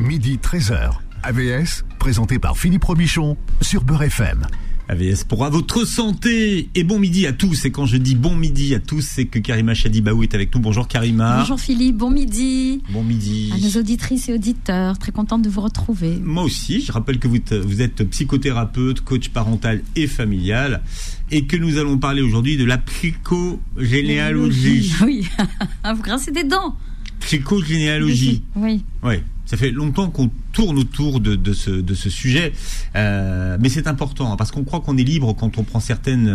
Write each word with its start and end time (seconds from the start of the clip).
midi 0.00 0.38
13h. 0.42 0.90
AVS, 1.24 1.84
présenté 1.98 2.38
par 2.38 2.56
Philippe 2.56 2.84
Robichon 2.84 3.36
sur 3.60 3.82
Beurre 3.82 4.04
FM. 4.04 4.46
AVS 4.88 5.24
pour 5.28 5.44
à 5.44 5.50
votre 5.50 5.84
santé 5.84 6.70
et 6.74 6.84
bon 6.84 6.98
midi 7.00 7.26
à 7.26 7.32
tous. 7.32 7.64
Et 7.64 7.72
quand 7.72 7.84
je 7.84 7.96
dis 7.96 8.14
bon 8.14 8.36
midi 8.36 8.74
à 8.74 8.78
tous, 8.78 9.02
c'est 9.02 9.26
que 9.26 9.38
Karima 9.38 9.74
Chadibaou 9.74 10.22
est 10.22 10.34
avec 10.34 10.54
nous. 10.54 10.60
Bonjour 10.60 10.88
Karima. 10.88 11.40
Bonjour 11.40 11.60
Philippe, 11.60 11.96
bon 11.96 12.10
midi. 12.10 12.80
Bon 12.90 13.02
midi. 13.02 13.52
À 13.54 13.58
nos 13.58 13.80
auditrices 13.80 14.28
et 14.28 14.34
auditeurs, 14.34 14.98
très 14.98 15.12
contente 15.12 15.42
de 15.42 15.50
vous 15.50 15.60
retrouver. 15.60 16.18
Moi 16.22 16.44
aussi, 16.44 16.80
je 16.80 16.92
rappelle 16.92 17.18
que 17.18 17.28
vous, 17.28 17.38
vous 17.64 17.82
êtes 17.82 18.04
psychothérapeute, 18.08 19.00
coach 19.02 19.28
parental 19.30 19.82
et 19.96 20.06
familial 20.06 20.82
et 21.30 21.46
que 21.46 21.56
nous 21.56 21.76
allons 21.76 21.98
parler 21.98 22.22
aujourd'hui 22.22 22.56
de 22.56 22.64
la 22.64 22.78
psychogénéalogie. 22.78 24.92
Oui, 25.02 25.28
vous 25.84 26.02
grincez 26.02 26.30
des 26.30 26.44
dents. 26.44 26.76
Psychogénéalogie. 27.20 28.42
Oui. 28.54 28.84
Oui. 29.02 29.16
Ça 29.48 29.56
fait 29.56 29.70
longtemps 29.70 30.10
qu'on 30.10 30.30
tourne 30.52 30.78
autour 30.78 31.20
de, 31.20 31.34
de, 31.34 31.54
ce, 31.54 31.70
de 31.70 31.94
ce 31.94 32.10
sujet, 32.10 32.52
euh, 32.96 33.56
mais 33.58 33.70
c'est 33.70 33.86
important 33.86 34.30
hein, 34.30 34.36
parce 34.36 34.50
qu'on 34.50 34.62
croit 34.62 34.80
qu'on 34.80 34.98
est 34.98 35.02
libre 35.04 35.32
quand 35.32 35.56
on 35.56 35.64
prend 35.64 35.80
certaines 35.80 36.28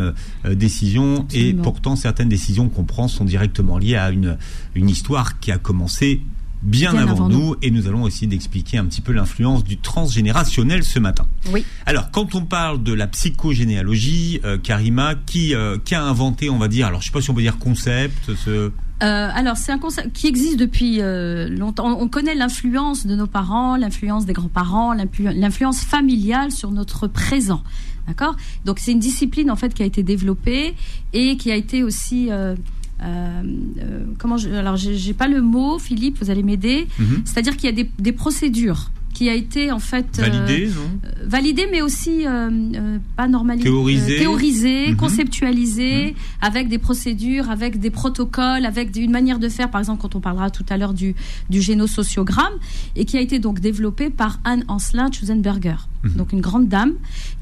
euh, 0.46 0.56
décisions 0.56 1.22
Absolument. 1.22 1.50
et 1.50 1.54
pourtant 1.62 1.96
certaines 1.96 2.30
décisions 2.30 2.70
qu'on 2.70 2.86
prend 2.86 3.08
sont 3.08 3.23
directement 3.23 3.78
liées 3.78 3.98
à 3.98 4.10
une, 4.10 4.36
une 4.73 4.90
histoire 4.90 5.40
qui 5.40 5.52
a 5.52 5.60
commencé 5.60 6.22
bien, 6.64 6.94
Bien 6.94 7.02
avant, 7.04 7.12
avant 7.12 7.30
nous, 7.30 7.40
nous. 7.50 7.56
et 7.62 7.70
nous 7.70 7.88
allons 7.88 8.08
essayer 8.08 8.26
d'expliquer 8.26 8.80
un 8.80 8.86
petit 8.86 9.02
peu 9.02 9.12
l'influence 9.12 9.64
du 9.64 9.78
transgénérationnel 9.78 10.84
ce 10.84 10.98
matin. 10.98 11.28
Oui. 11.52 11.66
Alors, 11.86 12.09
quand 12.09 12.34
on 12.34 12.45
parle 12.45 12.82
de 12.82 12.94
la 12.94 13.06
psychogénéalogie, 13.06 14.40
euh, 14.44 14.58
Karima, 14.58 15.14
qui, 15.14 15.54
euh, 15.54 15.78
qui 15.84 15.94
a 15.94 16.04
inventé, 16.04 16.50
on 16.50 16.58
va 16.58 16.68
dire, 16.68 16.88
alors 16.88 17.02
je 17.02 17.08
sais 17.08 17.12
pas 17.12 17.22
si 17.22 17.30
on 17.30 17.36
peut 17.36 17.42
dire 17.42 17.59
concept, 17.59 18.34
ce... 18.36 18.72
Euh, 19.04 19.30
alors, 19.34 19.58
c'est 19.58 19.72
un 19.72 19.78
concept 19.80 20.14
qui 20.14 20.28
existe 20.28 20.58
depuis 20.58 21.02
euh, 21.02 21.50
longtemps. 21.50 21.98
On 22.00 22.08
connaît 22.08 22.36
l'influence 22.36 23.06
de 23.06 23.16
nos 23.16 23.28
parents, 23.28 23.76
l'influence 23.76 24.26
des 24.26 24.34
grands-parents, 24.34 24.94
l'influ- 24.94 25.34
l'influence 25.38 25.82
familiale 25.82 26.52
sur 26.52 26.72
notre 26.72 27.08
présent. 27.08 27.62
D'accord? 28.08 28.36
Donc, 28.66 28.80
c'est 28.80 28.92
une 28.94 29.00
discipline, 29.00 29.52
en 29.52 29.56
fait, 29.56 29.73
qui 29.73 29.84
a 29.84 29.86
été 29.86 30.04
développée 30.04 30.73
et 31.14 31.36
qui 31.38 31.52
a 31.52 31.56
été 31.56 31.84
aussi... 31.84 32.28
euh, 32.32 32.56
euh, 33.02 33.42
comment 34.18 34.38
je, 34.38 34.50
alors 34.50 34.78
j'ai 34.78 35.14
pas 35.14 35.28
le 35.28 35.42
mot 35.42 35.78
Philippe 35.78 36.20
vous 36.22 36.30
allez 36.30 36.44
m'aider 36.44 36.88
Mhm. 37.00 37.23
c'est-à-dire 37.26 37.58
qu'il 37.58 37.66
y 37.66 37.73
a 37.73 37.76
des, 37.76 37.90
des 38.00 38.14
procédures 38.14 38.92
qui 39.24 39.30
a 39.30 39.34
été 39.36 39.72
en 39.72 39.80
fait 39.80 40.20
euh, 40.20 40.24
validé, 40.24 40.68
non 40.68 40.82
euh, 41.06 41.10
validé, 41.26 41.68
mais 41.72 41.82
aussi 41.82 42.26
euh, 42.28 42.98
pas 43.16 43.28
normalisé, 43.30 43.70
Théorisé. 43.70 44.18
théorisé, 44.20 44.88
Mhm. 44.92 44.98
conceptualisé, 44.98 46.16
avec 46.42 46.68
des 46.68 46.78
procédures, 46.78 47.50
avec 47.50 47.80
des 47.80 47.90
protocoles, 47.90 48.66
avec 48.66 48.94
une 48.98 49.12
manière 49.12 49.40
de 49.40 49.48
faire. 49.50 49.72
Par 49.72 49.80
exemple, 49.80 50.02
quand 50.02 50.16
on 50.16 50.20
parlera 50.20 50.50
tout 50.50 50.66
à 50.70 50.76
l'heure 50.78 50.94
du, 50.94 51.16
du 51.50 51.62
génosociogramme, 51.62 52.54
et 52.98 53.06
qui 53.06 53.18
a 53.18 53.22
été 53.22 53.40
donc 53.40 53.60
développé 53.62 54.10
par 54.10 54.40
Anne 54.44 54.66
Ancelin 54.68 55.10
Schuzenberger, 55.12 55.88
Mhm. 56.04 56.16
donc 56.16 56.34
une 56.34 56.42
grande 56.42 56.68
dame 56.68 56.94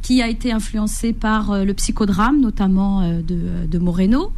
qui 0.01 0.21
a 0.21 0.27
été 0.27 0.51
influencée 0.51 1.13
par 1.13 1.51
euh, 1.51 1.63
le 1.63 1.73
psychodrame, 1.73 2.39
notamment 2.39 3.01
euh, 3.01 3.21
de, 3.21 3.67
de 3.67 3.79
Moreno, 3.79 4.31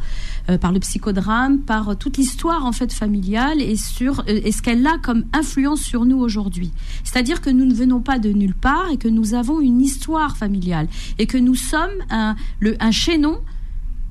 euh, 0.48 0.58
par 0.58 0.72
le 0.72 0.80
psychodrame, 0.80 1.58
par 1.58 1.96
toute 1.96 2.16
l'histoire 2.16 2.64
en 2.64 2.72
fait 2.72 2.92
familiale 2.92 3.60
et 3.60 3.76
sur 3.76 4.24
et 4.26 4.52
ce 4.52 4.62
qu'elle 4.62 4.86
a 4.86 4.98
comme 4.98 5.24
influence 5.32 5.80
sur 5.80 6.04
nous 6.04 6.18
aujourd'hui. 6.18 6.72
C'est-à-dire 7.02 7.40
que 7.40 7.50
nous 7.50 7.64
ne 7.64 7.74
venons 7.74 8.00
pas 8.00 8.18
de 8.18 8.30
nulle 8.30 8.54
part 8.54 8.90
et 8.90 8.96
que 8.96 9.08
nous 9.08 9.34
avons 9.34 9.60
une 9.60 9.80
histoire 9.80 10.36
familiale 10.36 10.88
et 11.18 11.26
que 11.26 11.38
nous 11.38 11.54
sommes 11.54 11.90
un, 12.10 12.36
le, 12.60 12.76
un 12.80 12.90
chaînon 12.90 13.38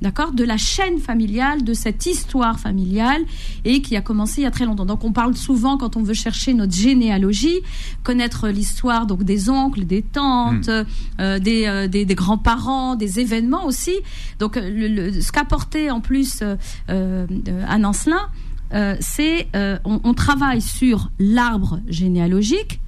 D'accord 0.04 0.32
De 0.34 0.44
la 0.44 0.58
chaîne 0.58 1.00
familiale, 1.00 1.64
de 1.64 1.74
cette 1.74 2.06
histoire 2.06 2.60
familiale, 2.60 3.22
et 3.64 3.82
qui 3.82 3.96
a 3.96 4.02
commencé 4.02 4.42
il 4.42 4.44
y 4.44 4.48
a 4.48 4.52
très 4.52 4.66
longtemps. 4.66 4.86
Donc 4.86 5.04
on 5.04 5.14
parle 5.14 5.36
souvent, 5.36 5.78
quand 5.78 5.96
on 5.96 6.04
veut 6.04 6.14
chercher 6.14 6.54
notre 6.54 6.74
généalogie, 6.74 7.60
connaître 8.04 8.50
l'histoire 8.50 9.06
donc 9.08 9.24
des 9.24 9.50
oncles, 9.50 9.86
des 9.86 10.02
tantes, 10.04 10.70
euh, 10.70 11.40
des, 11.40 11.66
euh, 11.68 11.88
des, 11.88 12.04
des 12.06 12.16
grands-parents, 12.16 12.96
des 12.96 13.20
événements 13.22 13.66
aussi. 13.66 13.96
Donc 14.40 14.58
euh, 14.58 14.70
le, 14.70 14.88
le- 14.88 15.22
ce 15.22 15.32
qu'apportait 15.32 15.90
en 15.90 16.02
plus 16.02 16.40
euh, 16.42 16.56
euh, 16.90 17.26
Anne 17.68 17.86
Ancelin, 17.86 18.28
euh, 18.74 18.96
c'est 19.00 19.48
euh, 19.56 19.78
on, 19.86 20.02
on 20.04 20.14
travaille 20.14 20.62
sur 20.62 21.10
l'arbre 21.20 21.80
généalogique, 21.88 22.80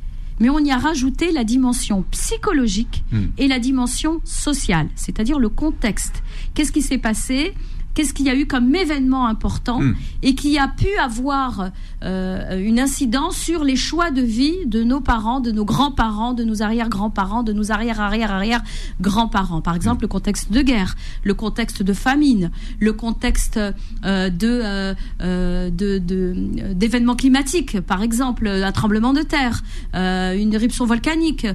mais 0.42 0.50
on 0.50 0.60
y 0.60 0.72
a 0.72 0.78
rajouté 0.78 1.32
la 1.32 1.46
dimension 1.46 2.04
psychologique 2.12 3.04
Mm. 3.12 3.26
et 3.38 3.48
la 3.48 3.60
dimension 3.60 4.20
sociale, 4.26 4.88
c'est-à-dire 4.96 5.40
le 5.40 5.48
contexte. 5.48 6.24
Qu'est-ce 6.56 6.72
qui 6.72 6.82
s'est 6.82 6.98
passé? 6.98 7.54
Qu'est-ce 7.94 8.14
qu'il 8.14 8.26
y 8.26 8.30
a 8.30 8.36
eu 8.36 8.46
comme 8.46 8.76
événement 8.76 9.26
important? 9.28 9.80
Mm. 9.80 9.96
et 10.22 10.36
qui 10.36 10.58
a 10.58 10.68
pu 10.68 10.88
avoir 11.02 11.70
euh, 12.04 12.60
une 12.60 12.78
incidence 12.78 13.38
sur 13.38 13.64
les 13.64 13.78
choix 13.78 14.12
de 14.12 14.22
vie 14.22 14.66
de 14.66 14.84
nos 14.84 15.00
parents, 15.00 15.40
de 15.40 15.52
nos 15.52 15.64
grands-parents, 15.64 16.34
de 16.34 16.44
nos 16.44 16.62
arrière-grands-parents, 16.62 17.44
de 17.44 17.54
nos 17.54 17.72
arrière-arrière-arrière-grands-parents? 17.72 19.62
Par 19.62 19.76
exemple, 19.78 20.02
le 20.02 20.08
contexte 20.10 20.52
de 20.52 20.62
guerre, 20.62 20.96
le 21.24 21.34
contexte 21.36 21.84
de 21.84 21.94
famine, 21.94 22.52
le 22.82 22.92
contexte 22.92 23.58
euh, 23.58 24.30
de, 24.30 24.48
euh, 24.64 24.94
euh, 25.22 25.70
de- 25.70 25.98
de- 26.00 26.74
d'événements 26.74 27.16
climatiques, 27.16 27.80
par 27.80 28.02
exemple 28.04 28.48
un 28.48 28.72
tremblement 28.74 29.14
de 29.14 29.22
terre, 29.22 29.62
euh, 29.96 30.38
une 30.38 30.54
éruption 30.54 30.86
volcanique. 30.86 31.48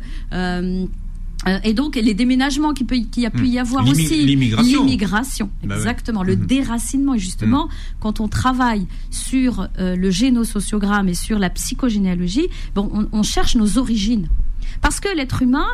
Euh, 1.46 1.58
et 1.64 1.72
donc 1.72 1.96
les 1.96 2.12
déménagements 2.14 2.74
qui 2.74 2.84
peut 2.84 2.96
qui 3.10 3.24
a 3.24 3.30
pu 3.30 3.46
y 3.48 3.58
avoir 3.58 3.82
L'immi- 3.84 4.04
aussi 4.04 4.26
l'immigration. 4.26 4.80
l'immigration 4.84 5.50
Bah 5.64 5.74
ouais. 5.74 5.80
exactement 5.80 6.22
le 6.22 6.36
Mhm. 6.36 6.46
déracinement 6.46 7.14
et 7.14 7.18
justement 7.18 7.68
quand 7.98 8.20
on 8.20 8.28
travaille 8.28 8.86
sur 9.10 9.68
euh, 9.78 9.96
le 9.96 10.10
génosociogramme 10.10 11.08
et 11.08 11.14
sur 11.14 11.38
la 11.38 11.48
psychogénéalogie 11.50 12.48
bon 12.74 12.90
on, 12.92 13.08
on 13.12 13.22
cherche 13.22 13.56
nos 13.56 13.78
origines 13.78 14.28
parce 14.82 15.00
que 15.00 15.08
l'être 15.16 15.40
humain 15.42 15.66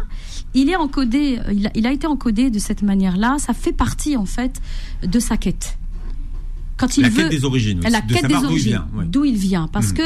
il 0.54 0.68
est 0.70 0.76
encodé 0.76 1.38
euh, 1.46 1.52
il 1.52 1.66
a, 1.66 1.70
il 1.74 1.86
a 1.86 1.92
été 1.92 2.06
encodé 2.06 2.48
de 2.50 2.58
cette 2.60 2.82
manière-là 2.82 3.36
ça 3.38 3.52
fait 3.52 3.72
partie 3.72 4.16
en 4.16 4.26
fait 4.26 4.60
de 5.02 5.18
sa 5.18 5.36
quête 5.36 5.78
quand 6.76 6.96
il 6.98 7.02
La 7.04 7.08
veut 7.08 7.22
quête 7.22 7.30
des 7.30 7.44
origines, 7.46 7.80
oui, 7.82 7.90
la 7.90 8.02
de 8.02 8.12
quête 8.12 8.26
des 8.26 8.34
d'où 8.34 8.40
il 8.40 8.44
origines, 8.46 8.82
ouais. 8.94 9.04
d'où 9.06 9.24
il 9.24 9.36
vient, 9.36 9.66
parce 9.66 9.92
que 9.94 10.02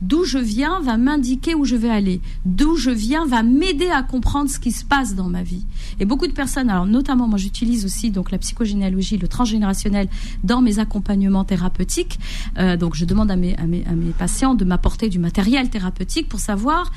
d'où 0.00 0.24
je 0.24 0.38
viens 0.38 0.80
va 0.80 0.96
m'indiquer 0.96 1.54
où 1.54 1.64
je 1.64 1.76
vais 1.76 1.88
aller, 1.88 2.20
d'où 2.44 2.76
je 2.76 2.90
viens 2.90 3.26
va 3.26 3.42
m'aider 3.42 3.88
à 3.88 4.02
comprendre 4.02 4.50
ce 4.50 4.58
qui 4.58 4.72
se 4.72 4.84
passe 4.84 5.14
dans 5.14 5.28
ma 5.28 5.42
vie. 5.42 5.64
Et 6.00 6.04
beaucoup 6.04 6.26
de 6.26 6.32
personnes, 6.32 6.70
alors 6.70 6.86
notamment 6.86 7.28
moi 7.28 7.38
j'utilise 7.38 7.84
aussi 7.84 8.10
donc 8.10 8.30
la 8.30 8.38
psychogénéalogie, 8.38 9.16
le 9.16 9.28
transgénérationnel 9.28 10.08
dans 10.44 10.60
mes 10.60 10.78
accompagnements 10.78 11.44
thérapeutiques. 11.44 12.18
Euh, 12.58 12.76
donc 12.76 12.94
je 12.94 13.04
demande 13.04 13.30
à 13.30 13.36
mes, 13.36 13.56
à 13.56 13.66
mes, 13.66 13.84
patients 14.18 14.54
de 14.54 14.64
m'apporter 14.64 15.08
du 15.08 15.18
matériel 15.18 15.68
thérapeutique 15.68 16.28
pour 16.28 16.40
savoir. 16.40 16.90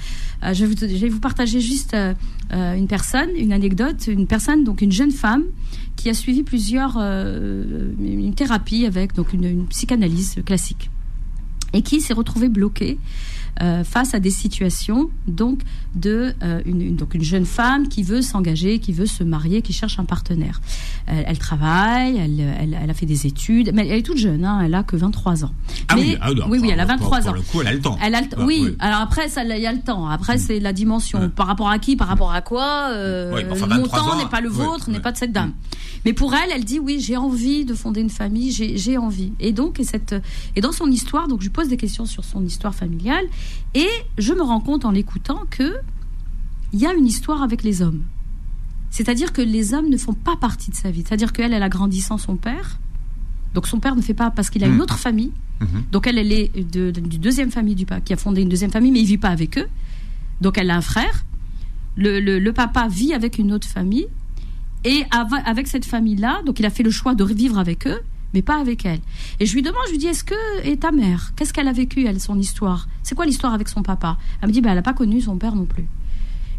euh, 0.44 0.54
je, 0.54 0.66
vais 0.66 1.10
vous, 1.10 1.20
partager 1.20 1.60
juste 1.60 1.94
euh, 1.94 2.14
une 2.52 2.88
personne, 2.88 3.30
une 3.36 3.54
anecdote, 3.54 4.08
une 4.08 4.28
personne 4.28 4.64
donc 4.64 4.82
une 4.82 4.92
jeune 4.92 5.12
femme 5.12 5.44
qui 5.96 6.10
a 6.10 6.14
suivi 6.14 6.44
plusieurs 6.44 6.98
une 6.98 8.34
thérapie 8.36 8.86
avec 8.86 9.14
donc 9.14 9.34
une 9.34 9.66
psychanalyse 9.68 10.36
classique 10.46 10.90
et 11.74 11.82
qui 11.82 12.02
s'est 12.02 12.14
retrouvée 12.14 12.50
bloquée 12.50 12.98
euh, 13.62 13.84
face 13.84 14.14
à 14.14 14.20
des 14.20 14.30
situations 14.32 15.10
donc 15.28 15.62
de 15.96 16.34
euh, 16.44 16.62
une, 16.66 16.82
une- 16.82 16.96
donc 16.96 17.14
une 17.14 17.24
jeune 17.24 17.46
femme 17.46 17.88
qui 17.88 18.04
veut 18.04 18.22
s'engager, 18.22 18.80
qui 18.80 18.94
veut 18.94 19.06
se 19.06 19.24
marier, 19.24 19.62
qui 19.62 19.74
cherche 19.74 20.00
un 20.00 20.06
partenaire. 20.06 20.62
Elle, 21.08 21.26
elle 21.28 21.38
travaille, 21.40 22.18
elle, 22.18 22.40
elle, 22.40 22.78
elle 22.82 22.90
a 22.90 22.94
fait 22.94 23.06
des 23.06 23.26
études, 23.28 23.72
mais 23.74 23.88
elle 23.88 24.00
est 24.00 24.04
toute 24.04 24.18
jeune, 24.18 24.46
hein, 24.46 24.62
elle 24.64 24.76
a 24.76 24.84
que 24.84 24.96
23 24.96 25.44
ans. 25.46 25.52
Ah 25.88 25.96
Mais- 25.96 26.02
oui, 26.02 26.18
ah, 26.22 26.34
non, 26.34 26.46
oui, 26.50 26.60
oui, 26.62 26.70
elle 26.72 26.80
a 26.80 26.86
pour- 26.86 27.10
23 27.10 27.20
pour 27.22 27.30
ans. 27.30 27.34
le 27.34 27.42
coup, 27.42 27.62
elle 27.62 27.68
a 27.68 27.74
le 27.74 27.80
temps. 27.82 27.98
Elle 28.02 28.16
a 28.16 28.22
le 28.22 28.28
Ah, 28.38 28.46
oui, 28.46 28.76
alors 28.80 29.00
après, 29.02 29.28
ça, 29.30 29.44
il 29.44 29.62
y 29.62 29.66
a 29.68 29.74
le 29.74 29.82
temps. 29.82 30.08
Après, 30.08 30.38
c'est 30.38 30.60
la 30.60 30.74
dimension. 30.74 31.20
Ouais. 31.20 31.30
Par 31.30 31.48
rapport 31.48 31.70
à 31.70 31.80
qui 31.80 31.96
Par 31.96 32.08
rapport 32.08 32.32
à 32.32 32.42
quoi 32.42 32.90
euh, 32.92 33.32
enfin, 33.52 33.66
23 33.68 33.78
montant 34.02 34.14
ans, 34.14 34.18
n'est 34.24 34.30
pas 34.30 34.42
le 34.42 34.50
vôtre, 34.50 34.90
n'est 34.90 35.00
pas 35.00 35.12
de 35.12 35.18
cette 35.18 35.32
dame. 35.32 35.54
Mais 36.06 36.14
pour 36.14 36.34
elle, 36.34 36.50
elle 36.56 36.64
dit 36.64 36.80
oui, 36.80 37.00
j'ai 37.02 37.18
envie 37.18 37.66
de 37.66 37.74
fonder 37.74 38.00
une 38.02 38.10
famille, 38.10 38.52
j'ai 38.52 38.78
j'ai 38.78 38.98
envie. 38.98 39.34
Et 39.40 39.52
donc, 39.52 39.80
et, 39.80 39.84
cette, 39.84 40.16
et 40.56 40.62
dans 40.62 40.72
son 40.72 40.88
histoire, 40.88 41.28
donc 41.28 41.40
je 41.42 41.46
lui 41.46 41.52
pose 41.52 41.68
des 41.68 41.76
questions 41.78 42.06
sur 42.06 42.24
son 42.24 42.46
histoire 42.46 42.74
familiale, 42.74 43.26
et 43.76 43.88
je 44.18 44.34
me 44.34 44.42
rends 44.42 44.62
compte 44.62 44.86
en 44.86 44.92
l'écoutant 44.92 45.42
que 45.50 45.76
il 46.74 46.80
y 46.80 46.86
a 46.86 46.94
une 46.94 47.06
histoire 47.08 47.42
avec 47.44 47.64
les 47.64 47.82
hommes. 47.82 48.04
C'est-à-dire 48.92 49.34
que 49.34 49.42
les 49.42 49.74
hommes 49.74 49.90
ne 49.90 49.98
font 49.98 50.14
pas 50.14 50.36
partie 50.36 50.72
de 50.72 50.76
sa 50.76 50.90
vie. 50.92 51.04
C'est-à-dire 51.08 51.32
qu'elle, 51.34 51.54
elle 51.54 51.64
a 51.64 51.70
grandi 51.70 52.02
sans 52.02 52.18
son 52.18 52.36
père. 52.36 52.80
Donc 53.54 53.68
son 53.68 53.80
père 53.80 53.96
ne 53.96 54.02
fait 54.02 54.14
pas 54.14 54.30
parce 54.32 54.50
qu'il 54.50 54.64
a 54.64 54.68
Mm. 54.68 54.74
une 54.76 54.82
autre 54.82 54.98
famille. 54.98 55.32
Mhm. 55.62 55.84
Donc 55.92 56.08
elle, 56.08 56.18
elle 56.18 56.32
est 56.32 56.50
de, 56.72 56.92
de- 56.92 57.00
deuxième 57.18 57.52
famille 57.52 57.76
du 57.76 57.86
papa, 57.86 58.02
qui 58.02 58.14
a 58.14 58.18
fondé 58.18 58.42
une 58.42 58.50
deuxième 58.50 58.72
famille, 58.72 58.92
mais 58.92 59.00
il 59.02 59.06
vit 59.06 59.18
pas 59.18 59.30
avec 59.30 59.58
eux. 59.58 59.68
Donc 60.42 60.58
elle 60.58 60.70
a 60.72 60.76
un 60.78 60.82
frère. 60.82 61.26
Le, 61.96 62.20
le- 62.20 62.40
le 62.40 62.54
papa 62.54 62.88
vit 62.88 63.14
avec 63.14 63.38
une 63.40 63.52
autre 63.52 63.68
famille. 63.68 64.08
Et 64.86 65.04
avec 65.46 65.68
cette 65.68 65.86
famille-là, 65.86 66.42
donc 66.46 66.60
il 66.60 66.66
a 66.66 66.70
fait 66.70 66.84
le 66.84 66.92
choix 66.92 67.14
de 67.14 67.24
vivre 67.26 67.58
avec 67.60 67.86
eux, 67.86 68.00
mais 68.34 68.42
pas 68.42 68.60
avec 68.60 68.86
elle. 68.86 69.00
Et 69.40 69.46
je 69.46 69.54
lui 69.56 69.62
demande, 69.62 69.82
je 69.88 69.92
lui 69.92 69.98
dis, 69.98 70.08
est-ce 70.08 70.24
que 70.24 70.36
et 70.64 70.78
ta 70.78 70.92
mère, 70.92 71.32
qu'est-ce 71.36 71.54
qu'elle 71.54 71.68
a 71.68 71.74
vécu, 71.74 72.06
elle, 72.06 72.20
son 72.20 72.38
histoire? 72.40 72.88
C'est 73.04 73.16
quoi 73.16 73.26
l'histoire 73.26 73.54
avec 73.54 73.70
son 73.70 73.82
papa? 73.84 74.18
Elle 74.42 74.50
me 74.50 74.54
dit, 74.54 74.62
bah, 74.62 74.70
elle 74.70 74.76
n'a 74.76 74.82
pas 74.82 74.94
connu 74.94 75.22
son 75.22 75.38
père 75.38 75.56
non 75.56 75.66
plus. 75.66 75.86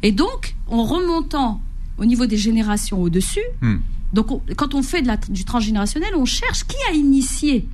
Et 0.03 0.13
donc, 0.13 0.57
en 0.69 0.83
remontant 0.85 1.61
au 1.99 2.05
niveau 2.05 2.27
des 2.27 2.37
générations 2.39 3.01
au-dessus, 3.03 3.41
Hmm. 3.61 3.77
donc 4.15 4.31
on- 4.31 4.43
quand 4.57 4.75
on 4.75 4.83
fait 4.83 5.03
de 5.03 5.07
la, 5.07 5.17
du 5.19 5.45
transgénérationnel, 5.45 6.11
on 6.17 6.25
cherche 6.25 6.65
qui 6.65 6.77
a 6.91 6.95
initié 6.95 7.69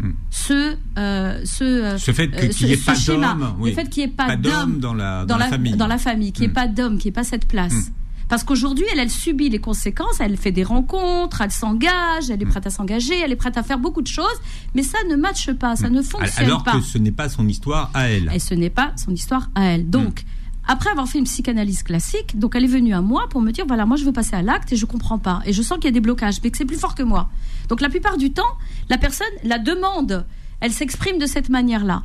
hmm. 0.00 0.10
ce, 0.30 0.76
euh, 0.98 1.40
ce, 1.44 1.96
ce 1.98 2.12
fait 2.12 2.30
qu'il 2.50 2.66
n'y 2.66 2.72
ait, 2.74 2.76
pas 2.76 2.94
d'homme, 2.94 3.54
le 3.64 3.72
fait 3.72 3.88
qu'il 3.88 4.04
n'y 4.04 4.10
ait 4.10 4.14
pas, 4.14 4.36
d'homme 4.36 4.78
dans 4.80 4.92
la, 4.94 5.24
dans, 5.24 5.38
la, 5.38 5.48
famille, 5.48 5.76
dans 5.76 5.86
la 5.86 5.98
famille, 5.98 6.32
qu'il 6.32 6.44
n'y 6.44 6.50
ait 6.50 6.54
pas 6.54 6.68
d'homme, 6.68 6.98
qu'il 6.98 7.06
n'y 7.06 7.12
ait 7.12 7.12
pas 7.12 7.24
cette 7.24 7.46
place. 7.48 7.90
Parce 8.28 8.44
qu'aujourd'hui, 8.44 8.84
elle, 8.92 8.98
elle 8.98 9.10
subit 9.10 9.48
les 9.48 9.58
conséquences, 9.58 10.20
elle 10.20 10.36
fait 10.36 10.52
des 10.52 10.64
rencontres, 10.64 11.40
elle 11.40 11.50
s'engage, 11.50 12.30
elle 12.30 12.42
est 12.42 12.46
prête 12.46 12.66
à 12.66 12.70
s'engager, 12.70 13.18
elle 13.18 13.32
est 13.32 13.36
prête 13.36 13.56
à 13.56 13.62
faire 13.62 13.78
beaucoup 13.78 14.02
de 14.02 14.06
choses, 14.06 14.26
mais 14.74 14.82
ça 14.82 14.98
ne 15.08 15.16
matche 15.16 15.52
pas, 15.52 15.76
ça 15.76 15.88
ne 15.88 16.02
fonctionne 16.02 16.30
pas. 16.30 16.42
Alors 16.44 16.64
que 16.64 16.80
ce 16.80 16.98
n'est 16.98 17.12
pas 17.12 17.28
son 17.28 17.48
histoire 17.48 17.90
à 17.94 18.08
elle. 18.08 18.30
Et 18.34 18.38
ce 18.38 18.54
n'est 18.54 18.70
pas 18.70 18.92
son 18.96 19.12
histoire 19.12 19.50
à 19.54 19.64
elle. 19.64 19.88
Donc, 19.88 20.24
après 20.66 20.90
avoir 20.90 21.08
fait 21.08 21.18
une 21.18 21.24
psychanalyse 21.24 21.82
classique, 21.82 22.38
donc 22.38 22.54
elle 22.54 22.64
est 22.64 22.68
venue 22.68 22.92
à 22.92 23.00
moi 23.00 23.26
pour 23.30 23.40
me 23.40 23.50
dire 23.50 23.64
voilà, 23.66 23.86
moi 23.86 23.96
je 23.96 24.04
veux 24.04 24.12
passer 24.12 24.36
à 24.36 24.42
l'acte 24.42 24.70
et 24.70 24.76
je 24.76 24.84
comprends 24.84 25.18
pas. 25.18 25.40
Et 25.46 25.54
je 25.54 25.62
sens 25.62 25.78
qu'il 25.78 25.86
y 25.86 25.88
a 25.88 25.92
des 25.92 26.00
blocages, 26.00 26.40
mais 26.44 26.50
que 26.50 26.58
c'est 26.58 26.66
plus 26.66 26.78
fort 26.78 26.94
que 26.94 27.02
moi. 27.02 27.30
Donc 27.70 27.80
la 27.80 27.88
plupart 27.88 28.18
du 28.18 28.32
temps, 28.32 28.42
la 28.90 28.98
personne 28.98 29.26
la 29.44 29.58
demande, 29.58 30.26
elle 30.60 30.72
s'exprime 30.72 31.18
de 31.18 31.24
cette 31.24 31.48
manière-là. 31.48 32.02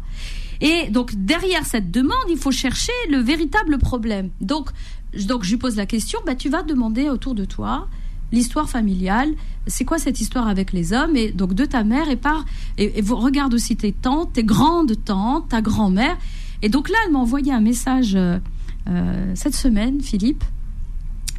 Et 0.61 0.89
donc 0.89 1.13
derrière 1.15 1.65
cette 1.65 1.91
demande, 1.91 2.25
il 2.29 2.37
faut 2.37 2.51
chercher 2.51 2.91
le 3.09 3.17
véritable 3.17 3.77
problème. 3.77 4.29
Donc, 4.41 4.69
donc 5.27 5.43
je 5.43 5.51
lui 5.51 5.57
pose 5.57 5.75
la 5.75 5.85
question 5.85 6.19
bah, 6.25 6.35
tu 6.35 6.49
vas 6.49 6.63
demander 6.63 7.09
autour 7.09 7.35
de 7.35 7.45
toi 7.45 7.87
l'histoire 8.31 8.67
familiale, 8.67 9.29
c'est 9.67 9.85
quoi 9.85 9.99
cette 9.99 10.19
histoire 10.19 10.47
avec 10.47 10.73
les 10.73 10.91
hommes 10.91 11.15
et 11.15 11.31
donc 11.31 11.53
de 11.53 11.65
ta 11.65 11.83
mère 11.83 12.09
et 12.09 12.15
par 12.15 12.45
et, 12.79 12.99
et 12.99 13.03
regarde 13.07 13.53
aussi 13.53 13.77
tes 13.77 13.91
tantes, 13.91 14.33
tes 14.33 14.43
grandes 14.43 14.95
tantes, 15.05 15.49
ta 15.49 15.61
grand-mère. 15.61 16.17
Et 16.63 16.69
donc 16.69 16.89
là, 16.89 16.97
elle 17.05 17.11
m'a 17.11 17.19
envoyé 17.19 17.53
un 17.53 17.61
message 17.61 18.15
euh, 18.15 18.39
euh, 18.89 19.31
cette 19.35 19.55
semaine, 19.55 20.01
Philippe. 20.01 20.43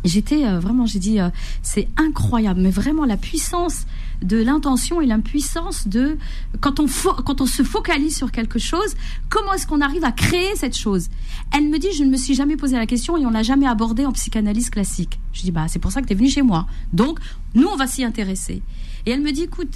J'étais 0.04 0.44
euh, 0.44 0.60
vraiment, 0.60 0.84
j'ai 0.84 0.98
dit, 0.98 1.18
euh, 1.18 1.30
c'est 1.62 1.88
incroyable, 1.96 2.60
mais 2.60 2.70
vraiment 2.70 3.06
la 3.06 3.16
puissance 3.16 3.86
de 4.22 4.36
l'intention 4.36 5.00
et 5.00 5.06
l'impuissance 5.06 5.88
de 5.88 6.18
quand 6.60 6.78
on 6.78 6.86
quand 7.24 7.40
on 7.40 7.46
se 7.46 7.62
focalise 7.62 8.16
sur 8.16 8.30
quelque 8.30 8.58
chose, 8.58 8.94
comment 9.28 9.54
est-ce 9.54 9.66
qu'on 9.66 9.80
arrive 9.80 10.04
à 10.04 10.12
créer 10.12 10.54
cette 10.56 10.76
chose? 10.76 11.08
Elle 11.54 11.68
me 11.68 11.78
dit, 11.78 11.88
je 11.96 12.04
ne 12.04 12.10
me 12.10 12.16
suis 12.16 12.34
jamais 12.34 12.56
posé 12.56 12.76
la 12.76 12.86
question 12.86 13.16
et 13.16 13.24
on 13.24 13.30
l'a 13.30 13.42
jamais 13.42 13.66
abordé 13.66 14.04
en 14.04 14.12
psychanalyse 14.12 14.70
classique. 14.70 15.18
Je 15.32 15.42
dis, 15.42 15.50
bah 15.50 15.66
c'est 15.68 15.78
pour 15.78 15.90
ça 15.90 16.02
que 16.02 16.06
tu 16.06 16.12
es 16.12 16.16
venu 16.16 16.28
chez 16.28 16.42
moi. 16.42 16.66
Donc 16.92 17.18
nous, 17.54 17.66
on 17.66 17.76
va 17.76 17.86
s'y 17.86 18.04
intéresser. 18.04 18.62
Et 19.06 19.10
elle 19.10 19.22
me 19.22 19.32
dit, 19.32 19.42
écoute, 19.42 19.72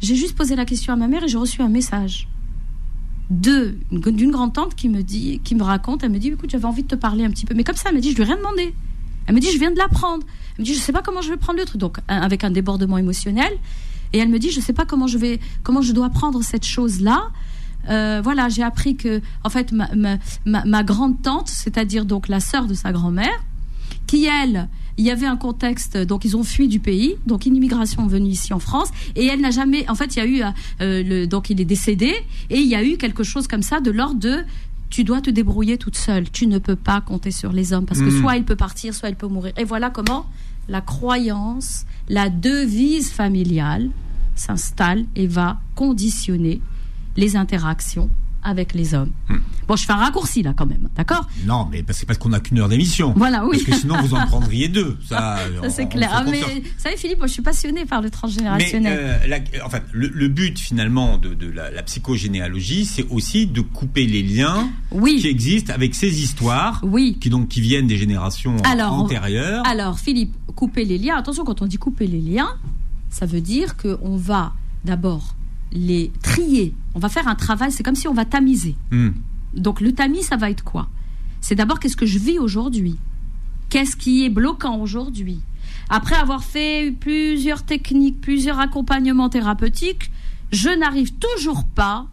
j'ai 0.00 0.14
juste 0.14 0.36
posé 0.36 0.56
la 0.56 0.64
question 0.64 0.92
à 0.92 0.96
ma 0.96 1.08
mère 1.08 1.24
et 1.24 1.28
j'ai 1.28 1.38
reçu 1.38 1.62
un 1.62 1.68
message 1.68 2.28
de 3.30 3.76
d'une 3.92 4.30
grande 4.30 4.52
tante 4.52 4.74
qui 4.74 4.88
me 4.88 5.02
dit, 5.02 5.40
qui 5.44 5.54
me 5.54 5.62
raconte, 5.62 6.02
elle 6.02 6.10
me 6.10 6.18
dit, 6.18 6.28
écoute, 6.28 6.50
j'avais 6.50 6.64
envie 6.64 6.82
de 6.82 6.88
te 6.88 6.96
parler 6.96 7.24
un 7.24 7.30
petit 7.30 7.46
peu, 7.46 7.54
mais 7.54 7.64
comme 7.64 7.76
ça, 7.76 7.90
elle 7.90 7.96
me 7.96 8.00
dit, 8.00 8.10
je 8.10 8.16
lui 8.16 8.22
ai 8.22 8.26
rien 8.26 8.36
demandé. 8.36 8.74
Elle 9.30 9.36
me 9.36 9.40
dit, 9.40 9.52
je 9.52 9.60
viens 9.60 9.70
de 9.70 9.78
l'apprendre. 9.78 10.26
Elle 10.58 10.62
me 10.62 10.64
dit, 10.64 10.74
je 10.74 10.80
sais 10.80 10.90
pas 10.90 11.02
comment 11.02 11.22
je 11.22 11.30
vais 11.30 11.36
prendre 11.36 11.60
le 11.60 11.64
truc, 11.64 11.80
donc 11.80 11.98
avec 12.08 12.42
un 12.42 12.50
débordement 12.50 12.98
émotionnel. 12.98 13.52
Et 14.12 14.18
elle 14.18 14.28
me 14.28 14.40
dit, 14.40 14.50
je 14.50 14.58
sais 14.58 14.72
pas 14.72 14.84
comment 14.84 15.06
je 15.06 15.18
vais, 15.18 15.38
comment 15.62 15.82
je 15.82 15.92
dois 15.92 16.10
prendre 16.10 16.42
cette 16.42 16.66
chose-là. 16.66 17.28
Euh, 17.88 18.20
voilà, 18.24 18.48
j'ai 18.48 18.64
appris 18.64 18.96
que, 18.96 19.22
en 19.44 19.48
fait, 19.48 19.70
ma, 19.70 19.88
ma, 20.44 20.82
grande 20.82 21.22
tante, 21.22 21.48
c'est-à-dire 21.48 22.06
donc 22.06 22.26
la 22.26 22.40
sœur 22.40 22.66
de 22.66 22.74
sa 22.74 22.90
grand-mère, 22.90 23.44
qui 24.08 24.24
elle 24.24 24.68
il 24.98 25.06
y 25.06 25.12
avait 25.12 25.26
un 25.26 25.36
contexte, 25.36 25.96
donc 25.96 26.24
ils 26.24 26.36
ont 26.36 26.42
fui 26.42 26.66
du 26.66 26.80
pays, 26.80 27.14
donc 27.24 27.46
une 27.46 27.54
immigration 27.54 28.06
venue 28.08 28.30
ici 28.30 28.52
en 28.52 28.58
France, 28.58 28.88
et 29.14 29.24
elle 29.26 29.40
n'a 29.40 29.52
jamais, 29.52 29.88
en 29.88 29.94
fait, 29.94 30.16
il 30.16 30.18
y 30.18 30.22
a 30.22 30.26
eu, 30.26 30.42
euh, 30.82 31.26
donc 31.26 31.48
il 31.48 31.58
est 31.60 31.64
décédé, 31.64 32.12
et 32.50 32.58
il 32.58 32.66
y 32.66 32.74
a 32.74 32.84
eu 32.84 32.98
quelque 32.98 33.22
chose 33.22 33.46
comme 33.46 33.62
ça 33.62 33.80
de 33.80 33.92
l'ordre 33.92 34.18
de 34.18 34.44
tu 34.90 35.04
dois 35.04 35.20
te 35.20 35.30
débrouiller 35.30 35.78
toute 35.78 35.96
seule. 35.96 36.30
Tu 36.30 36.46
ne 36.46 36.58
peux 36.58 36.76
pas 36.76 37.00
compter 37.00 37.30
sur 37.30 37.52
les 37.52 37.72
hommes 37.72 37.86
parce 37.86 38.00
que 38.00 38.06
hmm. 38.06 38.20
soit 38.20 38.36
il 38.36 38.44
peut 38.44 38.56
partir, 38.56 38.92
soit 38.92 39.08
il 39.08 39.16
peut 39.16 39.28
mourir. 39.28 39.52
Et 39.56 39.64
voilà 39.64 39.88
comment 39.88 40.26
la 40.68 40.80
croyance, 40.80 41.86
la 42.08 42.28
devise 42.28 43.10
familiale 43.10 43.90
s'installe 44.34 45.04
et 45.16 45.26
va 45.26 45.60
conditionner 45.74 46.60
les 47.16 47.36
interactions 47.36 48.10
avec 48.42 48.74
les 48.74 48.94
hommes. 48.94 49.10
Hmm. 49.28 49.38
Bon, 49.68 49.76
je 49.76 49.84
fais 49.84 49.92
un 49.92 49.96
raccourci 49.96 50.42
là 50.42 50.52
quand 50.56 50.66
même, 50.66 50.88
d'accord? 50.96 51.28
Non, 51.44 51.68
mais 51.70 51.84
c'est 51.90 52.06
parce 52.06 52.18
qu'on 52.18 52.30
n'a 52.30 52.40
qu'une 52.40 52.58
heure 52.58 52.68
d'émission. 52.68 53.12
Voilà, 53.16 53.46
oui. 53.46 53.58
Parce 53.58 53.64
que 53.64 53.82
sinon 53.82 54.00
vous 54.02 54.14
en 54.14 54.26
prendriez 54.26 54.68
deux. 54.68 54.96
Ça, 55.08 55.38
c'est 55.68 55.88
clair. 55.88 56.10
Ah, 56.12 56.24
mais 56.28 56.40
vous 56.40 56.60
savez, 56.78 56.96
Philippe, 56.96 57.18
moi 57.18 57.26
je 57.26 57.34
suis 57.34 57.42
passionnée 57.42 57.84
par 57.84 58.02
le 58.02 58.10
transgénérationnel. 58.10 59.20
Mais, 59.28 59.58
euh, 59.58 59.64
en 59.64 59.70
fait, 59.70 59.82
le, 59.92 60.28
but 60.28 60.58
finalement 60.58 61.18
de, 61.18 61.46
la, 61.46 61.82
psychogénéalogie, 61.82 62.84
c'est 62.84 63.06
aussi 63.10 63.46
de 63.46 63.60
couper 63.60 64.06
les 64.06 64.22
liens 64.22 64.68
qui 65.04 65.26
existent 65.26 65.72
avec 65.72 65.94
ces 65.94 66.22
histoires, 66.22 66.80
oui. 66.82 67.18
qui 67.20 67.30
donc 67.30 67.48
qui 67.48 67.60
viennent 67.60 67.86
des 67.86 67.96
générations 67.96 68.56
antérieures. 68.64 69.66
Alors, 69.66 69.98
Philippe, 69.98 70.34
couper 70.54 70.84
les 70.84 70.98
liens. 70.98 71.16
Attention, 71.16 71.44
quand 71.44 71.62
on 71.62 71.66
dit 71.66 71.78
couper 71.78 72.06
les 72.06 72.20
liens, 72.20 72.56
ça 73.08 73.26
veut 73.26 73.40
dire 73.40 73.76
qu'on 73.76 74.16
va 74.16 74.52
d'abord 74.84 75.34
les 75.72 76.10
trier. 76.22 76.74
On 76.94 76.98
va 76.98 77.08
faire 77.08 77.28
un 77.28 77.34
travail, 77.34 77.72
c'est 77.72 77.82
comme 77.82 77.94
si 77.94 78.08
on 78.08 78.14
va 78.14 78.24
tamiser. 78.24 78.76
Hmm. 78.90 79.10
Donc 79.54 79.80
le 79.80 79.92
tamis, 79.92 80.22
ça 80.22 80.36
va 80.36 80.50
être 80.50 80.64
quoi? 80.64 80.88
C'est 81.40 81.54
d'abord 81.54 81.80
qu'est-ce 81.80 81.96
que 81.96 82.06
je 82.06 82.18
vis 82.18 82.38
aujourd'hui? 82.38 82.96
Qu'est-ce 83.68 83.96
qui 83.96 84.24
est 84.24 84.30
bloquant 84.30 84.78
aujourd'hui? 84.78 85.40
Après 85.88 86.16
avoir 86.16 86.44
fait 86.44 86.94
plusieurs 86.98 87.64
techniques, 87.64 88.20
plusieurs 88.20 88.60
accompagnements 88.60 89.28
thérapeutiques, 89.28 90.10
je 90.52 90.70
n'arrive 90.70 91.14
toujours 91.14 91.64
pas 91.64 92.06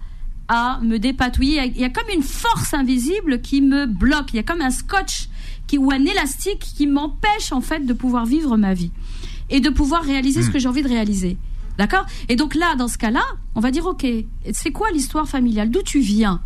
à 0.47 0.79
me 0.81 0.97
dépatouiller. 0.97 1.71
Il 1.75 1.81
y 1.81 1.83
a 1.83 1.89
comme 1.89 2.09
une 2.13 2.23
force 2.23 2.73
invisible 2.73 3.41
qui 3.41 3.61
me 3.61 3.85
bloque. 3.85 4.33
Il 4.33 4.37
y 4.37 4.39
a 4.39 4.43
comme 4.43 4.61
un 4.61 4.69
scotch 4.69 5.27
qui, 5.67 5.77
ou 5.77 5.91
un 5.91 6.05
élastique 6.05 6.59
qui 6.59 6.87
m'empêche 6.87 7.51
en 7.51 7.61
fait 7.61 7.85
de 7.85 7.93
pouvoir 7.93 8.25
vivre 8.25 8.55
ma 8.57 8.73
vie 8.73 8.91
et 9.49 9.59
de 9.59 9.69
pouvoir 9.69 10.03
réaliser 10.03 10.41
ce 10.41 10.49
hmm. 10.49 10.53
que 10.53 10.59
j'ai 10.59 10.67
envie 10.69 10.83
de 10.83 10.87
réaliser. 10.87 11.37
D'accord 11.77 12.05
Et 12.29 12.35
donc 12.35 12.55
là, 12.55 12.75
dans 12.75 12.87
ce 12.87 12.97
cas-là, 12.97 13.23
on 13.55 13.59
va 13.59 13.71
dire, 13.71 13.85
OK, 13.85 14.05
c'est 14.51 14.71
quoi 14.71 14.89
l'histoire 14.91 15.27
familiale 15.27 15.69
D'où 15.69 15.83
tu 15.83 15.99
viens 15.99 16.41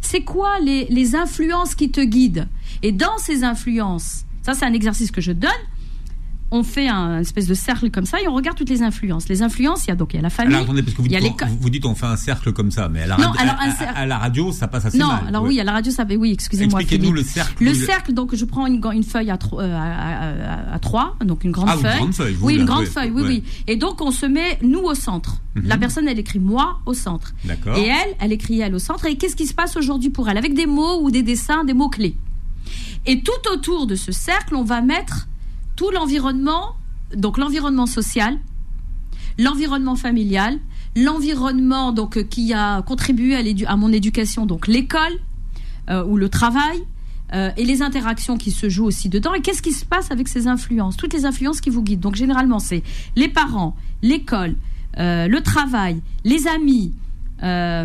C'est 0.00 0.22
quoi 0.22 0.60
les, 0.60 0.86
les 0.90 1.14
influences 1.14 1.74
qui 1.74 1.90
te 1.90 2.00
guident 2.00 2.48
Et 2.82 2.92
dans 2.92 3.18
ces 3.18 3.44
influences, 3.44 4.24
ça 4.42 4.54
c'est 4.54 4.66
un 4.66 4.72
exercice 4.72 5.10
que 5.10 5.20
je 5.20 5.32
donne, 5.32 5.50
on 6.50 6.62
fait 6.62 6.88
un 6.88 7.20
espèce 7.20 7.46
de 7.46 7.54
cercle 7.54 7.90
comme 7.90 8.06
ça 8.06 8.20
et 8.22 8.28
on 8.28 8.34
regarde 8.34 8.56
toutes 8.56 8.70
les 8.70 8.82
influences. 8.82 9.28
Les 9.28 9.42
influences, 9.42 9.84
il 9.84 9.88
y 9.88 9.90
a 9.90 9.96
donc 9.96 10.14
il 10.14 10.16
y 10.16 10.18
a 10.18 10.22
la 10.22 10.30
famille. 10.30 10.54
Alors 10.54 10.64
attendez, 10.64 10.82
parce 10.82 10.96
que 10.96 11.02
vous, 11.02 11.08
dites, 11.08 11.44
vous, 11.60 11.70
dites 11.70 11.84
on 11.84 11.94
fait 11.94 12.06
un 12.06 12.16
cercle 12.16 12.52
comme 12.52 12.70
ça, 12.70 12.88
mais 12.88 13.02
à 13.02 13.06
la, 13.06 13.16
radio, 13.16 13.40
à, 13.94 14.06
la 14.06 14.18
radio 14.18 14.52
ça 14.52 14.68
passe 14.68 14.86
assez 14.86 14.98
non, 14.98 15.08
mal. 15.08 15.22
Non, 15.22 15.28
alors 15.28 15.42
oui, 15.44 15.60
à 15.60 15.64
la 15.64 15.72
radio 15.72 15.92
ça 15.92 16.06
oui, 16.08 16.32
excusez-moi. 16.32 16.80
Expliquez-nous 16.80 17.12
le 17.12 17.22
cercle. 17.22 17.64
Le 17.64 17.74
cercle, 17.74 18.14
donc 18.14 18.34
je 18.34 18.44
prends 18.44 18.66
une, 18.66 18.80
une 18.94 19.04
feuille 19.04 19.30
à, 19.30 19.38
euh, 19.52 20.72
à, 20.72 20.78
trois, 20.78 21.16
donc 21.24 21.44
une 21.44 21.50
grande 21.50 21.68
ah, 21.70 21.76
feuille. 21.76 21.92
Une 21.92 21.98
grande 21.98 22.14
feuille. 22.14 22.36
oui, 22.40 22.54
une 22.56 22.64
grande 22.64 22.86
feuille, 22.86 23.10
oui, 23.10 23.22
oui. 23.26 23.44
Et 23.66 23.76
donc 23.76 24.00
on 24.00 24.10
se 24.10 24.26
met 24.26 24.58
nous 24.62 24.80
au 24.80 24.94
centre. 24.94 25.42
Mhm. 25.54 25.66
La 25.66 25.76
personne, 25.76 26.08
elle 26.08 26.18
écrit 26.18 26.38
moi 26.38 26.78
au 26.86 26.94
centre. 26.94 27.34
D'accord. 27.44 27.76
Et 27.76 27.86
elle, 27.86 28.14
elle 28.20 28.32
écrit 28.32 28.60
elle 28.60 28.74
au 28.74 28.78
centre. 28.78 29.04
Et 29.06 29.16
qu'est-ce 29.16 29.36
qui 29.36 29.46
se 29.46 29.54
passe 29.54 29.76
aujourd'hui 29.76 30.10
pour 30.10 30.28
elle? 30.28 30.38
Avec 30.38 30.54
des 30.54 30.66
mots 30.66 31.02
ou 31.02 31.10
des 31.10 31.22
dessins, 31.22 31.64
des 31.64 31.74
mots 31.74 31.88
clés. 31.88 32.16
Et 33.06 33.22
tout 33.22 33.52
autour 33.52 33.86
de 33.86 33.94
ce 33.94 34.12
cercle, 34.12 34.54
on 34.54 34.64
va 34.64 34.80
mettre 34.80 35.28
tout 35.78 35.90
l'environnement 35.92 36.74
donc 37.14 37.38
l'environnement 37.38 37.86
social, 37.86 38.36
l'environnement 39.38 39.96
familial, 39.96 40.58
l'environnement 40.96 41.92
donc 41.92 42.16
euh, 42.16 42.22
qui 42.22 42.52
a 42.52 42.82
contribué 42.82 43.36
à, 43.64 43.76
mon 43.76 43.92
éducation, 43.92 44.44
donc 44.44 44.66
l'école 44.66 45.12
euh, 45.88 46.04
ou 46.04 46.16
le 46.16 46.28
travail. 46.28 46.82
Euh, 47.34 47.50
et 47.58 47.66
les 47.66 47.82
interactions 47.82 48.38
qui 48.38 48.50
se 48.50 48.70
jouent 48.70 48.86
aussi 48.86 49.10
dedans. 49.10 49.34
Et 49.34 49.42
qu'est-ce 49.42 49.60
qui 49.60 49.72
se 49.72 49.84
passe 49.84 50.10
avec 50.10 50.28
ces 50.28 50.46
influences? 50.46 50.96
Toutes 50.96 51.12
les 51.12 51.26
influences 51.26 51.60
qui 51.60 51.68
vous 51.68 51.82
guident. 51.82 52.00
Donc 52.00 52.14
généralement, 52.14 52.58
c'est 52.58 52.82
les 53.16 53.28
parents, 53.28 53.76
l'école, 54.00 54.56
le 54.96 55.38
travail, 55.40 56.00
les 56.24 56.48
amis, 56.48 56.94
la 57.42 57.84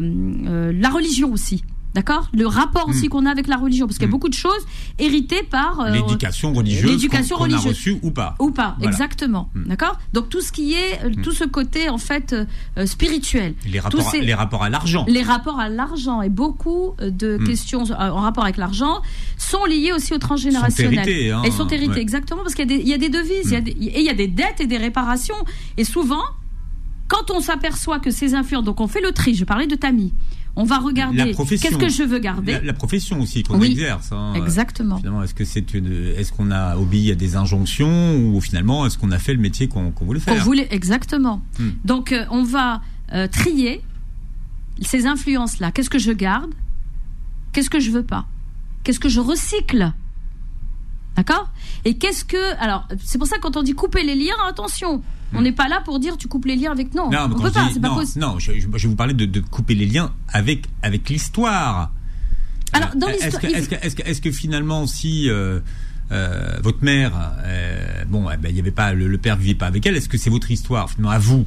religion 0.90 1.34
aussi. 1.34 1.66
D'accord 1.94 2.30
Le 2.34 2.48
rapport 2.48 2.88
aussi 2.90 3.06
hmm. 3.06 3.10
qu'on 3.10 3.26
a 3.26 3.32
avec 3.32 3.48
la 3.48 3.58
religion, 3.58 3.86
parce 3.86 3.98
qu'il 3.98 4.06
y 4.06 4.06
a 4.06 4.10
hmm. 4.10 4.12
beaucoup 4.12 4.30
de 4.30 4.34
choses 4.34 4.66
héritées 4.98 5.44
par 5.44 5.80
euh, 5.80 5.90
l'éducation 5.92 6.52
religieuse, 6.52 6.90
l'éducation 6.90 7.38
qu'on, 7.38 7.52
a 7.52 7.58
reçue 7.58 8.00
ou 8.02 8.12
pas. 8.12 8.36
Ou 8.40 8.50
pas, 8.50 8.76
exactement. 8.82 9.50
Hmm. 9.54 9.66
D'accord 9.68 10.00
Donc 10.12 10.30
tout 10.30 10.42
ce 10.42 10.52
qui 10.52 10.74
est, 10.74 11.04
euh, 11.04 11.12
tout 11.22 11.32
ce 11.32 11.44
côté 11.44 11.90
en 11.90 12.00
fait 12.00 12.34
euh, 12.34 12.86
spirituel. 12.86 13.54
Les 13.66 13.80
rapports, 13.80 14.12
les 14.20 14.34
rapports 14.34 14.64
à 14.64 14.70
l'argent. 14.70 15.06
Les 15.08 15.22
rapports 15.22 15.60
à 15.60 15.70
l'argent 15.70 16.22
et 16.22 16.30
beaucoup 16.30 16.96
de 17.00 17.38
questions 17.46 17.84
en 17.92 18.22
rapport 18.22 18.44
avec 18.44 18.58
l'argent 18.58 19.02
sont 19.38 19.66
liées 19.66 19.92
aussi 19.94 20.14
au 20.14 20.18
transgénérationnel. 20.18 20.96
Sont 20.96 21.10
héritées, 21.10 21.32
hein, 21.32 21.42
Elles 21.46 21.52
sont 21.52 21.68
héritées, 21.68 22.00
exactement, 22.00 22.42
parce 22.42 22.56
qu'il 22.56 22.70
y 22.70 22.74
a 22.74 22.78
des, 22.78 22.84
il 22.84 22.90
y 22.90 22.94
a 22.94 22.98
des 22.98 23.10
devises, 23.10 23.46
il 23.46 23.52
y 23.52 23.56
a 23.56 23.60
et 23.60 24.00
il 24.00 24.06
y 24.06 24.10
a 24.10 24.14
des 24.14 24.28
dettes 24.28 24.60
et 24.60 24.66
des 24.68 24.78
réparations. 24.78 25.36
Et 25.78 25.84
souvent, 25.84 26.24
quand 27.08 27.32
on 27.32 27.40
s'aperçoit 27.42 28.00
que 28.00 28.10
ces 28.12 28.34
influences, 28.34 28.64
donc 28.64 28.80
on 28.80 28.88
fait 28.88 29.02
le 29.02 29.12
tri. 29.12 29.36
Je 29.36 29.46
parlais 29.46 29.68
de 29.68 29.76
Tammy 29.76 30.14
on 30.56 30.66
va 30.66 30.78
regarder 30.78 31.34
qu'est-ce 31.34 31.78
que 31.78 31.90
je 31.90 32.04
veux 32.04 32.20
garder. 32.20 32.60
La, 32.64 32.74
profession 32.74 33.20
aussi 33.22 33.44
qu'on 33.44 33.62
exerce. 33.62 34.12
Hein. 34.12 34.34
Exactement. 34.36 34.98
Finalement, 34.98 35.24
est-ce 35.24 35.34
que 35.34 35.46
c'est 35.46 35.74
une, 35.74 36.14
est-ce 36.16 36.32
qu'on 36.32 36.52
a 36.52 36.78
obéi 36.78 37.12
à 37.12 37.16
des 37.16 37.36
injonctions 37.36 38.18
ou 38.18 38.40
finalement 38.40 38.86
est-ce 38.86 38.98
qu'on 38.98 39.12
a 39.12 39.20
fait 39.20 39.34
le 39.34 39.40
métier 39.40 39.68
qu'on 39.68 39.92
voulait 40.02 40.20
faire? 40.20 40.36
Qu'on 40.36 40.44
voulait 40.44 40.68
exactement. 40.72 41.42
Hmm. 41.60 41.70
Donc 41.86 42.12
euh, 42.12 42.26
on 42.30 42.44
va 42.44 42.82
euh, 43.14 43.28
trier 43.28 43.82
ces 44.82 45.08
influences-là. 45.08 45.72
Qu'est-ce 45.72 45.90
que 45.90 46.00
je 46.00 46.12
garde? 46.12 46.54
Qu'est-ce 47.52 47.70
que 47.70 47.80
je 47.80 47.92
veux 47.92 48.04
pas? 48.04 48.26
Qu'est-ce 48.84 49.00
que 49.00 49.10
je 49.10 49.20
recycle? 49.20 49.92
D'accord? 51.16 51.52
Et 51.86 51.98
qu'est-ce 51.98 52.26
que 52.26 52.56
alors 52.60 52.88
c'est 53.04 53.18
pour 53.18 53.28
ça 53.28 53.38
que 53.38 53.42
quand 53.42 53.58
on 53.58 53.64
dit 53.64 53.74
couper 53.74 54.04
les 54.04 54.16
liens, 54.16 54.36
attention 54.48 55.04
On 55.36 55.42
n'est 55.42 55.52
pas 55.52 55.68
là 55.68 55.82
pour 55.84 56.00
dire 56.00 56.18
tu 56.18 56.28
coupes 56.28 56.46
les 56.46 56.56
liens 56.56 56.72
avec 56.72 56.94
non. 56.94 57.10
Non, 57.10 57.26
on 57.26 57.30
peut 57.30 57.48
je 57.48 57.54
pas, 57.54 57.70
c'est 57.74 57.80
pas 57.80 57.90
non, 57.90 57.96
possible. 57.96 58.20
non, 58.26 58.40
je, 58.40 58.52
vais 58.52 58.88
vous 58.88 58.96
parler 58.96 59.14
de, 59.14 59.26
de 59.26 59.40
couper 59.40 59.76
les 59.76 59.86
liens 59.86 60.12
avec, 60.30 60.66
avec 60.82 61.10
l'histoire. 61.10 61.92
Alors, 62.74 62.90
dans 62.96 63.08
Euh, 63.08 63.12
est-ce 63.12 63.26
l'histoire, 63.26 63.82
que, 63.82 64.08
est-ce 64.10 64.22
que, 64.22 64.32
finalement, 64.32 64.88
si 64.88 65.30
euh, 65.30 65.60
euh, 66.12 66.58
votre 66.62 66.84
mère, 66.84 67.12
euh, 67.44 68.04
bon, 68.08 68.30
eh 68.34 68.38
ben, 68.38 68.50
il 68.50 68.56
y 68.56 68.60
avait 68.60 68.72
pas 68.72 68.94
le, 68.94 69.08
le 69.08 69.18
père 69.18 69.36
vivait 69.38 69.56
pas 69.56 69.68
avec 69.68 69.86
elle, 69.86 69.96
est-ce 69.96 70.10
que 70.10 70.18
c'est 70.18 70.30
votre 70.30 70.50
histoire 70.52 70.90
finalement 70.90 71.12
à 71.12 71.20
vous 71.20 71.46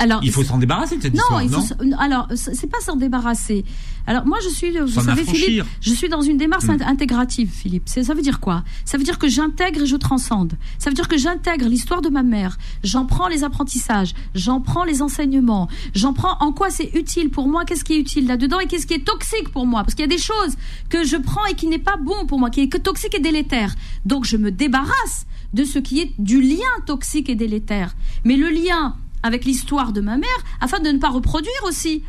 Alors, 0.00 0.20
Il 0.22 0.30
faut 0.30 0.44
s'en 0.44 0.58
débarrasser 0.58 0.96
de 0.96 1.02
cette 1.02 1.14
Non, 1.14 1.20
histoire, 1.20 1.42
il 1.42 1.48
faut. 1.50 1.56
non 1.56 1.62
se- 1.96 2.02
Alors, 2.02 2.28
c'est 2.36 2.54
c'est 2.54 2.66
pas 2.68 2.78
s'en 2.80 2.96
débarrasser. 2.96 3.64
Alors, 4.06 4.24
moi, 4.26 4.38
je 4.42 4.48
suis. 4.48 4.70
Vous 4.78 4.86
S'en 4.88 5.02
savez, 5.02 5.22
affranchir. 5.22 5.44
Philippe, 5.44 5.64
je 5.80 5.90
suis 5.92 6.08
dans 6.08 6.22
une 6.22 6.36
démarche 6.38 6.64
int- 6.64 6.82
intégrative, 6.86 7.50
Philippe. 7.52 7.88
Ça 7.88 8.14
veut 8.14 8.22
dire 8.22 8.40
quoi? 8.40 8.62
Ça 8.84 8.96
veut 8.96 9.04
dire 9.04 9.18
que 9.18 9.28
j'intègre 9.28 9.82
et 9.82 9.86
je 9.86 9.96
transcende. 9.96 10.54
Ça 10.78 10.88
veut 10.88 10.94
dire 10.94 11.08
que 11.08 11.18
j'intègre 11.18 11.66
l'histoire 11.66 12.00
de 12.00 12.08
ma 12.08 12.22
mère. 12.22 12.56
J'en 12.84 13.04
prends 13.06 13.28
les 13.28 13.44
apprentissages. 13.44 14.14
J'en 14.34 14.60
prends 14.60 14.84
les 14.84 15.02
enseignements. 15.02 15.68
J'en 15.94 16.12
prends 16.14 16.36
en 16.40 16.52
quoi 16.52 16.70
c'est 16.70 16.90
utile 16.94 17.28
pour 17.30 17.48
moi. 17.48 17.64
Qu'est-ce 17.64 17.84
qui 17.84 17.94
est 17.94 17.98
utile 18.00 18.26
là-dedans 18.28 18.60
et 18.60 18.66
qu'est-ce 18.66 18.86
qui 18.86 18.94
est 18.94 19.04
toxique 19.04 19.50
pour 19.50 19.66
moi 19.66 19.82
Parce 19.82 19.94
qu'il 19.94 20.02
y 20.04 20.12
a 20.12 20.16
des 20.16 20.22
choses 20.22 20.54
que 20.88 21.04
je 21.04 21.16
prends 21.16 21.44
et 21.46 21.54
qui 21.54 21.66
n'est 21.66 21.78
pas 21.78 21.96
bon 21.96 22.24
pour 22.26 22.38
moi, 22.38 22.50
qui 22.50 22.60
est 22.60 22.68
que 22.68 22.78
toxique 22.78 23.14
et 23.14 23.20
délétère. 23.20 23.74
Donc, 24.06 24.24
je 24.24 24.36
me 24.36 24.50
débarrasse 24.50 25.26
de 25.52 25.64
ce 25.64 25.78
qui 25.78 26.00
est 26.00 26.12
du 26.18 26.40
lien 26.40 26.56
toxique 26.86 27.28
et 27.28 27.34
délétère. 27.34 27.94
Mais 28.24 28.36
le 28.36 28.48
lien 28.48 28.94
avec 29.22 29.44
l'histoire 29.44 29.92
de 29.92 30.00
ma 30.00 30.16
mère, 30.16 30.28
afin 30.60 30.80
de 30.80 30.88
ne 30.90 30.98
pas 30.98 31.10
reproduire 31.10 31.52
aussi. 31.66 32.02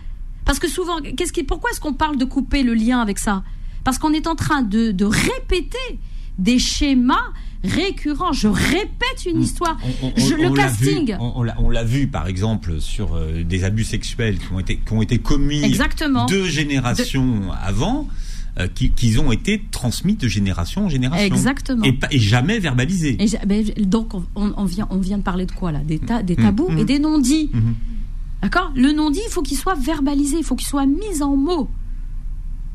Parce 0.45 0.59
que 0.59 0.67
souvent, 0.67 0.99
qu'est-ce 1.01 1.33
qui, 1.33 1.43
pourquoi 1.43 1.71
est-ce 1.71 1.79
qu'on 1.79 1.93
parle 1.93 2.17
de 2.17 2.25
couper 2.25 2.63
le 2.63 2.73
lien 2.73 2.99
avec 3.01 3.19
ça? 3.19 3.43
Parce 3.83 3.97
qu'on 3.97 4.13
est 4.13 4.27
en 4.27 4.35
train 4.35 4.61
de, 4.61 4.91
de 4.91 5.05
répéter 5.05 5.99
des 6.37 6.59
schémas 6.59 7.17
récurrents. 7.63 8.31
Je 8.33 8.47
répète 8.47 9.25
une 9.25 9.41
histoire. 9.41 9.77
On- 10.01 10.07
on- 10.07 10.13
Je- 10.15 10.35
on 10.35 10.49
le 10.49 10.55
casting. 10.55 11.07
vu- 11.13 11.17
on 11.19 11.69
l'a 11.69 11.83
vu, 11.83 12.07
par 12.07 12.27
exemple, 12.27 12.79
sur 12.79 13.15
euh, 13.15 13.43
des 13.43 13.63
abus 13.65 13.83
sexuels 13.83 14.37
qui 14.37 14.51
ont 14.53 14.59
été, 14.59 14.77
qui 14.77 14.93
ont 14.93 15.01
été 15.01 15.17
commis 15.19 15.63
Exactement. 15.63 16.25
deux 16.25 16.45
générations 16.45 17.51
avant, 17.61 18.07
euh, 18.57 18.67
qui, 18.67 19.17
ont 19.19 19.31
été 19.31 19.61
transmis 19.71 20.15
de 20.15 20.27
génération 20.27 20.85
en 20.85 20.89
génération. 20.89 21.25
Exactement. 21.35 21.83
Et, 21.83 21.97
et 22.11 22.19
jamais 22.19 22.59
verbalisés. 22.59 23.17
Et 23.19 23.27
ben, 23.45 23.63
donc, 23.77 24.13
on, 24.13 24.23
on 24.35 24.65
vient, 24.65 24.87
on 24.89 24.97
vient 24.97 25.17
de 25.17 25.23
parler 25.23 25.45
de 25.45 25.51
quoi 25.51 25.71
là? 25.71 25.79
Des, 25.79 25.99
ta- 25.99 26.23
des 26.23 26.35
Mhm. 26.35 26.43
tabous 26.43 26.69
et 26.77 26.85
des 26.85 26.99
non-dits. 26.99 27.49
Mhm. 27.53 27.75
D'accord? 28.41 28.71
Le 28.75 28.91
non-dit, 28.93 29.19
il 29.27 29.31
faut 29.31 29.41
qu'il 29.41 29.57
soit 29.57 29.75
verbalisé, 29.75 30.37
il 30.37 30.43
faut 30.43 30.55
qu'il 30.55 30.67
soit 30.67 30.85
mis 30.85 31.21
en 31.21 31.35
mots. 31.35 31.69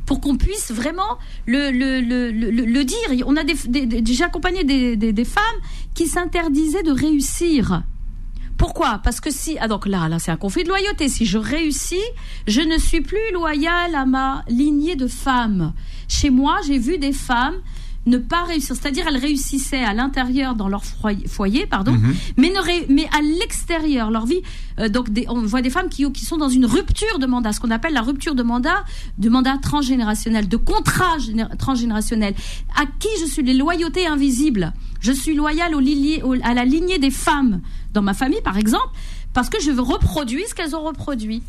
Pour 0.07 0.21
qu'on 0.21 0.37
puisse 0.37 0.71
vraiment 0.71 1.19
le, 1.47 1.71
le, 1.71 2.01
le, 2.03 2.31
le, 2.31 2.51
le- 2.51 2.67
le 2.67 2.85
dire. 2.85 3.25
On 3.27 3.37
a 3.39 3.45
des, 3.45 3.55
des- 3.69 3.87
des- 3.87 4.13
j'ai 4.15 4.25
accompagné 4.25 4.63
des, 4.63 4.97
des, 4.97 5.15
des 5.15 5.25
femmes 5.25 5.43
qui 5.95 6.07
s'interdisaient 6.07 6.83
de 6.83 6.91
réussir. 6.93 7.83
Pourquoi? 8.65 8.99
Parce 9.05 9.21
que 9.21 9.31
si. 9.31 9.59
Ah, 9.61 9.69
donc 9.69 9.85
là, 9.87 10.09
là 10.09 10.19
c'est 10.19 10.31
un 10.31 10.39
conflit 10.39 10.65
de 10.65 10.69
loyauté. 10.71 11.11
Si 11.11 11.27
je 11.27 11.37
réussis, 11.37 12.07
je 12.47 12.63
ne 12.63 12.79
suis 12.79 13.03
plus 13.03 13.19
loyale 13.35 13.95
à 13.95 14.07
ma 14.07 14.43
lignée 14.49 14.97
de 14.97 15.07
femmes. 15.07 15.75
Chez 16.09 16.31
moi, 16.31 16.57
j'ai 16.67 16.79
vu 16.79 16.97
des 16.97 17.13
femmes 17.13 17.57
ne 18.07 18.17
pas 18.19 18.45
réussir. 18.45 18.75
C'est-à-dire, 18.75 19.05
elles 19.09 19.17
réussissaient 19.19 19.83
à 19.85 19.93
l'intérieur 19.95 20.55
dans 20.55 20.69
leur 20.69 20.83
foyer, 20.85 21.67
pardon, 21.67 21.93
Mhm. 21.93 22.15
mais, 22.39 22.51
ne 22.51 22.59
ré- 22.59 22.87
mais 22.91 23.07
à 23.19 23.21
l'extérieur, 23.23 24.11
leur 24.11 24.25
vie. 24.27 24.41
euh, 24.81 24.89
donc, 24.89 25.09
des- 25.11 25.25
on 25.29 25.41
voit 25.43 25.63
des 25.63 25.71
femmes 25.71 25.89
qui, 25.89 26.11
qui 26.13 26.25
sont 26.25 26.37
dans 26.37 26.49
une 26.49 26.67
rupture 26.67 27.19
de 27.19 27.27
mandat, 27.27 27.53
ce 27.53 27.61
qu'on 27.61 27.71
appelle 27.71 27.93
la 27.95 28.03
rupture 28.03 28.35
de 28.35 28.43
mandat, 28.43 28.85
de 29.19 29.29
mandat 29.29 29.57
transgénérationnel, 29.63 30.49
de 30.49 30.57
contrat 30.57 31.17
géné- 31.19 31.47
transgénérationnel. 31.59 32.35
À 32.77 32.85
qui 32.99 33.09
je 33.21 33.27
suis 33.27 33.43
les 33.43 33.55
loyautés 33.55 34.07
invisibles? 34.07 34.73
Je 35.05 35.13
suis 35.13 35.35
loyale 35.35 35.75
au 35.75 36.33
à 36.43 36.55
la 36.55 36.65
lignée 36.65 36.99
des 36.99 37.11
femmes 37.11 37.61
dans 37.93 38.01
ma 38.01 38.15
famille, 38.15 38.41
par 38.41 38.57
exemple, 38.57 38.89
parce 39.35 39.51
que 39.51 39.61
je 39.61 39.71
veux 39.71 39.83
reproduire 39.83 40.49
ce 40.49 40.55
qu'elles 40.55 40.75
ont 40.75 40.83
reproduit. 40.83 41.43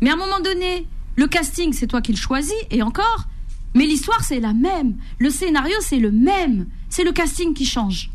Mais 0.00 0.10
à 0.10 0.14
un 0.14 0.16
moment 0.16 0.40
donné, 0.40 0.88
le 1.14 1.28
casting, 1.28 1.72
c'est 1.72 1.86
toi 1.86 2.00
qui 2.02 2.10
le 2.10 2.18
choisis, 2.18 2.52
et 2.72 2.82
encore. 2.82 3.28
Mais 3.76 3.86
l'histoire, 3.86 4.24
c'est 4.24 4.40
la 4.40 4.54
même. 4.54 4.96
Le 5.20 5.30
scénario, 5.30 5.76
c'est 5.78 6.00
le 6.00 6.10
même. 6.10 6.66
C'est 6.88 7.04
le 7.04 7.12
casting 7.12 7.54
qui 7.54 7.64
change. 7.64 8.10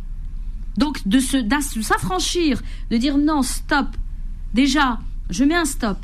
Donc, 0.75 1.07
de 1.07 1.21
s'affranchir, 1.21 2.61
de 2.91 2.97
dire 2.97 3.17
non, 3.17 3.43
stop. 3.43 3.87
Déjà, 4.53 4.99
je 5.29 5.45
mets 5.45 5.55
un 5.55 5.63
stop. 5.63 5.99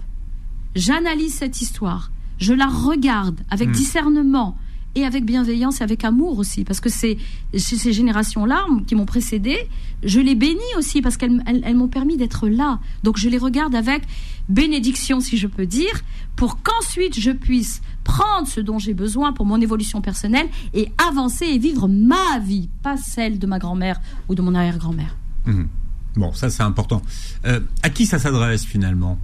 J'analyse 0.75 1.33
cette 1.33 1.59
histoire. 1.59 2.09
Je 2.37 2.53
la 2.53 2.67
regarde 2.67 3.41
avec 3.49 3.67
Hmm. 3.67 3.73
discernement 3.73 4.57
et 4.95 5.05
avec 5.05 5.25
bienveillance 5.25 5.81
et 5.81 5.83
avec 5.83 6.03
amour 6.03 6.37
aussi. 6.39 6.63
Parce 6.63 6.79
que 6.79 6.89
c'est 6.89 7.17
ces 7.57 7.93
générations-là 7.93 8.65
qui 8.87 8.95
m'ont 8.95 9.05
précédé, 9.05 9.55
je 10.03 10.19
les 10.19 10.35
bénis 10.35 10.59
aussi 10.77 11.01
parce 11.01 11.17
qu'elles 11.17 11.41
elles- 11.45 11.61
elles 11.65 11.75
m'ont 11.75 11.87
permis 11.87 12.17
d'être 12.17 12.47
là. 12.47 12.79
Donc, 13.03 13.17
je 13.17 13.29
les 13.29 13.37
regarde 13.37 13.73
avec 13.75 14.03
bénédiction, 14.49 15.19
si 15.21 15.37
je 15.37 15.47
peux 15.47 15.65
dire, 15.65 16.01
pour 16.35 16.61
qu'ensuite 16.61 17.19
je 17.19 17.31
puisse 17.31 17.81
prendre 18.03 18.47
ce 18.47 18.59
dont 18.59 18.79
j'ai 18.79 18.93
besoin 18.93 19.31
pour 19.31 19.45
mon 19.45 19.61
évolution 19.61 20.01
personnelle 20.01 20.47
et 20.73 20.91
avancer 21.07 21.45
et 21.45 21.57
vivre 21.57 21.87
ma 21.87 22.39
vie, 22.39 22.69
pas 22.81 22.97
celle 22.97 23.39
de 23.39 23.47
ma 23.47 23.59
grand-mère 23.59 24.01
ou 24.27 24.35
de 24.35 24.41
mon 24.41 24.55
arrière-grand-mère. 24.55 25.15
Mhm. 25.45 25.67
Bon, 26.15 26.33
ça 26.33 26.49
c'est 26.49 26.63
important. 26.63 27.01
Euh, 27.45 27.61
à 27.83 27.89
qui 27.89 28.05
ça 28.05 28.19
s'adresse 28.19 28.65
finalement? 28.65 29.17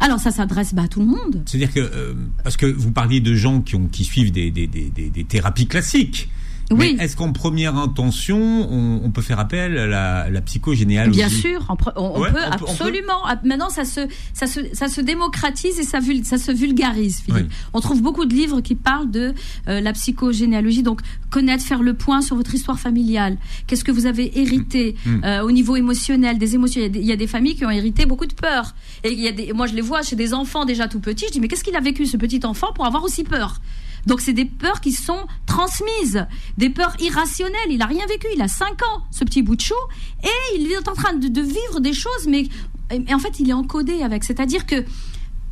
Alors 0.00 0.20
ça 0.20 0.30
s'adresse 0.30 0.74
bah, 0.74 0.82
à 0.82 0.88
tout 0.88 1.00
le 1.00 1.06
monde. 1.06 1.42
C'est-à-dire 1.46 1.72
que 1.72 1.80
euh, 1.80 2.14
parce 2.44 2.56
que 2.56 2.66
vous 2.66 2.92
parliez 2.92 3.20
de 3.20 3.34
gens 3.34 3.60
qui 3.60 4.04
suivent 4.04 4.32
des 4.32 5.26
thérapies 5.28 5.66
classiques. 5.66 6.28
Oui. 6.72 6.96
Est-ce 6.98 7.16
qu'en 7.16 7.32
première 7.32 7.76
intention, 7.76 8.38
on, 8.38 9.00
on 9.04 9.10
peut 9.10 9.22
faire 9.22 9.38
appel 9.38 9.78
à 9.78 9.86
la, 9.86 10.30
la 10.30 10.40
psychogénéalogie 10.40 11.18
Bien 11.18 11.28
sûr, 11.28 11.64
on, 11.96 12.18
Ouais, 12.20 12.32
peut 12.32 12.38
on 12.38 12.52
absolument. 12.52 13.24
Ah, 13.24 13.38
Maintenant, 13.44 13.70
ça 13.70 13.84
se, 13.84 14.00
ça 14.32 14.46
se, 14.46 14.60
ça 14.72 14.88
se 14.88 15.00
démocratise 15.00 15.78
et 15.78 15.84
ça, 15.84 16.00
se 16.00 16.52
vulgarise. 16.52 17.20
Philippe. 17.20 17.46
Oui. 17.48 17.56
On 17.72 17.80
trouve 17.80 18.02
beaucoup 18.02 18.24
de 18.24 18.34
livres 18.34 18.60
qui 18.62 18.74
parlent 18.74 19.10
de 19.10 19.32
euh, 19.68 19.80
la 19.80 19.92
psychogénéalogie, 19.92 20.82
donc 20.82 21.00
connaître, 21.30 21.62
faire 21.64 21.82
le 21.82 21.94
point 21.94 22.20
sur 22.20 22.34
votre 22.36 22.54
histoire 22.54 22.78
familiale. 22.80 23.36
Qu'est-ce 23.66 23.84
que 23.84 23.92
vous 23.92 24.06
avez 24.06 24.38
hérité 24.40 24.96
Mm. 25.06 25.24
euh, 25.24 25.42
au 25.42 25.52
niveau 25.52 25.76
émotionnel, 25.76 26.38
des 26.38 26.54
émotions? 26.54 26.80
Il 26.80 26.84
y, 26.84 26.86
a 26.86 26.88
des, 26.90 26.98
il 27.00 27.06
y 27.06 27.12
a 27.12 27.16
des 27.16 27.26
familles 27.26 27.54
qui 27.56 27.64
ont 27.64 27.70
hérité 27.70 28.06
beaucoup 28.06 28.26
de 28.26 28.34
peur. 28.34 28.74
Et 29.04 29.12
il 29.12 29.20
y 29.20 29.28
a 29.28 29.32
des, 29.32 29.52
moi, 29.52 29.66
je 29.66 29.74
les 29.74 29.80
vois 29.82 30.02
chez 30.02 30.16
des 30.16 30.34
enfants 30.34 30.64
déjà 30.64 30.88
tout 30.88 31.00
petits. 31.00 31.26
Je 31.28 31.32
dis 31.32 31.40
mais 31.40 31.48
qu'est-ce 31.48 31.62
qu'il 31.64 31.76
a 31.76 31.80
vécu 31.80 32.06
ce 32.06 32.16
petit 32.16 32.40
enfant 32.44 32.72
pour 32.74 32.86
avoir 32.86 33.04
aussi 33.04 33.22
peur? 33.24 33.60
Donc 34.06 34.20
c'est 34.20 34.32
des 34.32 34.44
peurs 34.44 34.80
qui 34.80 34.92
sont 34.92 35.26
transmises, 35.46 36.26
des 36.58 36.70
peurs 36.70 36.94
irrationnelles. 37.00 37.70
Il 37.70 37.82
a 37.82 37.86
rien 37.86 38.06
vécu, 38.06 38.26
il 38.34 38.40
a 38.42 38.48
5 38.48 38.82
ans, 38.82 39.02
ce 39.10 39.24
petit 39.24 39.42
bout 39.42 39.56
de 39.56 39.60
chou, 39.60 39.74
et 40.22 40.58
il 40.58 40.70
est 40.72 40.88
en 40.88 40.94
train 40.94 41.14
de, 41.14 41.28
de 41.28 41.40
vivre 41.40 41.80
des 41.80 41.92
choses, 41.92 42.26
mais 42.28 42.48
et 42.90 43.14
en 43.14 43.18
fait 43.18 43.40
il 43.40 43.50
est 43.50 43.52
encodé 43.52 44.02
avec. 44.02 44.22
C'est-à-dire 44.24 44.64
que 44.66 44.84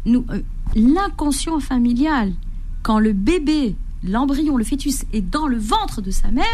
nous, 0.07 0.25
euh, 0.31 0.41
l'inconscient 0.77 1.59
familial, 1.61 2.33
quand 2.83 2.99
le 2.99 3.13
bébé, 3.13 3.75
l'embryon, 4.05 4.57
le 4.57 4.65
fœtus 4.65 5.05
est 5.13 5.23
dans 5.23 5.47
le 5.47 5.59
ventre 5.59 6.01
de 6.03 6.11
sa 6.11 6.31
mère, 6.31 6.45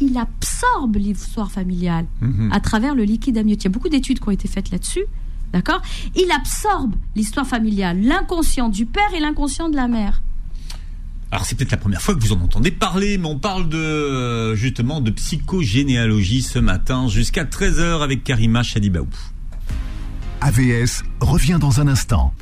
il 0.00 0.16
absorbe 0.18 0.96
l'histoire 0.96 1.50
familiale 1.50 2.06
Mhm. 2.20 2.52
à 2.52 2.60
travers 2.60 2.94
le 2.94 3.04
liquide 3.04 3.38
amniotique. 3.38 3.64
Il 3.64 3.68
y 3.68 3.72
a 3.72 3.74
beaucoup 3.74 3.88
d'études 3.88 4.20
qui 4.20 4.28
ont 4.28 4.32
été 4.32 4.46
faites 4.48 4.70
là-dessus. 4.70 5.04
D'accord? 5.52 5.80
Il 6.14 6.30
absorbe 6.30 6.94
l'histoire 7.16 7.46
familiale, 7.46 8.02
l'inconscient 8.02 8.68
du 8.68 8.84
père 8.84 9.14
et 9.16 9.20
l'inconscient 9.20 9.70
de 9.70 9.76
la 9.76 9.88
mère. 9.88 10.20
Alors 11.30 11.44
c'est 11.44 11.54
peut-être 11.56 11.72
la 11.72 11.76
première 11.76 12.00
fois 12.00 12.14
que 12.14 12.20
vous 12.20 12.32
en 12.32 12.40
entendez 12.40 12.70
parler, 12.70 13.18
mais 13.18 13.26
on 13.26 13.38
parle 13.38 13.68
de 13.68 13.76
euh, 13.76 14.54
justement 14.54 15.00
de 15.00 15.10
psychogénéalogie 15.10 16.42
ce 16.42 16.58
matin 16.58 17.08
jusqu'à 17.08 17.44
13h 17.44 18.02
avec 18.02 18.24
Karima 18.24 18.62
Chadibaou. 18.62 19.08
AVS 20.40 21.02
revient 21.20 21.58
dans 21.60 21.80
un 21.80 21.88
instant. 21.88 22.32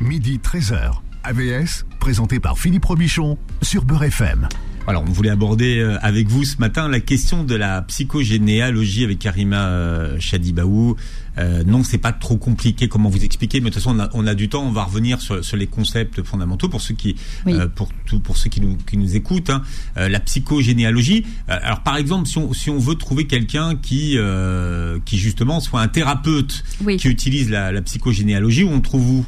Midi 0.00 0.40
13h. 0.42 0.92
AVS, 1.24 1.84
présenté 1.98 2.40
par 2.40 2.58
Philippe 2.58 2.84
Robichon 2.84 3.36
sur 3.62 3.84
Beurre 3.84 4.04
FM. 4.04 4.48
Alors, 4.88 5.02
on 5.02 5.10
voulait 5.10 5.30
aborder 5.30 5.78
euh, 5.80 5.98
avec 6.00 6.28
vous 6.28 6.44
ce 6.44 6.58
matin 6.58 6.88
la 6.88 7.00
question 7.00 7.42
de 7.42 7.56
la 7.56 7.82
psychogénéalogie 7.82 9.02
avec 9.02 9.18
Karima 9.18 9.66
euh, 9.66 10.16
Chadibaou. 10.20 10.94
Euh, 11.38 11.64
non, 11.64 11.82
c'est 11.82 11.98
pas 11.98 12.12
trop 12.12 12.36
compliqué 12.36 12.86
comment 12.86 13.08
vous 13.08 13.24
expliquer, 13.24 13.60
mais 13.60 13.70
de 13.70 13.74
toute 13.74 13.82
façon, 13.82 13.96
on 13.96 14.00
a, 14.00 14.08
on 14.14 14.26
a 14.28 14.34
du 14.34 14.48
temps. 14.48 14.62
On 14.64 14.70
va 14.70 14.84
revenir 14.84 15.20
sur, 15.20 15.44
sur 15.44 15.56
les 15.56 15.66
concepts 15.66 16.22
fondamentaux 16.22 16.68
pour 16.68 16.80
ceux 16.80 16.94
qui, 16.94 17.16
Oui. 17.46 17.54
euh, 17.54 17.66
pour 17.66 17.88
tout, 18.06 18.20
pour 18.20 18.36
ceux 18.36 18.48
qui 18.48 18.60
nous, 18.60 18.76
qui 18.88 18.96
nous 18.96 19.16
écoutent. 19.16 19.50
hein. 19.50 19.62
Euh, 19.96 20.08
la 20.08 20.20
psychogénéalogie. 20.20 21.24
Euh, 21.50 21.58
alors, 21.62 21.80
par 21.82 21.96
exemple, 21.96 22.28
si 22.28 22.38
on, 22.38 22.52
si 22.52 22.70
on 22.70 22.78
veut 22.78 22.94
trouver 22.94 23.26
quelqu'un 23.26 23.74
qui, 23.74 24.12
euh, 24.16 25.00
qui 25.04 25.18
justement 25.18 25.58
soit 25.58 25.80
un 25.80 25.88
thérapeute 25.88 26.62
Oui. 26.84 26.96
qui 26.96 27.08
utilise 27.08 27.50
la, 27.50 27.72
la 27.72 27.82
psychogénéalogie, 27.82 28.62
où 28.62 28.70
on 28.70 28.80
trouve 28.80 29.10
où? 29.10 29.24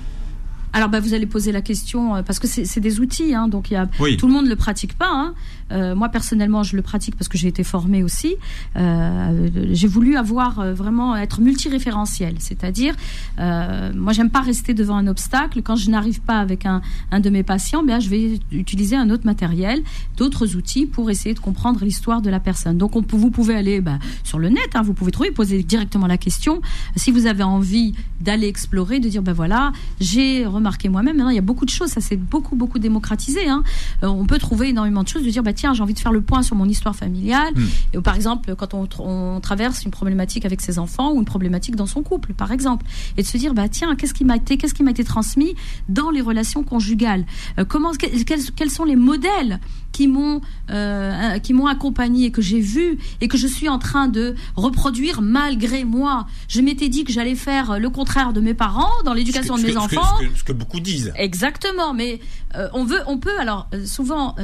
Alors, 0.72 0.88
bah, 0.88 1.00
vous 1.00 1.14
allez 1.14 1.26
poser 1.26 1.50
la 1.52 1.62
question, 1.62 2.16
euh, 2.16 2.22
parce 2.22 2.38
que 2.38 2.46
c'est 2.46 2.80
des 2.80 3.00
outils, 3.00 3.34
hein, 3.34 3.48
donc 3.48 3.70
y 3.70 3.76
a, 3.76 3.88
Oui. 4.00 4.16
tout 4.16 4.26
le 4.26 4.32
monde 4.32 4.44
ne 4.44 4.50
le 4.50 4.56
pratique 4.56 4.96
pas. 4.96 5.10
hein. 5.10 5.34
Euh, 5.70 5.94
moi, 5.94 6.08
personnellement, 6.08 6.62
je 6.62 6.76
le 6.76 6.82
pratique 6.82 7.14
parce 7.16 7.28
que 7.28 7.36
j'ai 7.36 7.48
été 7.48 7.62
formée 7.62 8.02
aussi. 8.02 8.36
Euh, 8.76 9.48
j'ai 9.72 9.86
voulu 9.88 10.16
avoir 10.16 10.60
euh, 10.60 10.72
vraiment 10.72 11.14
être 11.16 11.40
multiréférentiel, 11.42 12.36
c'est-à-dire, 12.38 12.94
moi, 13.38 14.12
j'aime 14.12 14.30
pas 14.30 14.40
rester 14.40 14.74
devant 14.74 14.96
un 14.96 15.06
obstacle. 15.06 15.62
Quand 15.62 15.76
je 15.76 15.90
n'arrive 15.90 16.20
pas 16.20 16.38
avec 16.38 16.64
un, 16.66 16.80
un 17.10 17.20
de 17.20 17.30
mes 17.30 17.42
patients, 17.42 17.82
bien, 17.82 18.00
je 18.00 18.08
vais 18.08 18.40
utiliser 18.52 18.96
un 18.96 19.10
autre 19.10 19.26
matériel. 19.26 19.82
d'autres 20.16 20.56
outils 20.56 20.86
pour 20.86 21.10
essayer 21.10 21.34
de 21.34 21.40
comprendre 21.40 21.84
l'histoire 21.84 22.22
de 22.22 22.30
la 22.30 22.40
personne. 22.40 22.78
Donc 22.78 22.96
on, 22.96 23.04
vous 23.08 23.30
pouvez 23.30 23.54
aller 23.54 23.80
bah, 23.80 23.98
sur 24.24 24.38
le 24.38 24.48
net, 24.48 24.70
hein, 24.74 24.82
vous 24.82 24.94
pouvez 24.94 25.12
trouver, 25.12 25.30
poser 25.30 25.62
directement 25.62 26.06
la 26.06 26.18
question. 26.18 26.60
Si 26.96 27.10
vous 27.10 27.26
avez 27.26 27.42
envie 27.42 27.94
d'aller 28.20 28.48
explorer, 28.48 29.00
de 29.00 29.08
dire 29.08 29.22
ben 29.22 29.32
voilà, 29.32 29.72
j'ai 30.00 30.44
remarqué 30.58 30.88
moi-même, 30.88 31.16
maintenant 31.16 31.30
il 31.30 31.36
y 31.36 31.38
a 31.38 31.42
beaucoup 31.42 31.64
de 31.64 31.70
choses, 31.70 31.90
ça 31.90 32.00
s'est 32.00 32.16
beaucoup 32.16 32.56
beaucoup 32.56 32.78
démocratisé. 32.78 33.48
Hein. 33.48 33.62
Euh, 34.02 34.08
on 34.08 34.26
peut 34.26 34.38
trouver 34.38 34.68
énormément 34.68 35.02
de 35.02 35.08
choses, 35.08 35.24
de 35.24 35.30
dire 35.30 35.42
bah 35.42 35.52
tiens 35.52 35.74
j'ai 35.74 35.82
envie 35.82 35.94
de 35.94 35.98
faire 35.98 36.12
le 36.12 36.20
point 36.20 36.42
sur 36.42 36.56
mon 36.56 36.66
histoire 36.66 36.94
familiale. 36.94 37.54
Hmm. 37.54 37.66
Et, 37.94 38.00
par 38.00 38.14
exemple 38.14 38.54
quand 38.56 38.74
on, 38.74 38.88
on, 38.98 39.40
traverse 39.40 39.84
une 39.84 39.90
problématique 39.90 40.44
avec 40.44 40.60
ses 40.60 40.78
enfants 40.78 41.12
ou 41.12 41.18
une 41.18 41.24
problématique 41.24 41.76
dans 41.76 41.86
son 41.86 42.02
couple, 42.02 42.34
par 42.34 42.52
exemple, 42.52 42.86
et 43.16 43.22
de 43.22 43.26
se 43.26 43.36
dire 43.36 43.54
bah 43.54 43.68
tiens 43.68 43.96
qu'est-ce 43.96 44.14
qui 44.14 44.24
m'a 44.24 44.36
été 44.36 44.56
qu'est-ce 44.56 44.74
qui 44.74 44.82
m'a 44.82 44.90
été 44.90 45.04
transmis 45.04 45.54
dans 45.88 46.10
les 46.10 46.20
relations 46.20 46.62
conjugales, 46.62 47.24
euh, 47.58 47.64
comment 47.64 47.92
quels, 47.92 48.24
quels 48.24 48.70
sont 48.70 48.84
les 48.84 48.96
modèles 48.96 49.60
qui 49.98 50.06
m'ont 50.06 50.40
euh, 50.70 51.40
qui 51.40 51.54
m'ont 51.54 51.66
accompagné 51.66 52.26
et 52.26 52.30
que 52.30 52.40
j'ai 52.40 52.60
vu 52.60 52.98
et 53.20 53.26
que 53.26 53.36
je 53.36 53.48
suis 53.48 53.68
en 53.68 53.80
train 53.80 54.06
de 54.06 54.36
reproduire 54.54 55.22
malgré 55.22 55.82
moi. 55.82 56.26
Je 56.46 56.60
m'étais 56.60 56.88
dit 56.88 57.02
que 57.02 57.12
j'allais 57.12 57.34
faire 57.34 57.80
le 57.80 57.90
contraire 57.90 58.32
de 58.32 58.40
mes 58.40 58.54
parents 58.54 58.92
dans 59.04 59.12
l'éducation 59.12 59.56
de 59.56 59.62
mes 59.62 59.76
enfants. 59.76 60.18
Ce 60.36 60.44
que, 60.44 60.52
beaucoup 60.52 60.78
disent. 60.78 61.12
Exactement, 61.16 61.94
mais 61.94 62.20
euh, 62.54 62.68
on 62.74 62.84
veut, 62.84 63.00
on 63.08 63.18
peut. 63.18 63.40
Alors 63.40 63.68
euh, 63.74 63.86
souvent, 63.86 64.36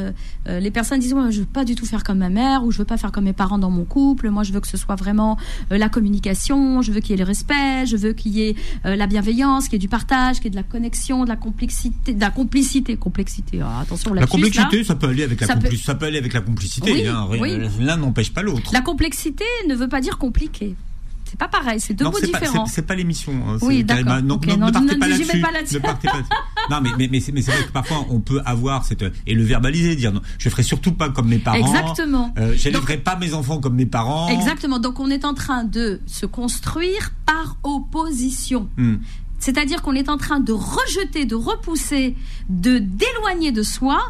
les 0.46 0.70
personnes 0.73 0.99
disent 0.99 1.14
moi, 1.14 1.30
je 1.30 1.40
veux 1.40 1.46
pas 1.46 1.64
du 1.64 1.76
tout 1.76 1.87
faire 1.87 2.02
comme 2.02 2.18
ma 2.18 2.30
mère 2.30 2.64
ou 2.64 2.73
je 2.73 2.78
veux 2.78 2.84
pas 2.84 2.96
faire 2.96 3.12
comme 3.12 3.25
mes 3.25 3.32
parents 3.32 3.58
dans 3.58 3.70
mon 3.70 3.84
couple. 3.84 4.30
Moi, 4.30 4.42
je 4.42 4.52
veux 4.52 4.61
que 4.61 4.68
ce 4.68 4.76
soit 4.76 4.96
vraiment 4.96 5.38
la 5.70 5.88
communication. 5.88 6.82
Je 6.82 6.90
veux 6.90 6.99
qu'il 6.99 7.11
y 7.11 7.14
ait 7.14 7.23
le 7.25 7.28
respect. 7.28 7.87
Je 7.87 7.96
veux 7.96 8.12
qu'il 8.12 8.32
y 8.32 8.42
ait 8.42 8.56
la 8.82 9.06
bienveillance, 9.06 9.64
qu'il 9.64 9.75
y 9.75 9.76
ait 9.76 9.78
du 9.78 9.88
partage, 9.88 10.37
qu'il 10.37 10.46
y 10.46 10.49
ait 10.49 10.50
de 10.50 10.56
la 10.56 10.64
connexion, 10.64 11.23
de 11.23 11.28
la 11.28 11.37
complexité, 11.37 12.12
de 12.12 12.20
la 12.20 12.30
complicité, 12.30 12.96
complexité. 12.96 13.61
Ah, 13.62 13.80
attention, 13.82 14.14
la 14.14 14.26
complexité, 14.26 14.82
ça 14.82 14.96
peut 14.96 15.06
aller 15.06 15.23
avec 15.23 15.43
la 15.46 15.76
ça, 15.76 15.94
peut... 15.94 16.06
aller 16.06 16.18
avec 16.18 16.32
la 16.32 16.40
complicité. 16.40 17.06
Hein. 17.06 17.28
L'un 17.80 17.96
n'empêche 17.96 18.32
pas 18.32 18.42
l'autre. 18.42 18.70
La 18.72 18.80
complexité 18.80 19.44
ne 19.68 19.74
veut 19.74 19.88
pas 19.88 20.00
dire 20.00 20.18
compliqué. 20.18 20.74
C'est 21.34 21.38
pas 21.40 21.48
pareil, 21.48 21.80
c'est 21.80 21.94
deux 21.94 22.04
mots 22.04 22.20
différents. 22.22 22.66
C'est 22.66 22.86
pas 22.86 22.94
l'émission. 22.94 23.32
Hein, 23.48 23.58
oui, 23.62 23.82
d'accord. 23.82 24.22
Non, 24.22 24.38
ne 24.38 24.70
partez 24.70 25.40
pas 25.40 25.50
là-dessus. 25.50 25.80
non, 26.70 26.80
mais, 26.80 26.90
mais, 26.96 27.08
mais 27.10 27.20
c'est 27.20 27.50
vrai 27.50 27.64
que 27.64 27.72
parfois 27.72 28.06
on 28.08 28.20
peut 28.20 28.40
avoir 28.44 28.84
cette 28.84 29.04
et 29.26 29.34
le 29.34 29.42
verbaliser, 29.42 29.96
dire 29.96 30.12
non, 30.12 30.20
je 30.38 30.48
ferai 30.48 30.62
surtout 30.62 30.92
pas 30.92 31.08
comme 31.08 31.28
mes 31.28 31.38
parents. 31.38 31.58
Exactement. 31.58 32.32
Euh, 32.38 32.54
n'élèverai 32.64 32.98
pas 32.98 33.16
mes 33.16 33.34
enfants 33.34 33.58
comme 33.58 33.74
mes 33.74 33.86
parents. 33.86 34.28
Exactement. 34.28 34.78
Donc 34.78 35.00
on 35.00 35.10
est 35.10 35.24
en 35.24 35.34
train 35.34 35.64
de 35.64 36.00
se 36.06 36.24
construire 36.24 37.10
par 37.26 37.56
opposition. 37.64 38.68
Hmm. 38.76 38.98
C'est-à-dire 39.40 39.82
qu'on 39.82 39.94
est 39.94 40.08
en 40.08 40.16
train 40.16 40.38
de 40.38 40.52
rejeter, 40.52 41.26
de 41.26 41.34
repousser, 41.34 42.14
de 42.48 42.78
d'éloigner 42.78 43.50
de 43.50 43.64
soi 43.64 44.00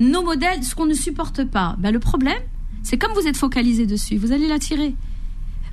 nos 0.00 0.22
modèles, 0.22 0.62
ce 0.64 0.74
qu'on 0.74 0.86
ne 0.86 0.94
supporte 0.94 1.44
pas. 1.44 1.76
Ben, 1.78 1.90
le 1.90 2.00
problème, 2.00 2.42
c'est 2.82 2.98
comme 2.98 3.12
vous 3.12 3.26
êtes 3.26 3.36
focalisé 3.36 3.86
dessus, 3.86 4.16
vous 4.16 4.32
allez 4.32 4.48
l'attirer. 4.48 4.94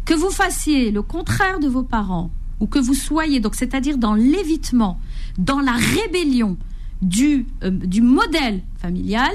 Que 0.06 0.14
vous 0.14 0.32
fassiez 0.32 0.92
le 0.92 1.02
contraire 1.02 1.60
de 1.60 1.68
vos 1.68 1.84
parents, 1.84 2.32
ou 2.60 2.68
que 2.68 2.80
vous 2.80 2.94
soyez, 2.94 3.40
donc 3.40 3.56
c'est-à-dire 3.56 3.98
dans 3.98 4.14
l'évitement, 4.14 5.00
dans 5.38 5.60
la 5.60 5.74
rébellion 5.74 6.58
du, 7.02 7.46
euh, 7.64 7.70
du 7.70 8.02
modèle 8.02 8.62
familial, 8.78 9.32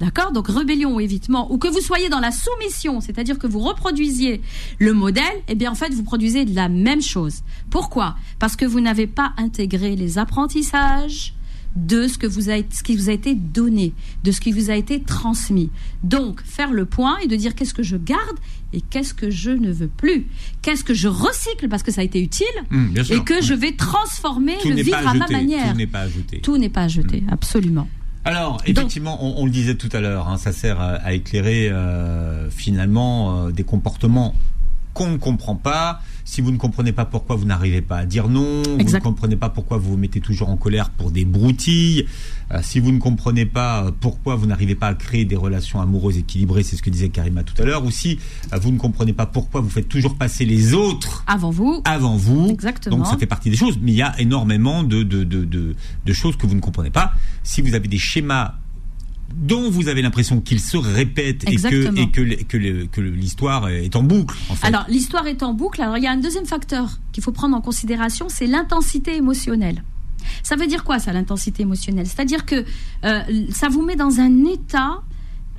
D'accord 0.00 0.32
Donc 0.32 0.48
rébellion 0.48 0.96
ou 0.96 1.00
évitement, 1.00 1.52
ou 1.52 1.58
que 1.58 1.68
vous 1.68 1.80
soyez 1.80 2.08
dans 2.08 2.18
la 2.18 2.32
soumission, 2.32 3.00
c'est-à-dire 3.00 3.38
que 3.38 3.46
vous 3.46 3.60
reproduisiez 3.60 4.42
le 4.80 4.92
modèle, 4.92 5.22
eh 5.46 5.54
bien 5.54 5.70
en 5.70 5.76
fait 5.76 5.94
vous 5.94 6.02
produisez 6.02 6.44
la 6.44 6.68
même 6.68 7.00
chose. 7.00 7.42
Pourquoi? 7.70 8.16
Parce 8.40 8.56
que 8.56 8.64
vous 8.64 8.80
n'avez 8.80 9.06
pas 9.06 9.32
intégré 9.36 9.94
les 9.94 10.18
apprentissages, 10.18 11.34
de 11.76 12.06
ce, 12.06 12.18
que 12.18 12.26
vous 12.26 12.50
a, 12.50 12.56
ce 12.70 12.82
qui 12.82 12.96
vous 12.96 13.10
a 13.10 13.12
été 13.12 13.34
donné, 13.34 13.92
de 14.22 14.32
ce 14.32 14.40
qui 14.40 14.52
vous 14.52 14.70
a 14.70 14.74
été 14.74 15.02
transmis. 15.02 15.70
Donc, 16.02 16.42
faire 16.44 16.72
le 16.72 16.84
point 16.84 17.18
et 17.18 17.26
de 17.26 17.36
dire 17.36 17.54
qu'est-ce 17.54 17.74
que 17.74 17.82
je 17.82 17.96
garde 17.96 18.38
et 18.72 18.80
qu'est-ce 18.80 19.14
que 19.14 19.30
je 19.30 19.50
ne 19.50 19.72
veux 19.72 19.88
plus. 19.88 20.26
Qu'est-ce 20.62 20.84
que 20.84 20.94
je 20.94 21.08
recycle 21.08 21.68
parce 21.68 21.82
que 21.82 21.92
ça 21.92 22.00
a 22.00 22.04
été 22.04 22.20
utile 22.20 22.46
mmh, 22.70 22.96
et 23.10 23.20
que 23.24 23.42
je 23.42 23.54
vais 23.54 23.72
transformer, 23.72 24.56
le 24.64 24.82
vivre 24.82 25.06
à 25.06 25.14
ma 25.14 25.26
manière. 25.28 25.70
Tout 25.72 25.76
n'est 25.76 25.86
pas 25.86 26.00
ajouté. 26.00 26.40
Tout 26.40 26.56
n'est 26.58 26.68
pas 26.68 26.82
ajouté, 26.82 27.20
mmh. 27.20 27.28
absolument. 27.30 27.88
Alors, 28.26 28.62
effectivement, 28.64 29.18
on, 29.38 29.44
le 29.44 29.50
disait 29.50 29.74
tout 29.74 29.90
à 29.92 30.00
l'heure, 30.00 30.28
hein, 30.28 30.38
ça 30.38 30.52
sert 30.52 30.80
à, 30.80 31.12
éclairer 31.12 31.68
euh, 31.68 32.48
finalement 32.48 33.48
euh, 33.48 33.50
des 33.50 33.64
comportements 33.64 34.34
qu'on 34.94 35.10
ne 35.10 35.16
comprend 35.18 35.56
pas, 35.56 36.00
si 36.24 36.40
vous 36.40 36.50
ne 36.52 36.56
comprenez 36.56 36.92
pas 36.92 37.04
pourquoi 37.04 37.36
vous 37.36 37.44
n'arrivez 37.44 37.82
pas 37.82 37.98
à 37.98 38.06
dire 38.06 38.28
non, 38.28 38.62
vous 38.62 38.78
ne 38.78 38.98
comprenez 39.00 39.36
pas 39.36 39.50
pourquoi 39.50 39.76
vous 39.76 39.90
vous 39.90 39.96
mettez 39.96 40.20
toujours 40.20 40.48
en 40.48 40.56
colère 40.56 40.90
pour 40.90 41.10
des 41.10 41.24
broutilles, 41.24 42.06
euh, 42.52 42.60
si 42.62 42.80
vous 42.80 42.92
ne 42.92 42.98
comprenez 42.98 43.44
pas 43.44 43.84
euh, 43.84 43.90
pourquoi 44.00 44.36
vous 44.36 44.46
n'arrivez 44.46 44.74
pas 44.74 44.86
à 44.88 44.94
créer 44.94 45.24
des 45.24 45.36
relations 45.36 45.80
amoureuses 45.80 46.16
équilibrées, 46.18 46.62
c'est 46.62 46.76
ce 46.76 46.82
que 46.82 46.90
disait 46.90 47.08
Karima 47.10 47.42
tout 47.42 47.60
à 47.60 47.66
l'heure, 47.66 47.84
ou 47.84 47.90
si 47.90 48.18
euh, 48.52 48.58
vous 48.58 48.70
ne 48.70 48.78
comprenez 48.78 49.12
pas 49.12 49.26
pourquoi 49.26 49.60
vous 49.60 49.68
faites 49.68 49.88
toujours 49.88 50.16
passer 50.16 50.44
les 50.44 50.72
autres 50.72 51.24
avant 51.26 51.50
vous, 51.50 51.82
avant 51.84 52.16
vous, 52.16 52.48
Exactement. 52.50 52.96
donc 52.98 53.06
ça 53.06 53.18
fait 53.18 53.26
partie 53.26 53.50
des 53.50 53.56
choses, 53.56 53.78
mais 53.82 53.92
il 53.92 53.96
y 53.98 54.02
a 54.02 54.18
énormément 54.20 54.82
de, 54.82 55.02
de, 55.02 55.24
de, 55.24 55.44
de 55.44 56.12
choses 56.12 56.36
que 56.36 56.46
vous 56.46 56.54
ne 56.54 56.60
comprenez 56.60 56.90
pas. 56.90 57.12
Si 57.42 57.60
vous 57.60 57.74
avez 57.74 57.88
des 57.88 57.98
schémas 57.98 58.54
dont 59.32 59.70
vous 59.70 59.88
avez 59.88 60.02
l'impression 60.02 60.40
qu'il 60.40 60.60
se 60.60 60.76
répète 60.76 61.48
et 61.50 61.56
que, 61.56 61.98
et 61.98 62.08
que, 62.44 62.86
que 62.86 63.00
l'histoire 63.00 63.68
est 63.68 63.96
en 63.96 64.02
boucle. 64.02 64.36
Alors 64.62 64.84
l'histoire 64.88 65.26
est 65.26 65.42
en 65.42 65.54
boucle. 65.54 65.82
Alors 65.82 65.96
il 65.98 66.04
y 66.04 66.06
a 66.06 66.12
un 66.12 66.16
deuxième 66.16 66.46
facteur 66.46 66.98
qu'il 67.12 67.22
faut 67.22 67.32
prendre 67.32 67.56
en 67.56 67.60
considération, 67.60 68.26
c'est 68.28 68.46
l'intensité 68.46 69.16
émotionnelle. 69.16 69.82
Ça 70.42 70.56
veut 70.56 70.66
dire 70.66 70.84
quoi 70.84 70.98
ça, 70.98 71.12
l'intensité 71.12 71.62
émotionnelle? 71.62 72.06
C'est-à-dire 72.06 72.46
que 72.46 72.64
euh, 73.04 73.20
ça 73.50 73.68
vous 73.68 73.82
met 73.82 73.96
dans 73.96 74.20
un 74.20 74.44
état 74.44 75.02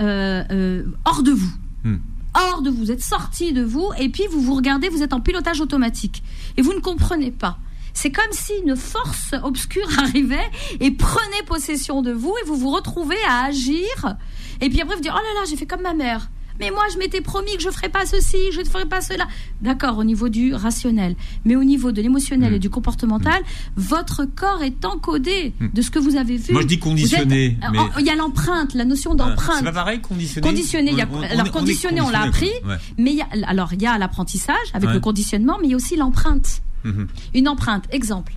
euh, 0.01 0.43
euh, 0.51 0.83
hors 1.05 1.23
de 1.23 1.31
vous. 1.31 1.53
Hmm. 1.83 1.97
Hors 2.33 2.61
de 2.61 2.69
vous, 2.69 2.77
vous 2.77 2.91
êtes 2.91 3.03
sorti 3.03 3.53
de 3.53 3.63
vous 3.63 3.91
et 3.97 4.09
puis 4.09 4.23
vous 4.29 4.41
vous 4.41 4.55
regardez, 4.55 4.89
vous 4.89 5.03
êtes 5.03 5.13
en 5.13 5.21
pilotage 5.21 5.61
automatique 5.61 6.23
et 6.57 6.61
vous 6.61 6.73
ne 6.73 6.79
comprenez 6.79 7.31
pas. 7.31 7.59
C'est 7.95 8.11
comme 8.11 8.31
si 8.31 8.53
une 8.63 8.75
force 8.75 9.33
obscure 9.41 9.87
arrivait 9.97 10.51
et 10.79 10.91
prenait 10.91 11.43
possession 11.47 12.03
de 12.03 12.11
vous 12.11 12.35
et 12.43 12.45
vous 12.45 12.57
vous 12.57 12.69
retrouvez 12.69 13.17
à 13.27 13.45
agir. 13.45 14.15
Et 14.61 14.69
puis 14.69 14.81
après, 14.81 14.95
vous 14.95 15.01
dites, 15.01 15.11
oh 15.13 15.17
là 15.17 15.41
là, 15.41 15.45
j'ai 15.49 15.55
fait 15.55 15.65
comme 15.65 15.81
ma 15.81 15.93
mère. 15.95 16.29
Mais 16.59 16.71
moi, 16.71 16.83
je 16.93 16.97
m'étais 16.97 17.21
promis 17.21 17.53
que 17.55 17.61
je 17.61 17.67
ne 17.67 17.73
ferais 17.73 17.89
pas 17.89 18.05
ceci, 18.05 18.37
je 18.53 18.61
ne 18.61 18.65
ferais 18.65 18.85
pas 18.85 19.01
cela. 19.01 19.27
D'accord, 19.61 19.97
au 19.97 20.03
niveau 20.03 20.29
du 20.29 20.53
rationnel. 20.53 21.15
Mais 21.43 21.55
au 21.55 21.63
niveau 21.63 21.91
de 21.91 22.01
l'émotionnel 22.01 22.53
et 22.53 22.57
mm. 22.57 22.59
du 22.59 22.69
comportemental, 22.69 23.41
votre 23.75 24.25
corps 24.25 24.63
est 24.63 24.85
encodé 24.85 25.53
mm. 25.59 25.67
de 25.73 25.81
ce 25.81 25.91
que 25.91 25.99
vous 25.99 26.15
avez 26.15 26.37
vu. 26.37 26.53
Moi, 26.53 26.61
je 26.61 26.67
dis 26.67 26.79
conditionné. 26.79 27.57
mais... 27.71 27.79
Il 27.99 28.05
y 28.05 28.09
a 28.09 28.15
l'empreinte, 28.15 28.73
la 28.73 28.85
notion 28.85 29.15
d'empreinte. 29.15 29.57
C'est 29.59 29.65
pas 29.65 29.71
pareil, 29.73 29.99
conditionné. 29.99 30.47
Conditionné, 30.47 30.91
alors 31.29 31.51
conditionné, 31.51 32.01
on 32.01 32.09
l'a 32.09 32.21
appris. 32.21 32.51
Mais 32.97 33.11
il 33.11 33.17
y 33.17 33.21
a, 33.21 33.27
alors, 33.47 33.73
il 33.73 33.81
y 33.81 33.87
a 33.87 33.97
l'apprentissage 33.97 34.55
avec 34.73 34.91
le 34.91 34.99
conditionnement, 34.99 35.57
mais 35.59 35.67
il 35.67 35.71
y 35.71 35.73
a 35.73 35.77
aussi 35.77 35.95
l'empreinte. 35.95 36.61
Mhm. 36.85 37.07
Une 37.33 37.47
empreinte, 37.49 37.83
exemple, 37.91 38.33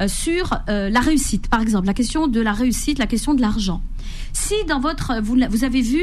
euh, 0.00 0.08
sur 0.08 0.58
euh, 0.68 0.90
la 0.90 1.00
réussite, 1.00 1.48
par 1.48 1.60
exemple, 1.60 1.86
la 1.86 1.94
question 1.94 2.26
de 2.26 2.40
la 2.40 2.52
réussite, 2.52 2.98
la 2.98 3.06
question 3.06 3.32
de 3.32 3.40
l'argent. 3.40 3.80
Si 4.32 4.54
dans 4.68 4.80
votre, 4.80 5.20
vous, 5.22 5.38
vous 5.48 5.64
avez 5.64 5.80
vu 5.80 6.02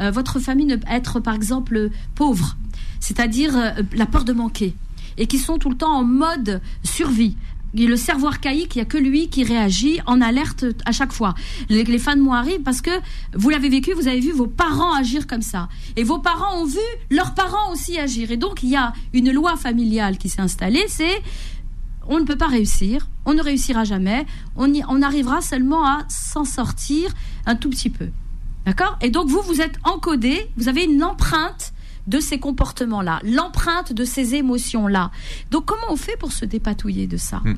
euh, 0.00 0.10
votre 0.10 0.38
famille 0.38 0.78
être, 0.88 1.18
par 1.18 1.34
exemple, 1.34 1.90
pauvre, 2.14 2.56
c'est-à-dire 3.00 3.74
la 3.92 4.06
peur 4.06 4.24
de 4.24 4.32
manquer, 4.32 4.74
et 5.18 5.26
qui 5.26 5.38
sont 5.38 5.58
tout 5.58 5.70
le 5.70 5.76
temps 5.76 5.96
en 5.96 6.04
mode 6.04 6.60
survie, 6.82 7.36
le 7.74 7.96
cerveau 7.96 8.28
archaïque, 8.28 8.76
il 8.76 8.78
n'y 8.78 8.82
a 8.82 8.86
que 8.86 8.98
lui 8.98 9.28
qui 9.28 9.44
réagit 9.44 10.00
en 10.06 10.20
alerte 10.20 10.64
à 10.86 10.92
chaque 10.92 11.12
fois. 11.12 11.34
Les, 11.68 11.84
les 11.84 11.98
fans 11.98 12.16
moi 12.16 12.38
arrivent 12.38 12.62
parce 12.62 12.80
que 12.80 12.90
vous 13.34 13.50
l'avez 13.50 13.68
vécu, 13.68 13.92
vous 13.92 14.08
avez 14.08 14.20
vu 14.20 14.32
vos 14.32 14.46
parents 14.46 14.94
agir 14.94 15.26
comme 15.26 15.42
ça. 15.42 15.68
Et 15.96 16.04
vos 16.04 16.18
parents 16.18 16.60
ont 16.60 16.66
vu 16.66 16.78
leurs 17.10 17.34
parents 17.34 17.72
aussi 17.72 17.98
agir. 17.98 18.30
Et 18.30 18.36
donc, 18.36 18.62
il 18.62 18.70
y 18.70 18.76
a 18.76 18.92
une 19.12 19.32
loi 19.32 19.56
familiale 19.56 20.18
qui 20.18 20.28
s'est 20.28 20.40
installée, 20.40 20.84
c'est 20.88 21.22
on 22.06 22.20
ne 22.20 22.24
peut 22.24 22.36
pas 22.36 22.48
réussir, 22.48 23.08
on 23.24 23.34
ne 23.34 23.42
réussira 23.42 23.84
jamais, 23.84 24.26
on, 24.56 24.72
on 24.88 25.02
arrivera 25.02 25.40
seulement 25.40 25.86
à 25.86 26.04
s'en 26.08 26.44
sortir 26.44 27.10
un 27.46 27.56
tout 27.56 27.70
petit 27.70 27.90
peu. 27.90 28.08
D'accord? 28.66 28.96
Et 29.02 29.10
donc, 29.10 29.28
vous, 29.28 29.42
vous 29.42 29.60
êtes 29.60 29.76
encodé, 29.84 30.48
vous 30.56 30.68
avez 30.68 30.84
une 30.84 31.02
empreinte 31.02 31.73
de 32.06 32.20
ces 32.20 32.38
comportements-là, 32.38 33.20
l'empreinte 33.24 33.92
de 33.92 34.04
ces 34.04 34.34
émotions-là. 34.34 35.10
Donc 35.50 35.64
comment 35.66 35.90
on 35.90 35.96
fait 35.96 36.16
pour 36.16 36.32
se 36.32 36.44
dépatouiller 36.44 37.06
de 37.06 37.16
ça? 37.16 37.38
Hmm. 37.38 37.54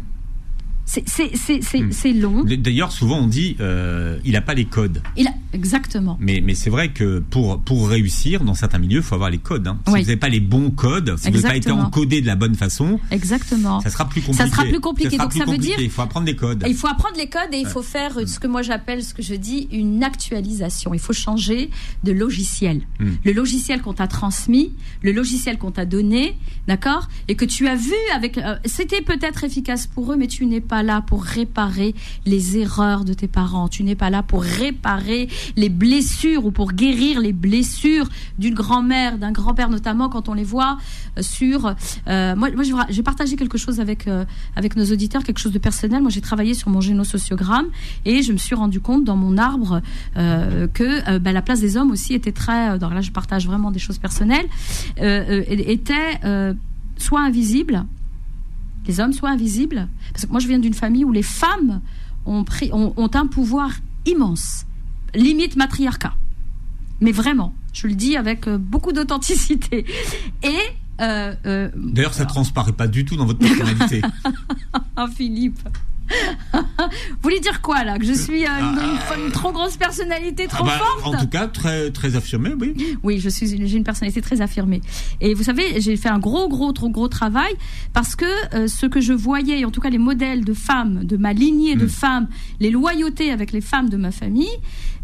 Hmm. 0.87 1.91
C'est 1.91 2.13
long. 2.13 2.45
D'ailleurs, 2.45 2.93
souvent 2.93 3.19
on 3.19 3.27
dit 3.27 3.57
euh, 3.61 4.19
il 4.25 4.33
n'a 4.33 4.41
pas 4.41 4.55
les 4.55 4.67
codes. 4.67 5.03
Il 5.17 5.27
a, 5.27 5.33
exactement. 5.53 6.17
Mais, 6.21 6.41
mais 6.43 6.55
c'est 6.55 6.71
vrai 6.71 6.93
que 6.93 7.19
pour, 7.19 7.61
pour 7.61 7.89
réussir 7.89 8.45
dans 8.45 8.55
certains 8.55 8.79
milieux, 8.79 8.99
il 8.99 9.03
faut 9.03 9.15
avoir 9.15 9.31
les 9.31 9.39
codes. 9.39 9.67
Hein. 9.67 9.79
Si 9.87 9.93
vous 9.93 9.99
n'avez 9.99 10.17
pas 10.17 10.29
les 10.29 10.41
bons 10.41 10.71
codes, 10.71 11.17
si 11.19 11.31
vous 11.31 11.39
n'avez 11.39 11.49
pas 11.49 11.57
été 11.57 11.71
encodé 11.71 12.21
de 12.21 12.27
la 12.27 12.37
bonne 12.37 12.55
façon, 12.55 13.01
exactement. 13.11 13.81
ça 13.81 13.91
sera 13.91 14.09
plus 14.09 14.23
compliqué. 14.23 14.45
Ça 14.45 14.51
sera 14.51 14.65
plus 14.65 14.81
compliqué. 14.81 15.17
Donc 15.19 15.33
ça 15.33 15.45
veut 15.45 15.59
dire 15.59 15.79
il 15.81 15.91
faut 15.91 16.03
apprendre 16.03 16.27
les 16.27 16.37
codes. 16.37 16.65
Il 16.67 16.75
faut 16.75 16.89
apprendre 16.89 17.17
les 17.17 17.29
codes 17.29 17.53
et 17.53 17.59
il 17.59 17.67
faut 17.67 17.83
faire 17.83 18.13
ce 18.27 18.39
que 18.39 18.47
moi 18.47 18.63
j'appelle, 18.63 19.03
ce 19.03 19.13
que 19.13 19.23
je 19.23 19.35
dis, 19.35 19.69
une 19.73 20.05
actualisation. 20.05 20.95
Il 20.95 21.01
faut 21.01 21.13
changer 21.13 21.71
de 22.05 22.13
logiciel. 22.13 22.83
Hmm. 23.01 23.15
Le 23.25 23.33
logiciel 23.33 23.83
qu'on 23.83 23.93
t'a 23.93 24.07
transmis, 24.07 24.73
le 25.03 25.13
logiciel 25.13 25.59
qu'on 25.59 25.73
t'a 25.73 25.85
donné, 25.85 26.37
d'accord, 26.69 27.09
et 27.29 27.35
que 27.35 27.45
tu 27.45 27.67
as 27.69 27.77
vu 27.77 27.95
avec, 28.15 28.39
euh, 28.39 28.57
c'était 28.65 29.03
peut-être 29.03 29.45
efficace 29.45 29.87
pour 29.87 30.13
eux, 30.13 30.17
mais 30.17 30.27
tu 30.27 30.47
n'es 30.47 30.61
pas 30.61 30.76
là 30.83 31.01
pour 31.01 31.23
réparer 31.23 31.95
les 32.25 32.59
erreurs 32.59 33.05
de 33.05 33.15
tes 33.15 33.29
parents. 33.29 33.69
Tu 33.69 33.83
n'es 33.83 33.95
pas 33.95 34.11
là 34.11 34.23
pour 34.23 34.43
réparer 34.43 35.29
les 35.57 35.69
blessures 35.69 36.47
ou 36.47 36.51
pour 36.51 36.73
guérir 36.73 37.21
les 37.21 37.33
blessures 37.33 38.09
d'une 38.39 38.55
grand-mère, 38.55 39.19
d'un 39.19 39.33
grand-père 39.33 39.71
notamment 39.71 40.09
quand 40.09 40.29
on 40.29 40.35
les 40.35 40.45
voit 40.45 40.79
euh, 41.19 41.23
sur. 41.23 41.75
Euh, 42.09 42.37
moi, 42.37 42.51
moi, 42.51 42.87
j'ai 42.89 43.03
partagé 43.03 43.37
quelque 43.37 43.59
chose 43.59 43.81
avec 43.81 44.07
euh, 44.07 44.25
avec 44.55 44.77
nos 44.77 44.85
auditeurs, 44.85 45.23
quelque 45.25 45.39
chose 45.39 45.53
de 45.53 45.59
personnel. 45.59 46.03
Moi, 46.03 46.11
j'ai 46.11 46.21
travaillé 46.21 46.55
sur 46.55 46.69
mon 46.69 46.81
génosociogramme 46.81 47.67
et 48.05 48.23
je 48.23 48.33
me 48.33 48.39
suis 48.39 48.55
rendu 48.55 48.81
compte 48.81 49.05
dans 49.05 49.17
mon 49.17 49.39
arbre 49.39 49.81
que 50.15 51.19
bah, 51.19 51.33
la 51.33 51.43
place 51.43 51.61
des 51.61 51.77
hommes 51.77 51.91
aussi 51.91 52.15
était 52.15 52.33
très. 52.33 52.79
là, 52.79 53.01
je 53.01 53.11
partage 53.11 53.47
vraiment 53.47 53.71
des 53.71 53.79
choses 53.79 53.99
personnelles. 53.99 54.47
était 54.99 56.21
soit 56.99 57.21
invisible, 57.21 57.85
les 58.87 59.01
hommes 59.01 59.13
soient 59.13 59.31
invisibles. 59.31 59.89
Parce 60.13 60.27
que 60.27 60.31
moi, 60.31 60.41
je 60.41 60.49
viens 60.49 60.59
d'une 60.59 60.75
famille 60.75 61.05
où 61.05 61.13
les 61.13 61.23
femmes 61.23 61.81
ont, 62.25 62.45
pris, 62.45 62.71
ont, 62.73 63.11
un 63.15 63.27
pouvoir 63.27 63.71
immense, 64.05 64.67
limite 65.15 65.57
matriarcat. 65.57 66.15
Mais 67.01 67.13
vraiment, 67.13 67.55
je 67.73 67.87
le 67.87 67.95
dis 67.95 68.17
avec 68.17 68.49
euh, 68.49 68.59
beaucoup 68.59 68.93
d'authenticité. 68.93 69.85
Et 70.43 70.59
euh, 71.01 71.35
euh, 71.45 71.71
D'ailleurs, 71.77 72.15
ça 72.15 72.25
ne 72.25 72.29
transparaît 72.29 72.73
pas 72.73 72.89
du 72.89 73.05
tout 73.05 73.17
dans 73.17 73.27
votre 73.27 73.39
personnalité. 73.39 74.03
ah, 74.97 75.07
Philippe. 75.15 75.61
Vous 76.79 77.23
voulez 77.23 77.41
dire 77.41 77.61
quoi 77.61 77.85
là 77.85 77.99
Que 77.99 78.05
je 78.05 78.13
suis 78.13 78.45
euh, 78.45 78.49
ah, 78.49 79.15
une, 79.17 79.33
trop 79.33 79.53
grosse 79.53 79.77
personnalité, 79.77 80.47
trop 80.47 80.65
ah 80.65 80.79
bah, 80.79 80.79
forte 80.79 81.15
En 81.15 81.19
tout 81.19 81.29
cas, 81.29 81.47
très 81.49 81.91
très 81.91 82.17
affirmée, 82.17 82.53
oui. 82.59 82.75
Oui, 83.03 83.19
je 83.19 83.29
suis 83.29 83.47
j'ai 83.67 83.77
une 83.77 83.85
personnalité 83.85 84.21
très 84.21 84.41
affirmée. 84.41 84.81
Et 85.21 85.35
vous 85.35 85.43
savez, 85.43 85.81
j'ai 85.81 85.97
fait 85.97 86.09
un 86.09 86.19
gros 86.19 86.49
gros 86.49 86.73
trop 86.73 86.89
gros 86.89 87.09
travail 87.09 87.53
parce 87.93 88.17
que 88.17 88.25
euh, 88.55 88.69
ce 88.69 88.87
que 88.87 89.01
je 89.01 89.13
voyais, 89.13 89.65
en 89.65 89.71
tout 89.71 89.81
cas 89.81 89.91
les 89.91 89.99
modèles 89.99 90.45
de 90.45 90.55
femmes, 90.55 91.05
de 91.05 91.17
ma 91.17 91.33
lignée 91.33 91.75
de 91.77 91.87
mm. 91.87 91.91
femmes, 91.91 92.29
les 92.61 92.71
loyautés 92.71 93.31
avec 93.31 93.53
les 93.53 93.61
femmes 93.61 93.89
de 93.89 93.97
ma 93.97 94.11
famille, 94.11 94.47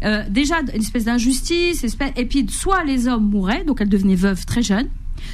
euh, 0.03 0.23
déjà 0.29 0.55
une 0.61 0.81
espèce 0.81 1.05
d'injustice, 1.05 1.85
et 2.15 2.25
puis 2.25 2.45
soit 2.49 2.83
les 2.83 3.07
hommes 3.07 3.29
mouraient, 3.29 3.63
donc 3.63 3.81
elles 3.81 3.89
devenaient 3.89 4.15
veuves 4.15 4.45
très 4.45 4.61
jeunes 4.61 4.89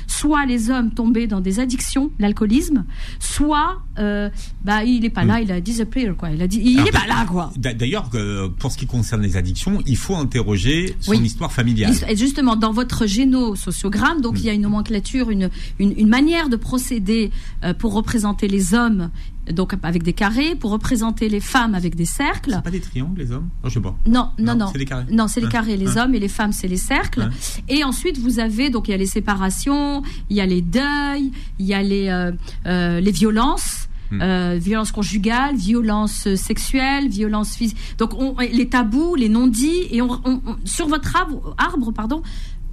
soit 0.08 0.45
les 0.45 0.69
hommes 0.69 0.91
tombaient 0.91 1.28
dans 1.28 1.41
des 1.41 1.60
addictions, 1.60 2.12
l'alcoolisme, 2.19 2.86
soit 3.19 3.82
euh, 3.97 4.30
bah 4.63 4.84
il 4.84 5.06
est 5.06 5.10
pas 5.10 5.25
là, 5.25 5.41
il 5.41 5.52
a 5.52 5.62
disappear 5.62 6.15
quoi. 6.15 6.30
Il 6.32 6.41
a 6.41 6.47
dit, 6.47 6.62
il 6.63 6.80
est 6.80 6.91
pas 6.91 7.08
là 7.08 7.25
quoi. 7.28 7.52
D'ailleurs, 7.58 8.10
pour 8.58 8.71
ce 8.71 8.78
qui 8.78 8.86
concerne 8.86 9.21
les 9.21 9.38
addictions, 9.38 9.80
il 9.86 9.97
faut 9.97 10.15
interroger 10.15 10.95
son 10.99 11.13
histoire 11.13 11.52
familiale. 11.52 11.93
Et 12.08 12.15
justement, 12.15 12.56
dans 12.56 12.71
votre 12.71 13.06
génosociogramme, 13.06 14.21
donc 14.21 14.36
mm. 14.36 14.38
il 14.38 14.45
y 14.45 14.49
a 14.49 14.54
une 14.54 14.62
nomenclature, 14.62 15.30
une, 15.30 15.49
une, 15.80 16.08
manière 16.08 16.49
de 16.49 16.56
procéder 16.56 17.32
euh, 17.63 17.73
pour 17.73 17.93
représenter 17.93 18.47
les 18.47 18.73
hommes 18.73 19.10
donc 19.51 19.73
avec 19.83 20.03
des 20.03 20.13
carrés 20.13 20.55
pour 20.55 20.71
représenter 20.71 21.29
les 21.29 21.39
femmes 21.39 21.75
avec 21.75 21.95
des 21.95 22.05
cercles. 22.05 22.51
C'est 22.55 22.63
pas 22.63 22.71
des 22.71 22.79
triangles 22.79 23.19
les 23.19 23.31
hommes? 23.31 23.49
Non, 23.63 23.69
je 23.69 23.73
sais 23.73 23.79
pas. 23.79 23.95
Non, 24.05 24.29
non, 24.38 24.55
non. 24.55 24.67
C'est 24.71 24.77
des 24.77 24.85
carrés. 24.85 25.05
Non, 25.12 25.27
c'est 25.27 25.41
les 25.41 25.49
carrés. 25.49 25.77
Les 25.77 25.97
hommes 25.97 26.13
et 26.15 26.19
les 26.19 26.27
femmes, 26.27 26.51
c'est 26.51 26.67
les 26.67 26.77
cercles. 26.77 27.29
Et 27.67 27.83
ensuite, 27.83 28.17
vous 28.17 28.39
avez 28.39 28.69
donc 28.69 28.88
il 28.88 28.91
y 28.91 28.93
a 28.93 28.97
les 28.97 29.05
séparations, 29.05 30.03
il 30.29 30.38
y 30.38 30.41
a 30.41 30.45
les 30.45 30.62
deuils, 30.62 31.31
il 31.59 31.65
y 31.65 31.73
a 31.73 31.83
les 31.83 32.09
euh, 32.09 32.31
euh, 32.65 32.99
les 32.99 33.12
violences. 33.12 33.85
Hmm. 34.12 34.21
Euh, 34.23 34.57
violence 34.59 34.91
conjugale, 34.91 35.55
violence 35.55 36.33
sexuelle, 36.33 37.09
violence 37.09 37.55
physique. 37.55 37.77
Donc 37.99 38.15
on, 38.15 38.35
les 38.39 38.67
tabous, 38.67 39.13
les 39.13 39.29
non-dits 39.29 39.85
et 39.91 40.01
on, 40.01 40.19
sur 40.65 40.88
votre 40.88 41.15
arbre, 41.15 41.53
arbre, 41.59 41.91
pardon, 41.91 42.23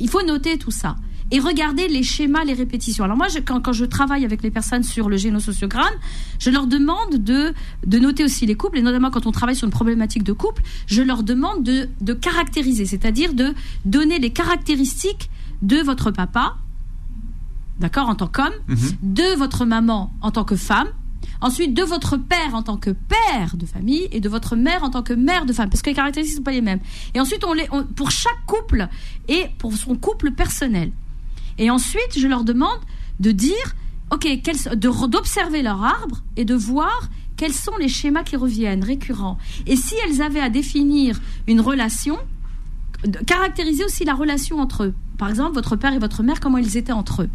il 0.01 0.09
faut 0.09 0.23
noter 0.23 0.57
tout 0.57 0.71
ça 0.71 0.97
et 1.31 1.41
regardez 1.41 1.89
les 1.89 2.03
schémas, 2.03 2.45
les 2.45 2.53
répétitions. 2.53 3.05
Alors 3.05 3.17
moi, 3.17 3.27
quand, 3.45 3.73
je 3.73 3.85
travaille 3.85 4.25
avec 4.25 4.43
les 4.43 4.51
personnes 4.51 4.83
sur 4.83 5.09
le 5.09 5.17
génosociogramme, 5.17 5.95
je 6.39 6.51
leur 6.51 6.67
demande 6.67 7.17
de, 7.17 7.53
de 7.87 7.99
noter 7.99 8.25
aussi 8.25 8.47
les 8.47 8.55
couples, 8.55 8.79
et 8.79 8.83
notamment 8.83 9.11
quand 9.11 9.27
on 9.27 9.33
travaille 9.33 9.57
sur 9.57 9.67
une 9.67 9.73
problématique 9.73 10.23
de 10.23 10.33
couple, 10.33 10.63
je 10.87 11.03
leur 11.03 11.23
demande 11.23 11.63
de, 11.65 11.89
de 12.01 12.13
caractériser, 12.13 12.87
c'est-à-dire 12.87 13.35
de 13.35 13.55
donner 13.85 14.19
les 14.19 14.31
caractéristiques 14.31 15.31
de 15.63 15.79
votre 15.79 16.11
papa, 16.11 16.57
d'accord, 17.81 18.09
en 18.09 18.15
tant 18.15 18.29
qu'homme, 18.29 18.55
mhm. 18.69 18.77
de 19.03 19.37
votre 19.37 19.65
maman 19.65 20.13
en 20.21 20.31
tant 20.31 20.45
que 20.45 20.57
femme, 20.57 20.89
Ensuite, 21.41 21.75
de 21.75 21.83
votre 21.83 22.17
père 22.17 22.55
en 22.55 22.63
tant 22.63 22.79
que 22.79 22.91
père 22.91 23.57
de 23.57 23.67
famille 23.67 24.09
et 24.11 24.21
de 24.21 24.29
votre 24.29 24.57
mère 24.57 24.85
en 24.85 24.91
tant 24.91 25.03
que 25.03 25.13
mère 25.13 25.45
de 25.45 25.53
femme, 25.53 25.69
parce 25.69 25.83
que 25.83 25.91
les 25.91 25.97
caractéristiques 25.97 26.37
ne 26.37 26.41
sont 26.41 26.45
pas 26.45 26.53
les 26.53 26.63
mêmes. 26.63 26.81
Et 27.15 27.21
ensuite, 27.21 27.45
on 27.45 27.53
les, 27.53 27.69
pour 27.95 28.11
chaque 28.11 28.47
couple 28.47 28.89
et 29.29 29.47
pour 29.59 29.75
son 29.75 29.97
couple 29.97 30.31
personnel. 30.31 30.93
Et 31.59 31.71
ensuite, 31.71 32.19
je 32.19 32.27
leur 32.27 32.45
demande 32.45 32.79
de 33.21 33.33
dire, 33.33 33.75
ok, 34.13 34.27
d'observer 34.77 35.63
leur 35.63 35.83
arbre 35.83 36.23
et 36.37 36.45
de 36.45 36.55
voir 36.55 37.09
quels 37.37 37.53
sont 37.53 37.77
les 37.79 37.89
schémas 37.89 38.23
qui 38.23 38.37
reviennent 38.37 38.85
récurrents. 38.85 39.39
Et 39.67 39.77
si 39.77 39.95
elles 40.05 40.23
avaient 40.23 40.41
à 40.41 40.49
définir 40.49 41.21
une 41.47 41.61
relation, 41.61 42.19
caractériser 43.27 43.85
aussi 43.85 44.05
la 44.05 44.15
relation 44.15 44.59
entre 44.59 44.85
eux. 44.85 44.95
Par 45.19 45.29
exemple, 45.29 45.55
votre 45.55 45.77
père 45.77 45.93
et 45.93 45.99
votre 45.99 46.23
mère, 46.23 46.41
comment 46.41 46.59
ils 46.59 46.77
étaient 46.77 46.93
entre 46.93 47.23
eux. 47.23 47.31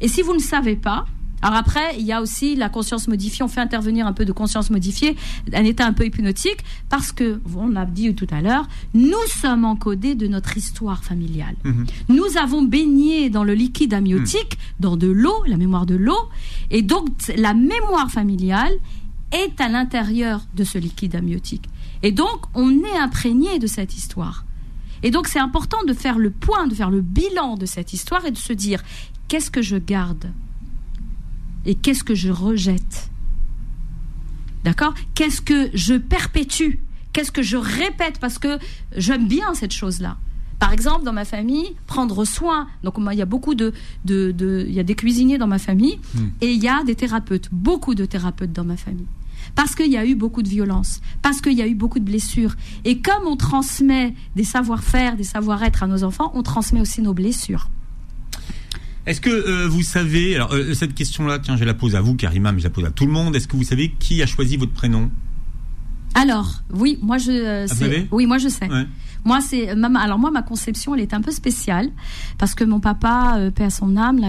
Et 0.00 0.08
si 0.08 0.22
vous 0.22 0.34
ne 0.34 0.40
savez 0.40 0.76
pas, 0.76 1.06
alors 1.44 1.58
après, 1.58 1.94
il 1.98 2.06
y 2.06 2.12
a 2.12 2.22
aussi 2.22 2.56
la 2.56 2.70
conscience 2.70 3.06
modifiée. 3.06 3.44
On 3.44 3.48
fait 3.48 3.60
intervenir 3.60 4.06
un 4.06 4.14
peu 4.14 4.24
de 4.24 4.32
conscience 4.32 4.70
modifiée, 4.70 5.14
un 5.52 5.64
état 5.64 5.84
un 5.84 5.92
peu 5.92 6.06
hypnotique, 6.06 6.64
parce 6.88 7.12
que, 7.12 7.38
on 7.54 7.76
a 7.76 7.84
dit 7.84 8.14
tout 8.14 8.26
à 8.30 8.40
l'heure, 8.40 8.66
nous 8.94 9.12
sommes 9.28 9.66
encodés 9.66 10.14
de 10.14 10.26
notre 10.26 10.56
histoire 10.56 11.04
familiale. 11.04 11.54
Mhm. 11.64 11.84
Nous 12.08 12.38
avons 12.38 12.62
baigné 12.62 13.28
dans 13.28 13.44
le 13.44 13.52
liquide 13.52 13.92
amniotique, 13.92 14.56
mhm. 14.56 14.80
dans 14.80 14.96
de 14.96 15.06
l'eau, 15.06 15.44
la 15.46 15.58
mémoire 15.58 15.84
de 15.84 15.96
l'eau, 15.96 16.30
et 16.70 16.80
donc 16.80 17.08
la 17.36 17.52
mémoire 17.52 18.10
familiale 18.10 18.72
est 19.30 19.60
à 19.60 19.68
l'intérieur 19.68 20.46
de 20.56 20.64
ce 20.64 20.78
liquide 20.78 21.14
amniotique. 21.14 21.68
Et 22.02 22.10
donc, 22.10 22.40
on 22.54 22.70
est 22.84 22.96
imprégné 22.96 23.58
de 23.58 23.66
cette 23.66 23.94
histoire. 23.94 24.46
Et 25.02 25.10
donc, 25.10 25.28
c'est 25.28 25.40
important 25.40 25.84
de 25.86 25.92
faire 25.92 26.16
le 26.16 26.30
point, 26.30 26.66
de 26.68 26.74
faire 26.74 26.90
le 26.90 27.02
bilan 27.02 27.56
de 27.56 27.66
cette 27.66 27.92
histoire 27.92 28.24
et 28.24 28.30
de 28.30 28.38
se 28.38 28.54
dire, 28.54 28.82
qu'est-ce 29.28 29.50
que 29.50 29.60
je 29.60 29.76
garde 29.76 30.32
et 31.66 31.74
qu'est-ce 31.74 32.04
que 32.04 32.14
je 32.14 32.30
rejette? 32.30 33.10
D'accord? 34.64 34.94
Qu'est-ce 35.14 35.40
que 35.40 35.70
je 35.74 35.94
perpétue? 35.94 36.78
Qu'est-ce 37.12 37.32
que 37.32 37.42
je 37.42 37.56
répète? 37.56 38.18
Parce 38.18 38.38
que 38.38 38.58
j'aime 38.96 39.28
bien 39.28 39.54
cette 39.54 39.72
chose-là. 39.72 40.16
Par 40.58 40.72
exemple, 40.72 41.04
dans 41.04 41.12
ma 41.12 41.24
famille, 41.24 41.76
prendre 41.86 42.24
soin. 42.24 42.68
Donc, 42.82 42.94
il 42.98 43.18
y 43.18 43.22
a 43.22 43.26
beaucoup 43.26 43.54
de, 43.54 43.72
de, 44.04 44.64
il 44.66 44.74
y 44.74 44.80
a 44.80 44.82
des 44.82 44.94
cuisiniers 44.94 45.36
dans 45.36 45.46
ma 45.46 45.58
famille 45.58 45.98
hmm. 46.14 46.28
et 46.40 46.52
il 46.52 46.62
y 46.62 46.68
a 46.68 46.82
des 46.84 46.94
thérapeutes, 46.94 47.48
beaucoup 47.52 47.94
de 47.94 48.06
thérapeutes 48.06 48.52
dans 48.52 48.64
ma 48.64 48.76
famille. 48.76 49.06
Parce 49.54 49.74
qu'il 49.74 49.90
y 49.90 49.96
a 49.96 50.06
eu 50.06 50.14
beaucoup 50.14 50.42
de 50.42 50.48
violence, 50.48 51.00
parce 51.20 51.40
qu'il 51.40 51.52
y 51.52 51.62
a 51.62 51.66
eu 51.66 51.74
beaucoup 51.74 51.98
de 51.98 52.04
blessures. 52.04 52.54
Et 52.84 53.00
comme 53.00 53.26
on 53.26 53.36
transmet 53.36 54.14
des 54.36 54.44
savoir-faire, 54.44 55.16
des 55.16 55.24
savoir-être 55.24 55.82
à 55.82 55.86
nos 55.86 56.02
enfants, 56.02 56.32
on 56.34 56.42
transmet 56.42 56.80
aussi 56.80 57.02
nos 57.02 57.14
blessures. 57.14 57.68
Est-ce 59.06 59.20
que 59.20 59.30
euh, 59.30 59.68
vous 59.68 59.82
savez, 59.82 60.34
alors 60.34 60.52
euh, 60.54 60.72
cette 60.74 60.94
question-là, 60.94 61.38
tiens, 61.38 61.56
je 61.56 61.64
la 61.64 61.74
pose 61.74 61.94
à 61.94 62.00
vous, 62.00 62.14
Karima, 62.14 62.52
mais 62.52 62.58
je 62.58 62.64
la 62.64 62.70
pose 62.70 62.84
à 62.84 62.90
tout 62.90 63.06
le 63.06 63.12
monde. 63.12 63.36
Est-ce 63.36 63.48
que 63.48 63.56
vous 63.56 63.64
savez 63.64 63.92
qui 63.98 64.22
a 64.22 64.26
choisi 64.26 64.56
votre 64.56 64.72
prénom? 64.72 65.10
Alors, 66.14 66.62
oui, 66.72 66.98
moi 67.02 67.18
je 67.18 67.32
euh, 67.32 67.66
ah, 67.68 67.74
sais. 67.74 68.06
Oui, 68.12 68.26
moi 68.26 68.38
je 68.38 68.48
sais. 68.48 68.68
Moi 69.24 69.40
c'est 69.40 69.74
maman. 69.74 69.98
Alors 69.98 70.18
moi 70.18 70.30
ma 70.30 70.42
conception 70.42 70.94
elle 70.94 71.00
est 71.00 71.14
un 71.14 71.22
peu 71.22 71.30
spéciale 71.30 71.90
parce 72.38 72.54
que 72.54 72.62
mon 72.62 72.78
papa, 72.78 73.36
euh, 73.38 73.50
paix 73.50 73.64
à 73.64 73.70
son 73.70 73.96
âme, 73.96 74.20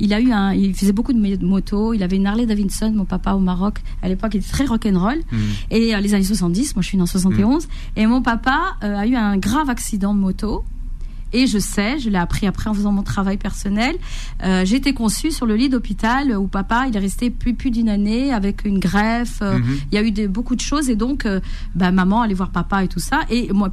il 0.00 0.12
a 0.12 0.20
eu 0.20 0.32
un, 0.32 0.52
il 0.52 0.74
faisait 0.74 0.92
beaucoup 0.92 1.12
de 1.12 1.46
motos. 1.46 1.94
Il 1.94 2.02
avait 2.02 2.16
une 2.16 2.26
Harley 2.26 2.44
Davidson, 2.44 2.92
mon 2.94 3.04
papa 3.04 3.32
au 3.32 3.38
Maroc. 3.38 3.78
À 4.02 4.08
l'époque 4.08 4.32
il 4.34 4.38
était 4.38 4.50
très 4.50 4.66
rock'n'roll. 4.66 5.18
Mmh. 5.30 5.36
Et 5.70 5.96
les 6.00 6.14
années 6.14 6.24
70, 6.24 6.74
moi 6.74 6.82
je 6.82 6.88
suis 6.88 6.96
née 6.96 7.02
en 7.02 7.06
71. 7.06 7.66
Mmh. 7.66 7.70
Et 7.96 8.06
mon 8.06 8.20
papa 8.20 8.76
a 8.80 9.06
eu 9.06 9.14
un 9.14 9.38
grave 9.38 9.70
accident 9.70 10.14
de 10.14 10.20
moto 10.20 10.64
et 11.32 11.46
je 11.46 11.58
sais, 11.58 11.98
je 11.98 12.08
l'ai 12.08 12.18
appris 12.18 12.46
après 12.46 12.70
en 12.70 12.74
faisant 12.74 12.92
mon 12.92 13.02
travail 13.02 13.36
personnel. 13.36 13.96
Euh, 14.42 14.64
j'ai 14.64 14.76
été 14.76 14.94
conçue 14.94 15.30
sur 15.30 15.46
le 15.46 15.56
lit 15.56 15.68
d'hôpital 15.68 16.36
où 16.36 16.46
papa, 16.46 16.86
il 16.88 16.96
est 16.96 17.00
resté 17.00 17.30
plus, 17.30 17.54
plus 17.54 17.70
d'une 17.70 17.88
année 17.88 18.32
avec 18.32 18.64
une 18.64 18.78
greffe. 18.78 19.40
Euh, 19.42 19.58
mhm. 19.58 19.78
Il 19.92 19.94
y 19.94 19.98
a 19.98 20.02
eu 20.02 20.28
beaucoup 20.28 20.56
de 20.56 20.60
choses 20.60 20.88
et 20.88 20.96
donc, 20.96 21.26
euh, 21.26 21.40
bah, 21.74 21.90
maman 21.90 22.22
allait 22.22 22.34
voir 22.34 22.50
papa 22.50 22.84
et 22.84 22.88
tout 22.88 23.00
ça. 23.00 23.20
Et 23.30 23.52
moi, 23.52 23.72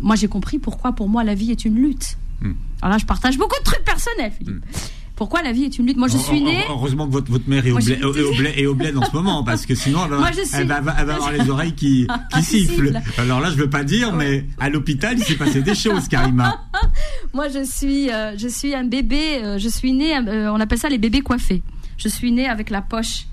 moi 0.00 0.16
j'ai 0.16 0.28
compris 0.28 0.58
pourquoi 0.58 0.92
pour 0.92 1.08
moi 1.08 1.24
la 1.24 1.34
vie 1.34 1.50
est 1.50 1.64
une 1.64 1.76
lutte. 1.76 2.16
Hmm. 2.40 2.52
Alors 2.82 2.92
là, 2.92 2.98
je 2.98 3.06
partage 3.06 3.38
beaucoup 3.38 3.58
de 3.58 3.64
trucs 3.64 3.84
personnels, 3.84 4.32
Philippe. 4.36 4.56
Hmm. 4.56 4.78
Pourquoi 5.16 5.42
la 5.42 5.52
vie 5.52 5.64
est 5.64 5.78
une 5.78 5.86
lutte 5.86 5.96
Moi, 5.96 6.08
je 6.08 6.18
suis 6.18 6.40
née. 6.40 6.64
Heureusement 6.68 7.06
que 7.06 7.12
votre, 7.12 7.30
votre 7.30 7.48
mère 7.48 7.64
est 7.64 7.70
au, 7.70 7.76
bled, 7.76 8.04
au, 8.04 8.70
au, 8.70 8.74
bled, 8.74 8.96
en 8.96 9.04
ce 9.04 9.12
moment, 9.12 9.44
parce 9.44 9.64
que 9.64 9.74
sinon, 9.74 10.00
elle 10.04 10.10
va, 10.10 10.30
elle 10.98 11.06
va, 11.06 11.14
avoir 11.14 11.32
les 11.32 11.48
oreilles 11.48 11.74
qui, 11.74 12.08
qui 12.34 12.42
sifflent. 12.42 13.00
Alors 13.18 13.40
là, 13.40 13.50
je 13.50 13.56
veux 13.56 13.70
pas 13.70 13.84
dire, 13.84 14.12
mais 14.12 14.46
à 14.58 14.70
l'hôpital, 14.70 15.16
il 15.16 15.24
s'est 15.24 15.36
passé 15.36 15.62
des 15.62 15.74
choses, 15.74 16.08
Karima. 16.08 16.64
Moi, 17.32 17.48
je 17.48 17.64
suis, 17.64 18.10
euh, 18.10 18.36
je 18.36 18.48
suis 18.48 18.74
un 18.74 18.84
bébé. 18.84 19.42
Euh, 19.42 19.58
je 19.58 19.68
suis 19.68 19.92
née. 19.92 20.16
Euh, 20.16 20.52
on 20.52 20.58
appelle 20.58 20.78
ça 20.78 20.88
les 20.88 20.98
bébés 20.98 21.20
coiffés. 21.20 21.62
Je 21.96 22.08
suis 22.08 22.32
née 22.32 22.48
avec 22.48 22.70
la 22.70 22.82
poche 22.82 23.26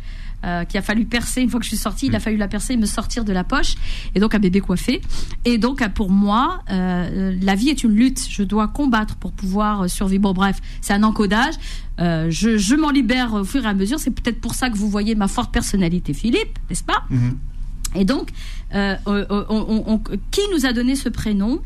euh, 0.45 0.65
qui 0.65 0.77
a 0.77 0.81
fallu 0.81 1.05
percer 1.05 1.41
une 1.41 1.49
fois 1.49 1.59
que 1.59 1.65
je 1.65 1.69
suis 1.69 1.77
sortie. 1.77 2.07
Il 2.07 2.15
a 2.15 2.19
fallu 2.19 2.37
la 2.37 2.47
percer 2.47 2.73
et 2.73 2.77
me 2.77 2.85
sortir 2.85 3.25
de 3.25 3.33
la 3.33 3.43
poche. 3.43 3.75
Et 4.15 4.19
donc 4.19 4.35
un 4.35 4.39
bébé 4.39 4.61
coiffé. 4.61 5.01
Et 5.45 5.57
donc 5.57 5.87
pour 5.89 6.09
moi, 6.09 6.63
euh, 6.69 7.35
la 7.41 7.55
vie 7.55 7.69
est 7.69 7.83
une 7.83 7.93
lutte. 7.93 8.25
Je 8.29 8.43
dois 8.43 8.67
combattre 8.67 9.15
pour 9.15 9.31
pouvoir 9.31 9.81
euh, 9.81 9.87
survivre. 9.87 10.23
Bon 10.23 10.33
bref, 10.33 10.59
c'est 10.81 10.93
un 10.93 11.03
encodage. 11.03 11.55
je, 11.99 12.57
je 12.57 12.75
m'en 12.75 12.89
libère 12.89 13.33
au 13.33 13.43
fur 13.43 13.63
et 13.63 13.67
à 13.67 13.73
mesure. 13.73 13.99
C'est 13.99 14.11
peut-être 14.11 14.41
pour 14.41 14.55
ça 14.55 14.69
que 14.69 14.77
vous 14.77 14.89
voyez 14.89 15.15
ma 15.15 15.27
forte 15.27 15.51
personnalité, 15.51 16.13
Philippe, 16.13 16.57
n'est-ce 16.69 16.83
pas 16.83 17.05
mm-hmm. 17.11 17.35
Et 17.95 18.05
donc, 18.05 18.29
euh, 18.73 18.95
qui 20.31 20.41
nous 20.53 20.65
a 20.65 20.73
donné 20.73 20.95
ce 20.95 21.09
prénom? 21.09 21.61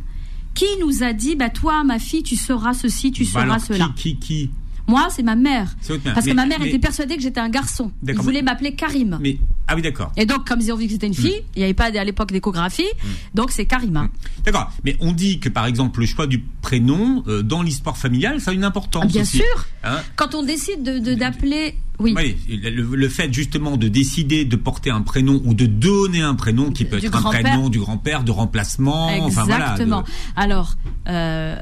Qui 0.53 0.65
nous 0.79 1.03
a 1.03 1.11
dit, 1.11 1.35
bah 1.35 1.49
toi, 1.49 1.83
ma 1.83 1.99
fille, 1.99 2.23
tu 2.23 2.37
seras 2.37 2.73
ceci, 2.73 3.11
tu 3.11 3.25
bah 3.25 3.41
seras 3.41 3.59
cela? 3.59 3.89
Qui, 3.95 4.17
qui, 4.17 4.49
Moi, 4.87 5.07
c'est 5.09 5.23
ma 5.23 5.35
mère. 5.35 5.75
Parce 6.13 6.25
que 6.25 6.33
ma 6.33 6.45
mère 6.45 6.61
était 6.61 6.79
persuadée 6.79 7.15
que 7.15 7.21
j'étais 7.21 7.39
un 7.39 7.49
garçon. 7.49 7.91
Elle 8.07 8.15
voulait 8.15 8.41
m'appeler 8.41 8.75
Karim. 8.75 9.17
Mais 9.21 9.37
ah 9.67 9.75
oui, 9.75 9.81
d'accord. 9.81 10.11
Et 10.15 10.25
donc, 10.25 10.47
comme 10.47 10.59
ils 10.61 10.71
ont 10.71 10.75
vu 10.75 10.85
que 10.85 10.91
c'était 10.91 11.07
une 11.07 11.13
mm. 11.13 11.15
fille, 11.15 11.41
il 11.55 11.59
n'y 11.59 11.63
avait 11.63 11.73
pas 11.73 11.85
à 11.85 12.03
l'époque 12.03 12.31
d'échographie, 12.31 12.83
mm. 12.83 13.07
donc 13.33 13.51
c'est 13.51 13.65
Karima. 13.65 14.03
Mm. 14.03 14.09
D'accord. 14.45 14.71
Mais 14.83 14.95
on 14.99 15.11
dit 15.11 15.39
que, 15.39 15.49
par 15.49 15.65
exemple, 15.65 16.01
le 16.01 16.05
choix 16.05 16.27
du 16.27 16.39
prénom 16.61 17.23
euh, 17.27 17.41
dans 17.41 17.63
l'histoire 17.63 17.97
familiale, 17.97 18.39
ça 18.41 18.51
a 18.51 18.53
une 18.53 18.63
importance. 18.63 19.05
Ah, 19.05 19.11
bien 19.11 19.25
sûr. 19.25 19.65
Hein 19.83 20.01
Quand 20.15 20.35
on 20.35 20.43
décide 20.43 20.83
de 20.83 21.15
d'appeler 21.15 21.75
oui. 21.99 22.15
le, 22.49 23.09
fait 23.09 23.33
justement 23.33 23.77
de 23.77 23.87
décider 23.87 24.45
de 24.45 24.55
porter 24.55 24.89
un 24.89 25.01
prénom 25.01 25.41
ou 25.45 25.53
de 25.53 25.65
donner 25.65 26.21
un 26.21 26.35
prénom 26.35 26.71
qui 26.71 26.85
peut 26.85 26.97
être 26.97 27.15
un 27.15 27.29
prénom 27.29 27.69
du 27.69 27.79
grand-père, 27.79 28.23
de 28.23 28.31
remplacement. 28.31 29.09
Exactement. 29.27 30.03
Alors, 30.35 30.75
euh, 31.07 31.55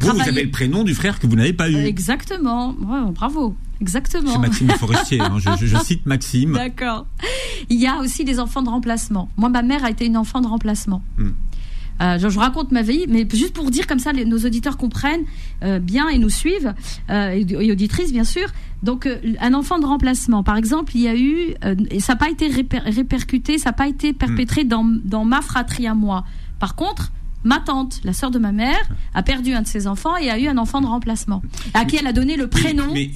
vous, 0.00 0.12
vous 0.12 0.20
avez 0.20 0.44
le 0.44 0.50
prénom 0.50 0.84
du 0.84 0.94
frère 0.94 1.18
que 1.18 1.26
vous 1.26 1.36
n'avez 1.36 1.52
pas 1.52 1.70
eu. 1.70 1.76
Exactement. 1.76 2.74
bravo. 3.12 3.56
Exactement. 3.80 4.32
C'est 4.32 4.38
Maxime 4.38 4.70
Forestier. 4.78 5.20
Hein. 5.20 5.38
je, 5.38 5.76
cite 5.78 6.06
Maxime. 6.06 6.52
D'accord. 6.52 7.06
Il 7.68 7.80
y 7.80 7.86
a 7.86 7.98
aussi 7.98 8.24
des 8.24 8.38
enfants 8.40 8.62
de 8.62 8.68
remplacement. 8.68 9.28
Moi, 9.36 9.48
ma 9.48 9.62
mère 9.62 9.84
a 9.84 9.90
été 9.90 10.06
une 10.06 10.16
enfant 10.16 10.40
de 10.40 10.46
remplacement. 10.46 11.02
Hmm. 11.18 11.30
Euh, 12.00 12.18
je, 12.18 12.38
raconte 12.38 12.72
ma 12.72 12.82
vie, 12.82 13.04
mais 13.08 13.26
juste 13.32 13.54
pour 13.54 13.70
dire 13.70 13.86
comme 13.86 13.98
ça, 13.98 14.12
nos 14.12 14.38
auditeurs 14.38 14.76
comprennent 14.76 15.24
euh, 15.62 15.78
bien 15.78 16.08
et 16.08 16.18
nous 16.18 16.30
suivent, 16.30 16.74
euh, 17.10 17.42
et, 17.48 17.72
auditrices 17.72 18.12
bien 18.12 18.24
sûr. 18.24 18.48
Donc, 18.82 19.08
un 19.40 19.54
enfant 19.54 19.78
de 19.78 19.86
remplacement, 19.86 20.42
par 20.42 20.56
exemple, 20.56 20.92
il 20.94 21.02
y 21.02 21.08
a 21.08 21.16
eu, 21.16 21.54
et 21.90 22.00
ça 22.00 22.12
n'a 22.12 22.18
pas 22.18 22.28
été 22.28 22.48
répercuté, 22.48 23.56
ça 23.56 23.70
n'a 23.70 23.72
pas 23.72 23.88
été 23.88 24.12
perpétré 24.12 24.64
hmm. 24.64 25.00
dans, 25.04 25.24
ma 25.24 25.40
fratrie 25.40 25.86
à 25.86 25.94
moi. 25.94 26.24
Par 26.58 26.74
contre, 26.74 27.10
ma 27.44 27.60
tante, 27.60 28.00
la 28.04 28.12
sœur 28.12 28.30
de 28.30 28.38
ma 28.38 28.52
mère, 28.52 28.82
a 29.14 29.22
perdu 29.22 29.54
un 29.54 29.62
de 29.62 29.66
ses 29.66 29.86
enfants 29.86 30.16
et 30.16 30.28
a 30.28 30.38
eu 30.38 30.48
un 30.48 30.58
enfant 30.58 30.82
de 30.82 30.86
remplacement, 30.86 31.40
à 31.72 31.86
qui 31.86 31.96
elle 31.96 32.06
a 32.06 32.12
donné 32.12 32.36
le 32.36 32.48
prénom. 32.48 32.92
Mais, 32.92 33.10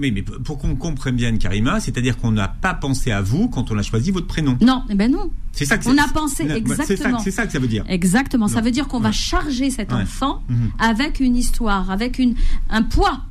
mais 0.00 0.22
pour 0.22 0.58
qu'on 0.58 0.76
comprenne 0.76 1.16
bien, 1.16 1.36
Karima, 1.36 1.80
c'est-à-dire 1.80 2.16
qu'on 2.16 2.32
n'a 2.32 2.48
pas 2.48 2.74
pensé 2.74 3.10
à 3.10 3.20
vous 3.20 3.48
quand 3.48 3.70
on 3.70 3.78
a 3.78 3.82
choisi 3.82 4.10
votre 4.10 4.26
prénom. 4.26 4.56
Non, 4.60 4.84
eh 4.88 4.94
ben 4.94 5.10
non. 5.10 5.30
C'est 5.52 5.64
ça 5.64 5.78
que 5.78 5.88
On 5.88 5.98
a 5.98 6.08
pensé 6.08 6.44
exactement. 6.44 7.18
C'est 7.18 7.30
ça, 7.30 7.46
que 7.46 7.52
ça 7.52 7.58
veut 7.58 7.68
dire. 7.68 7.84
Exactement. 7.88 8.48
Ça 8.48 8.60
veut 8.60 8.70
dire 8.70 8.88
qu'on 8.88 9.00
va 9.00 9.12
charger 9.12 9.70
cet 9.70 9.92
enfant 9.92 10.42
mhm. 10.48 10.70
avec 10.78 11.20
une 11.20 11.36
histoire, 11.36 11.90
avec 11.90 12.18
une 12.18 12.34
un 12.70 12.82
poids 12.82 13.22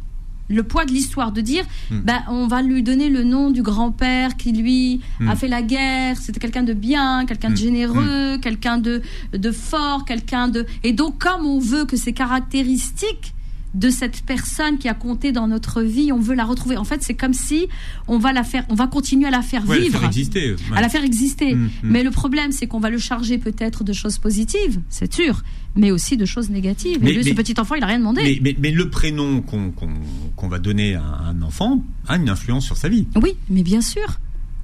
le 0.52 0.64
poids 0.64 0.84
de 0.84 0.92
l'histoire, 0.92 1.32
de 1.32 1.42
dire, 1.42 1.64
mhm. 1.92 2.02
ben, 2.02 2.24
on 2.28 2.48
va 2.48 2.64
lui 2.64 2.82
donner 2.82 3.10
le 3.10 3.24
nom 3.24 3.52
du 3.52 3.62
grand-père 3.62 4.36
qui 4.36 4.52
lui 4.52 5.00
a 5.20 5.24
mhm. 5.26 5.36
fait 5.36 5.48
la 5.48 5.62
guerre. 5.62 6.18
C'était 6.18 6.40
quelqu'un 6.40 6.64
de 6.64 6.74
bien, 6.74 7.26
quelqu'un 7.28 7.52
de 7.52 7.56
généreux, 7.56 8.40
quelqu'un 8.42 8.80
de 8.80 9.02
de 9.32 9.52
fort, 9.52 10.06
quelqu'un 10.06 10.48
de. 10.48 10.66
Et 10.84 10.92
donc, 10.92 11.20
comme 11.20 11.46
on 11.46 11.60
veut 11.60 11.86
que 11.86 11.96
ces 11.96 12.14
caractéristiques 12.14 13.34
de 13.74 13.90
cette 13.90 14.24
personne 14.24 14.78
qui 14.78 14.88
a 14.88 14.94
compté 14.94 15.32
dans 15.32 15.48
notre 15.48 15.82
vie, 15.82 16.12
on 16.12 16.20
veut 16.20 16.36
la 16.36 16.46
retrouver. 16.46 16.78
En 16.78 16.84
fait, 16.84 17.04
c'est 17.04 17.14
comme 17.14 17.34
si 17.34 17.68
on 18.08 18.18
va 18.18 18.34
la 18.34 18.44
faire, 18.44 18.66
on 18.70 18.76
va 18.76 18.88
continuer 18.88 19.28
à 19.28 19.32
la 19.32 19.42
faire 19.42 19.62
vivre, 19.62 19.76
à 19.76 19.80
la 19.80 19.90
faire 19.90 20.04
exister, 20.06 20.56
à 20.76 20.82
la 20.82 20.90
faire 20.90 21.04
exister. 21.04 21.56
Mm, 21.56 21.64
mm. 21.66 21.70
Mais 21.84 22.04
le 22.04 22.12
problème, 22.12 22.52
c'est 22.52 22.68
qu'on 22.68 22.80
va 22.80 22.90
le 22.90 22.98
charger 22.98 23.38
peut-être 23.38 23.84
de 23.84 23.94
choses 23.94 24.18
positives, 24.18 24.82
c'est 24.90 25.14
sûr, 25.14 25.44
mais 25.76 25.92
aussi 25.92 26.18
de 26.18 26.26
choses 26.26 26.50
négatives. 26.50 27.00
Mais, 27.02 27.14
lui, 27.14 27.24
ce 27.24 27.34
petit 27.34 27.60
enfant, 27.60 27.76
il 27.76 27.84
a 27.84 27.88
rien 27.88 28.00
demandé. 28.00 28.42
Mais, 28.60 28.72
le 28.72 28.90
prénom 28.90 29.42
qu'on 29.42 30.48
va 30.48 30.60
donner 30.60 30.96
à 30.96 31.04
un 31.04 31.42
enfant 31.42 31.84
a 32.08 32.16
une 32.16 32.30
influence 32.30 32.66
sur 32.66 32.78
sa 32.78 32.90
vie. 32.90 33.08
Oui, 33.22 33.36
mais 33.50 33.64
bien 33.64 33.82
sûr. 33.82 34.20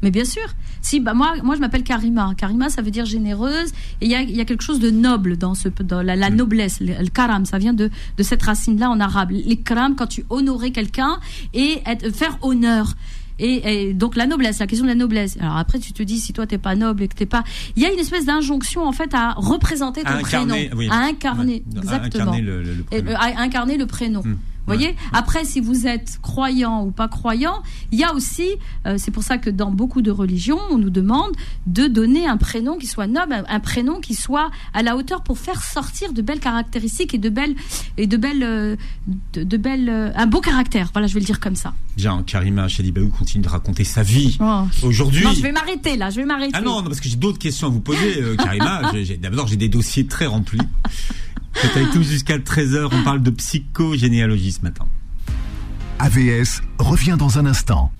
Mais 0.05 0.11
bien 0.11 0.23
sûr. 0.23 0.45
Si, 0.83 0.99
bah 0.99 1.15
moi, 1.15 1.33
moi 1.41 1.55
je 1.55 1.61
m'appelle 1.61 1.81
Karima. 1.81 2.35
Karima, 2.37 2.69
ça 2.69 2.83
veut 2.83 2.91
dire 2.91 3.05
généreuse. 3.05 3.71
Et 4.01 4.05
il 4.05 4.11
y 4.11 4.13
a, 4.13 4.21
y 4.21 4.39
a, 4.39 4.45
quelque 4.45 4.61
chose 4.61 4.79
de 4.79 4.91
noble 4.91 5.35
dans, 5.35 5.55
ce, 5.55 5.67
dans 5.67 6.03
la, 6.03 6.15
la 6.15 6.29
noblesse. 6.29 6.79
Le, 6.79 7.09
karam, 7.09 7.43
ça 7.45 7.57
vient 7.57 7.73
de, 7.73 7.89
de 8.15 8.23
cette 8.23 8.43
racine-là 8.43 8.91
en 8.91 8.99
arabe. 8.99 9.31
karam, 9.65 9.95
quand 9.95 10.05
tu 10.05 10.23
honorais 10.29 10.69
quelqu'un 10.69 11.19
et 11.55 11.81
être, 11.87 12.15
faire 12.15 12.37
honneur. 12.43 12.93
Et, 13.39 13.95
donc 13.95 14.15
la 14.15 14.27
noblesse, 14.27 14.59
la 14.59 14.67
question 14.67 14.85
de 14.85 14.91
la 14.91 14.95
noblesse. 14.95 15.37
Alors 15.41 15.57
après, 15.57 15.79
tu 15.79 15.91
te 15.91 16.03
dis 16.03 16.19
si 16.19 16.33
toi 16.33 16.45
t'es 16.45 16.59
pas 16.59 16.75
noble 16.75 17.01
et 17.01 17.07
que 17.07 17.15
t'es 17.15 17.25
pas, 17.25 17.43
il 17.75 17.81
y 17.81 17.85
a 17.87 17.91
une 17.91 17.99
espèce 17.99 18.25
d'injonction 18.25 18.85
en 18.85 18.91
fait 18.91 19.11
à 19.15 19.33
représenter 19.33 20.03
ton 20.03 20.21
prénom, 20.21 20.53
à 20.91 20.97
incarner, 20.99 21.63
exactement, 21.75 22.31
à 22.31 22.35
incarner 22.35 22.41
le, 22.41 22.83
prénom. 22.83 23.15
à 23.15 23.41
incarner 23.41 23.77
le 23.77 23.87
prénom. 23.87 24.21
Mm 24.23 24.35
voyez 24.65 24.95
Après, 25.13 25.45
si 25.45 25.59
vous 25.59 25.87
êtes 25.87 26.19
croyant 26.21 26.83
ou 26.85 26.91
pas 26.91 27.07
croyant, 27.07 27.61
il 27.91 27.99
y 27.99 28.03
a 28.03 28.13
aussi, 28.13 28.49
euh, 28.85 28.95
c'est 28.97 29.11
pour 29.11 29.23
ça 29.23 29.37
que 29.37 29.49
dans 29.49 29.71
beaucoup 29.71 30.01
de 30.01 30.11
religions, 30.11 30.59
on 30.71 30.77
nous 30.77 30.89
demande 30.89 31.31
de 31.67 31.87
donner 31.87 32.27
un 32.27 32.37
prénom 32.37 32.77
qui 32.77 32.87
soit 32.87 33.07
noble, 33.07 33.43
un 33.47 33.59
prénom 33.59 33.99
qui 33.99 34.15
soit 34.15 34.49
à 34.73 34.83
la 34.83 34.95
hauteur 34.95 35.23
pour 35.23 35.37
faire 35.37 35.61
sortir 35.63 36.13
de 36.13 36.21
belles 36.21 36.39
caractéristiques 36.39 37.13
et 37.13 37.17
de 37.17 37.29
belles 37.29 37.55
et 37.97 38.07
de 38.07 38.17
belles, 38.17 38.43
euh, 38.43 38.75
de, 39.33 39.57
belles, 39.57 39.89
euh, 39.89 40.11
un 40.15 40.27
beau 40.27 40.41
caractère. 40.41 40.89
Voilà, 40.93 41.07
je 41.07 41.13
vais 41.13 41.19
le 41.19 41.25
dire 41.25 41.39
comme 41.39 41.55
ça. 41.55 41.73
Bien, 41.95 42.23
Karima 42.25 42.67
Chadibaou 42.67 43.09
continue 43.09 43.43
de 43.43 43.49
raconter 43.49 43.83
sa 43.83 44.03
vie 44.03 44.37
oh. 44.41 44.63
aujourd'hui. 44.83 45.23
Non, 45.23 45.31
je 45.31 45.41
vais 45.41 45.51
m'arrêter 45.51 45.95
là, 45.95 46.09
je 46.09 46.17
vais 46.17 46.25
m'arrêter. 46.25 46.51
Ah 46.53 46.61
non, 46.61 46.81
non, 46.81 46.83
parce 46.83 46.99
que 46.99 47.09
j'ai 47.09 47.15
d'autres 47.15 47.39
questions 47.39 47.67
à 47.67 47.69
vous 47.69 47.79
poser, 47.81 48.21
Karima. 48.37 48.91
D'abord, 49.21 49.47
j'ai 49.47 49.57
des 49.57 49.69
dossiers 49.69 50.05
très 50.05 50.25
remplis. 50.25 50.59
C'est 51.55 51.77
avec 51.77 51.95
nous 51.95 52.03
jusqu'à 52.03 52.37
13h. 52.37 52.89
On 52.91 53.03
parle 53.03 53.21
de 53.21 53.31
psychogénéalogie 53.31 54.51
ce 54.51 54.61
matin. 54.61 54.87
AVS 55.99 56.61
revient 56.77 57.15
dans 57.17 57.39
un 57.39 57.45
instant. 57.45 57.91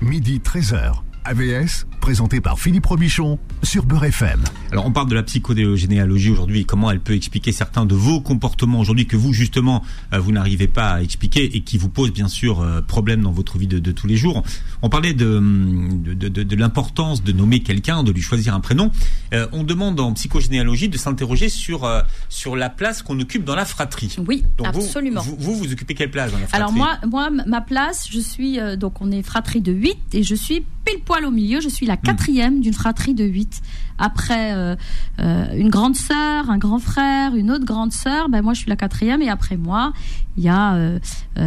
Midi 0.00 0.40
13h. 0.44 1.02
AVS, 1.24 1.86
présenté 2.00 2.42
par 2.42 2.58
Philippe 2.58 2.84
Robichon 2.84 3.38
sur 3.62 3.86
Beurre 3.86 4.04
FM. 4.04 4.44
Alors 4.72 4.84
on 4.84 4.92
parle 4.92 5.08
de 5.08 5.14
la 5.14 5.22
psychodéogénéalogie 5.22 6.30
aujourd'hui 6.30 6.60
et 6.60 6.64
comment 6.64 6.90
elle 6.90 7.00
peut 7.00 7.14
expliquer 7.14 7.50
certains 7.50 7.86
de 7.86 7.94
vos 7.94 8.20
comportements 8.20 8.78
aujourd'hui 8.80 9.06
que 9.06 9.16
vous 9.16 9.32
justement 9.32 9.82
euh, 10.12 10.18
vous 10.18 10.32
n'arrivez 10.32 10.68
pas 10.68 10.90
à 10.90 11.00
expliquer 11.00 11.56
et 11.56 11.62
qui 11.62 11.78
vous 11.78 11.88
posent 11.88 12.12
bien 12.12 12.28
sûr 12.28 12.60
euh, 12.60 12.82
problème 12.82 13.22
dans 13.22 13.32
votre 13.32 13.56
vie 13.56 13.66
de, 13.66 13.92
tous 13.92 14.06
les 14.06 14.16
jours? 14.16 14.42
On 14.82 14.90
parlait 14.90 15.14
de, 15.14 15.40
de, 15.40 16.28
de, 16.28 16.56
l'importance 16.56 17.24
de 17.24 17.32
nommer 17.32 17.60
quelqu'un, 17.60 18.02
de 18.02 18.12
lui 18.12 18.20
choisir 18.20 18.54
un 18.54 18.60
prénom. 18.60 18.90
Euh, 19.32 19.46
on 19.52 19.64
demande 19.64 19.98
en 20.00 20.12
psychogénéalogie 20.12 20.90
de 20.90 20.98
s'interroger 20.98 21.48
sur, 21.48 21.90
sur 22.28 22.54
la 22.54 22.68
place 22.68 23.02
qu'on 23.02 23.18
occupe 23.18 23.44
dans 23.44 23.54
la 23.54 23.64
fratrie. 23.64 24.14
Oui, 24.26 24.44
absolument. 24.62 25.22
Vous, 25.22 25.36
vous, 25.38 25.54
vous, 25.54 25.72
occupez 25.72 25.94
quelle 25.94 26.10
place 26.10 26.32
dans 26.32 26.38
la 26.38 26.48
fratrie? 26.48 26.62
Alors 26.62 26.72
moi, 26.72 26.98
moi 27.10 27.30
ma 27.30 27.62
place, 27.62 28.08
je 28.10 28.20
suis, 28.20 28.58
donc 28.76 29.00
on 29.00 29.10
est 29.10 29.22
fratrie 29.22 29.62
de 29.62 29.72
8 29.72 29.96
et 30.12 30.22
je 30.22 30.34
suis 30.34 30.66
pile 30.84 31.00
poil 31.00 31.13
au 31.22 31.30
milieu, 31.30 31.60
je 31.60 31.68
suis 31.68 31.86
la 31.86 31.96
quatrième 31.96 32.60
d'une 32.60 32.72
fratrie 32.72 33.14
de 33.14 33.24
huit. 33.24 33.62
Après 33.98 34.52
euh, 34.54 34.74
euh, 35.20 35.46
une 35.54 35.70
grande 35.70 35.94
sœur, 35.94 36.50
un 36.50 36.58
grand 36.58 36.80
frère, 36.80 37.36
une 37.36 37.52
autre 37.52 37.64
grande 37.64 37.92
sœur, 37.92 38.28
ben 38.28 38.42
moi 38.42 38.54
je 38.54 38.60
suis 38.60 38.68
la 38.68 38.76
quatrième 38.76 39.22
et 39.22 39.28
après 39.28 39.56
moi 39.56 39.92
il 40.36 40.42
y 40.42 40.48
a 40.48 40.74
euh, 40.74 40.98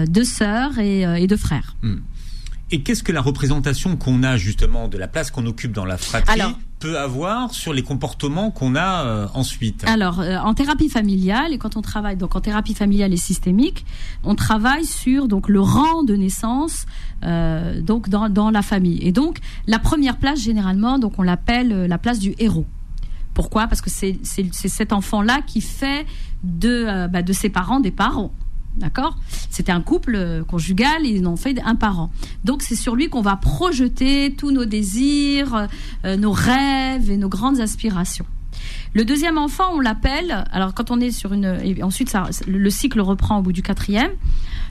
deux 0.07 0.23
sœurs 0.23 0.79
et, 0.79 1.27
deux 1.27 1.35
frères. 1.35 1.75
Hmm. 1.81 1.97
Et 2.71 2.83
qu'est-ce 2.83 3.03
que 3.03 3.11
la 3.11 3.21
représentation 3.21 3.97
qu'on 3.97 4.23
a 4.23 4.37
justement 4.37 4.87
de 4.87 4.97
la 4.97 5.07
place 5.07 5.31
qu'on 5.31 5.45
occupe 5.45 5.73
dans 5.73 5.85
la 5.85 5.97
fratrie 5.97 6.41
peut 6.79 6.97
avoir 6.97 7.53
sur 7.53 7.73
les 7.73 7.81
comportements 7.81 8.51
qu'on 8.51 8.75
a 8.75 9.05
euh, 9.05 9.27
ensuite 9.33 9.83
Alors, 9.87 10.19
euh, 10.19 10.37
en 10.37 10.53
thérapie 10.53 10.89
familiale, 10.89 11.53
et 11.53 11.57
quand 11.57 11.75
on 11.75 11.81
travaille 11.81 12.17
donc 12.17 12.35
en 12.35 12.41
thérapie 12.41 12.73
familiale 12.73 13.13
et 13.13 13.17
systémique, 13.17 13.85
on 14.23 14.35
travaille 14.35 14.85
sur 14.85 15.27
donc 15.27 15.49
le 15.49 15.59
rang 15.59 16.03
de 16.03 16.15
naissance 16.15 16.85
euh, 17.23 17.81
donc 17.81 18.09
dans, 18.09 18.29
dans 18.29 18.51
la 18.51 18.61
famille. 18.61 18.99
Et 19.01 19.11
donc, 19.11 19.39
la 19.65 19.79
première 19.79 20.17
place, 20.17 20.39
généralement, 20.39 20.99
donc 20.99 21.13
on 21.17 21.23
l'appelle 21.23 21.85
la 21.85 21.97
place 21.97 22.19
du 22.19 22.35
héros. 22.37 22.65
Pourquoi? 23.33 23.67
Parce 23.67 23.81
que 23.81 23.89
c'est 23.89 24.17
cet 24.53 24.93
enfant-là 24.93 25.41
qui 25.45 25.61
fait 25.61 26.05
de, 26.43 27.07
bah, 27.07 27.21
de 27.21 27.33
ses 27.33 27.49
parents 27.49 27.79
des 27.79 27.91
parents. 27.91 28.31
D'accord 28.77 29.17
C'était 29.49 29.71
un 29.71 29.81
couple 29.81 30.15
euh, 30.15 30.43
conjugal, 30.43 31.03
ils 31.03 31.25
en 31.25 31.33
ont 31.33 31.35
fait 31.35 31.59
un 31.65 31.75
parent. 31.75 32.11
Donc 32.43 32.61
c'est 32.61 32.75
sur 32.75 32.95
lui 32.95 33.09
qu'on 33.09 33.21
va 33.21 33.35
projeter 33.35 34.33
tous 34.37 34.51
nos 34.51 34.65
désirs, 34.65 35.67
euh, 36.05 36.15
nos 36.15 36.31
rêves 36.31 37.09
et 37.09 37.17
nos 37.17 37.29
grandes 37.29 37.59
aspirations. 37.59 38.25
Le 38.93 39.03
deuxième 39.03 39.37
enfant, 39.37 39.71
on 39.73 39.79
l'appelle, 39.79 40.45
alors 40.51 40.73
quand 40.73 40.91
on 40.91 40.99
est 40.99 41.11
sur 41.11 41.33
une... 41.33 41.59
Ensuite, 41.81 42.09
ça, 42.09 42.29
le 42.47 42.69
cycle 42.69 43.01
reprend 43.01 43.39
au 43.39 43.41
bout 43.41 43.51
du 43.51 43.61
quatrième. 43.61 44.11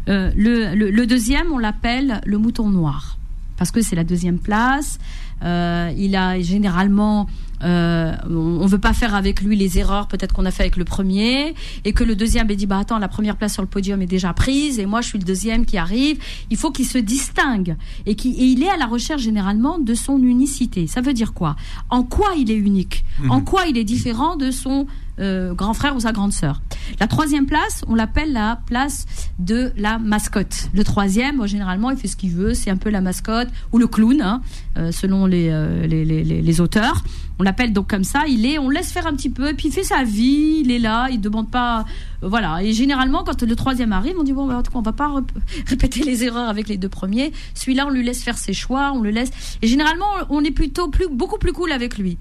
Euh, 0.09 0.31
le, 0.37 1.05
deuxième, 1.05 1.53
on 1.53 1.59
l'appelle 1.59 2.21
le 2.25 2.39
mouton 2.39 2.69
noir, 2.69 3.19
parce 3.57 3.71
que 3.71 3.83
c'est 3.83 3.97
la 3.97 4.05
deuxième 4.05 4.39
place. 4.39 4.99
il 5.43 6.17
a 6.17 6.41
généralement 6.41 7.29
euh, 7.63 8.15
on 8.29 8.67
veut 8.67 8.79
pas 8.79 8.93
faire 8.93 9.15
avec 9.15 9.41
lui 9.41 9.57
les 9.57 9.79
erreurs 9.79 10.09
peut-être 10.09 10.35
qu'on 10.35 10.45
a 10.45 10.51
fait 10.51 10.63
avec 10.63 10.77
le 10.77 10.85
premier 10.85 11.55
et 11.85 11.93
que 11.93 12.05
le 12.05 12.15
deuxième 12.15 12.47
dit 12.47 12.67
bah 12.67 12.79
attends 12.79 12.99
la 12.99 13.09
première 13.09 13.37
place 13.37 13.55
sur 13.55 13.63
le 13.63 13.69
podium 13.69 14.03
est 14.03 14.07
déjà 14.07 14.33
prise 14.33 14.79
et 14.79 14.87
moi 14.87 15.01
je 15.01 15.09
suis 15.09 15.19
le 15.19 15.25
deuxième 15.25 15.65
qui 15.65 15.79
arrive. 15.79 16.19
Il 16.51 16.57
faut 16.57 16.71
qu'il 16.71 16.87
se 16.87 16.99
distingue 16.99 17.77
et, 18.05 18.15
qu'il 18.15 18.63
est 18.63 18.69
à 18.69 18.77
la 18.77 18.87
recherche 18.87 19.23
généralement 19.23 19.79
de 19.79 19.95
son 19.95 20.19
unicité. 20.23 20.87
Ça 20.87 21.01
veut 21.01 21.13
dire 21.13 21.33
quoi? 21.33 21.57
En 21.91 22.03
quoi 22.03 22.33
il 22.37 22.51
est 22.51 22.57
unique? 22.57 23.05
Mhm. 23.21 23.31
en 23.31 23.41
quoi 23.41 23.67
il 23.67 23.79
est 23.79 23.85
différent 23.85 24.37
de 24.37 24.51
son 24.51 24.87
euh, 25.19 25.55
grand 25.55 25.75
frère 25.75 25.97
ou 25.97 26.01
sa 26.01 26.13
grande 26.13 26.33
sœur 26.33 26.61
la 27.01 27.07
troisième 27.07 27.47
place 27.47 27.85
on 27.89 27.95
l'appelle 27.95 28.33
la 28.33 28.61
place 28.67 29.07
de 29.39 29.73
la 29.77 29.99
mascotte. 29.99 30.69
Le 30.75 30.85
troisième, 30.85 31.37
moi, 31.37 31.47
généralement, 31.47 31.91
il 31.91 31.97
fait 31.97 32.09
ce 32.09 32.17
qu'il 32.17 32.31
veut, 32.31 32.55
c'est 32.55 32.71
un 32.71 32.77
peu 32.77 32.91
la 32.91 33.01
mascotte 33.01 33.49
ou 33.73 33.79
le 33.79 33.87
clown, 33.87 34.21
hein, 34.21 34.43
euh, 34.77 34.93
selon 34.93 35.27
les, 35.27 35.49
euh, 35.51 35.87
les, 35.87 36.05
les, 36.05 36.61
auteurs. 36.61 37.03
On 37.39 37.43
l'appelle 37.43 37.73
donc 37.73 37.89
comme 37.89 38.05
ça. 38.05 38.25
Il 38.27 38.47
est, 38.47 38.59
on 38.59 38.71
laisse 38.71 38.91
faire 38.91 39.07
un 39.07 39.15
petit 39.15 39.31
peu, 39.31 39.51
et 39.51 39.55
puis 39.55 39.69
il 39.69 39.73
fait 39.73 39.83
sa 39.83 40.05
vie. 40.05 40.63
Il 40.65 40.71
est 40.71 40.79
là, 40.79 41.09
il 41.11 41.21
demande 41.21 41.51
pas, 41.51 41.81
euh, 42.23 42.29
voilà. 42.29 42.63
Et 42.63 42.73
généralement, 42.73 43.25
quand 43.25 43.43
le 43.43 43.57
troisième 43.57 43.93
arrive, 43.93 44.15
on 44.19 44.23
dit 44.23 44.33
bon, 44.33 44.47
bah, 44.47 44.63
on 44.75 44.81
va 44.81 44.93
pas 44.93 45.13
répéter 45.67 46.03
les 46.03 46.25
erreurs 46.25 46.49
avec 46.49 46.69
les 46.69 46.79
deux 46.79 46.89
premiers. 46.89 47.33
Celui-là, 47.55 47.87
on 47.87 47.91
lui 47.91 48.05
laisse 48.05 48.23
faire 48.23 48.39
ses 48.39 48.53
choix, 48.53 48.93
on 48.95 49.03
le 49.03 49.11
laisse. 49.11 49.31
Et 49.63 49.67
généralement, 49.67 50.07
on 50.31 50.43
est 50.45 50.51
plutôt 50.51 50.89
plus, 50.89 51.09
beaucoup 51.09 51.39
plus 51.39 51.53
cool 51.53 51.73
avec 51.73 51.99
lui. 51.99 52.19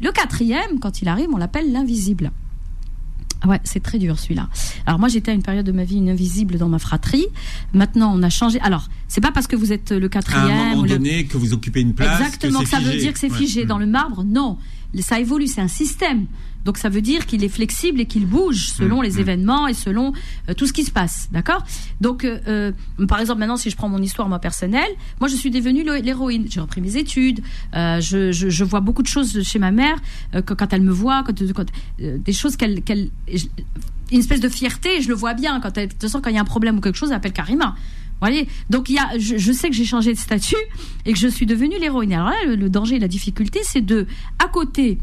Le 0.00 0.12
quatrième, 0.12 0.78
quand 0.80 1.02
il 1.02 1.08
arrive, 1.08 1.28
on 1.32 1.36
l'appelle 1.36 1.72
l'invisible. 1.72 2.30
Ouais, 3.46 3.60
c'est 3.64 3.82
très 3.82 3.98
dur 3.98 4.18
celui-là. 4.18 4.48
Alors 4.84 4.98
moi 4.98 5.08
j'étais 5.08 5.30
à 5.30 5.34
une 5.34 5.42
période 5.42 5.64
de 5.64 5.72
ma 5.72 5.84
vie 5.84 5.96
une 5.96 6.10
invisible 6.10 6.58
dans 6.58 6.68
ma 6.68 6.78
fratrie. 6.78 7.26
Maintenant 7.72 8.12
on 8.14 8.22
a 8.22 8.28
changé. 8.28 8.60
Alors 8.60 8.88
c'est 9.08 9.22
pas 9.22 9.32
parce 9.32 9.46
que 9.46 9.56
vous 9.56 9.72
êtes 9.72 9.92
le 9.92 10.08
quatrième. 10.10 10.50
À 10.50 10.62
un 10.62 10.70
moment 10.76 10.82
donné 10.82 11.24
que 11.24 11.38
vous 11.38 11.54
occupez 11.54 11.80
une 11.80 11.94
place. 11.94 12.20
Exactement. 12.20 12.60
Que 12.60 12.68
ça 12.68 12.80
veut 12.80 12.98
dire 12.98 13.14
que 13.14 13.18
c'est 13.18 13.30
figé 13.30 13.64
dans 13.64 13.78
le 13.78 13.86
marbre. 13.86 14.24
Non, 14.24 14.58
ça 14.98 15.20
évolue. 15.20 15.46
C'est 15.46 15.60
un 15.60 15.68
système. 15.68 16.26
Donc 16.64 16.76
ça 16.76 16.88
veut 16.88 17.00
dire 17.00 17.26
qu'il 17.26 17.42
est 17.42 17.48
flexible 17.48 18.00
et 18.00 18.06
qu'il 18.06 18.26
bouge 18.26 18.68
selon 18.68 19.00
mm, 19.00 19.04
les 19.04 19.12
mm. 19.12 19.20
événements 19.20 19.66
et 19.66 19.74
selon 19.74 20.12
euh, 20.48 20.54
tout 20.54 20.66
ce 20.66 20.72
qui 20.72 20.84
se 20.84 20.90
passe, 20.90 21.28
d'accord? 21.32 21.64
Donc 22.00 22.24
euh, 22.24 22.38
euh, 22.48 23.06
par 23.08 23.20
exemple 23.20 23.40
maintenant 23.40 23.56
si 23.56 23.70
je 23.70 23.76
prends 23.76 23.88
mon 23.88 24.02
histoire 24.02 24.28
moi 24.28 24.38
personnelle, 24.38 24.90
moi 25.20 25.28
je 25.28 25.36
suis 25.36 25.50
devenue 25.50 25.84
l'héroïne. 26.02 26.46
J'ai 26.48 26.60
repris 26.60 26.80
mes 26.80 26.96
études, 26.96 27.40
je, 27.72 28.30
je, 28.32 28.50
je, 28.50 28.64
vois 28.64 28.80
beaucoup 28.80 29.02
de 29.02 29.08
choses 29.08 29.42
chez 29.42 29.58
ma 29.58 29.70
mère 29.70 29.96
quand, 30.44 30.72
elle 30.72 30.82
me 30.82 30.92
voit, 30.92 31.24
quand, 31.24 31.42
des 31.98 32.32
choses 32.32 32.56
qu'elle 32.56 32.82
qu'elle 32.82 33.08
une 34.12 34.18
espèce 34.18 34.40
de 34.40 34.48
fierté, 34.48 35.00
je 35.00 35.08
le 35.08 35.14
vois 35.14 35.34
bien 35.34 35.60
quand 35.60 35.76
elle, 35.78 35.88
de 35.88 35.92
toute 35.92 36.02
façon 36.02 36.20
quand 36.20 36.30
il 36.30 36.36
y 36.36 36.38
a 36.38 36.42
un 36.42 36.44
problème 36.44 36.78
ou 36.78 36.80
quelque 36.80 36.96
chose, 36.96 37.10
elle 37.10 37.16
appelle 37.16 37.32
Karima. 37.32 37.74
Vous 38.20 38.26
voyez 38.26 38.48
Donc 38.68 38.90
il 38.90 38.96
y 38.96 38.98
a, 38.98 39.18
je, 39.18 39.38
je 39.38 39.52
sais 39.52 39.70
que 39.70 39.74
j'ai 39.74 39.84
changé 39.84 40.12
de 40.12 40.18
statut 40.18 40.56
et 41.06 41.12
que 41.12 41.18
je 41.18 41.28
suis 41.28 41.46
devenue 41.46 41.78
l'héroïne. 41.78 42.12
Alors 42.12 42.28
là, 42.28 42.36
le, 42.46 42.54
le 42.54 42.68
danger 42.68 42.96
et 42.96 42.98
la 42.98 43.08
difficulté, 43.08 43.60
c'est 43.62 43.80
de, 43.80 44.06
à 44.38 44.48
côté 44.48 44.98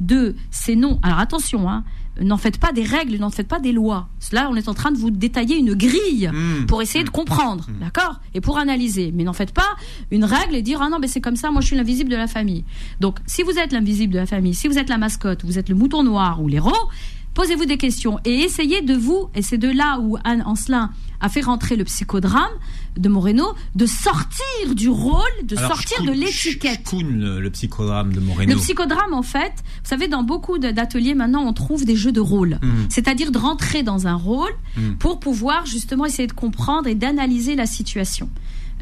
de 0.00 0.34
ces 0.50 0.74
noms. 0.74 0.98
Alors 1.02 1.18
attention, 1.18 1.68
hein, 1.68 1.84
n'en 2.20 2.36
faites 2.36 2.58
pas 2.58 2.72
des 2.72 2.82
règles, 2.82 3.16
n'en 3.16 3.30
faites 3.30 3.48
pas 3.48 3.60
des 3.60 3.72
lois. 3.72 4.08
Là, 4.32 4.48
on 4.50 4.56
est 4.56 4.68
en 4.68 4.74
train 4.74 4.90
de 4.90 4.98
vous 4.98 5.10
détailler 5.10 5.56
une 5.56 5.74
grille 5.74 6.30
mmh. 6.32 6.66
pour 6.66 6.82
essayer 6.82 7.04
de 7.04 7.08
mmh. 7.08 7.12
comprendre, 7.12 7.66
mmh. 7.68 7.80
d'accord 7.80 8.20
Et 8.34 8.40
pour 8.40 8.58
analyser. 8.58 9.12
Mais 9.14 9.24
n'en 9.24 9.32
faites 9.32 9.52
pas 9.52 9.76
une 10.10 10.24
règle 10.24 10.54
et 10.54 10.62
dire 10.62 10.80
ah 10.82 10.88
non, 10.88 10.98
mais 10.98 11.08
c'est 11.08 11.20
comme 11.20 11.36
ça, 11.36 11.50
moi 11.50 11.60
je 11.60 11.68
suis 11.68 11.76
l'invisible 11.76 12.10
de 12.10 12.16
la 12.16 12.26
famille. 12.26 12.64
Donc, 13.00 13.18
si 13.26 13.42
vous 13.42 13.58
êtes 13.58 13.72
l'invisible 13.72 14.12
de 14.12 14.18
la 14.18 14.26
famille, 14.26 14.54
si 14.54 14.68
vous 14.68 14.78
êtes 14.78 14.88
la 14.88 14.98
mascotte, 14.98 15.44
vous 15.44 15.58
êtes 15.58 15.68
le 15.68 15.74
mouton 15.74 16.02
noir 16.02 16.42
ou 16.42 16.48
l'héros, 16.48 16.88
posez-vous 17.34 17.64
des 17.64 17.78
questions 17.78 18.18
et 18.24 18.40
essayez 18.40 18.82
de 18.82 18.94
vous, 18.94 19.28
et 19.34 19.42
c'est 19.42 19.58
de 19.58 19.70
là 19.70 19.98
où 20.00 20.16
Anne 20.24 20.42
Ancelin 20.46 20.90
a 21.22 21.28
fait 21.28 21.40
rentrer 21.40 21.76
le 21.76 21.84
psychodrame 21.84 22.50
de 22.96 23.08
Moreno, 23.08 23.54
de 23.76 23.86
sortir 23.86 24.74
du 24.74 24.88
rôle, 24.88 25.22
de 25.44 25.56
sortir 25.56 26.02
de 26.04 26.10
l'étiquette. 26.10 26.92
Le, 26.92 27.40
le 27.40 27.50
psychodrame 27.50 28.12
de 28.12 28.20
Moreno. 28.20 28.52
Le 28.52 28.58
psychodrame, 28.58 29.14
en 29.14 29.22
fait, 29.22 29.52
vous 29.56 29.88
savez, 29.88 30.08
dans 30.08 30.24
beaucoup 30.24 30.58
d'ateliers 30.58 31.14
maintenant, 31.14 31.44
on 31.46 31.52
trouve 31.52 31.84
des 31.84 31.96
jeux 31.96 32.12
de 32.12 32.20
rôle. 32.20 32.58
Mhm. 32.60 32.86
C'est-à-dire 32.90 33.30
de 33.30 33.38
rentrer 33.38 33.82
dans 33.84 34.08
un 34.08 34.14
rôle 34.14 34.52
mhm. 34.76 34.96
pour 34.98 35.20
pouvoir 35.20 35.64
justement 35.64 36.04
essayer 36.04 36.26
de 36.26 36.32
comprendre 36.32 36.88
et 36.88 36.96
d'analyser 36.96 37.54
la 37.54 37.66
situation. 37.66 38.28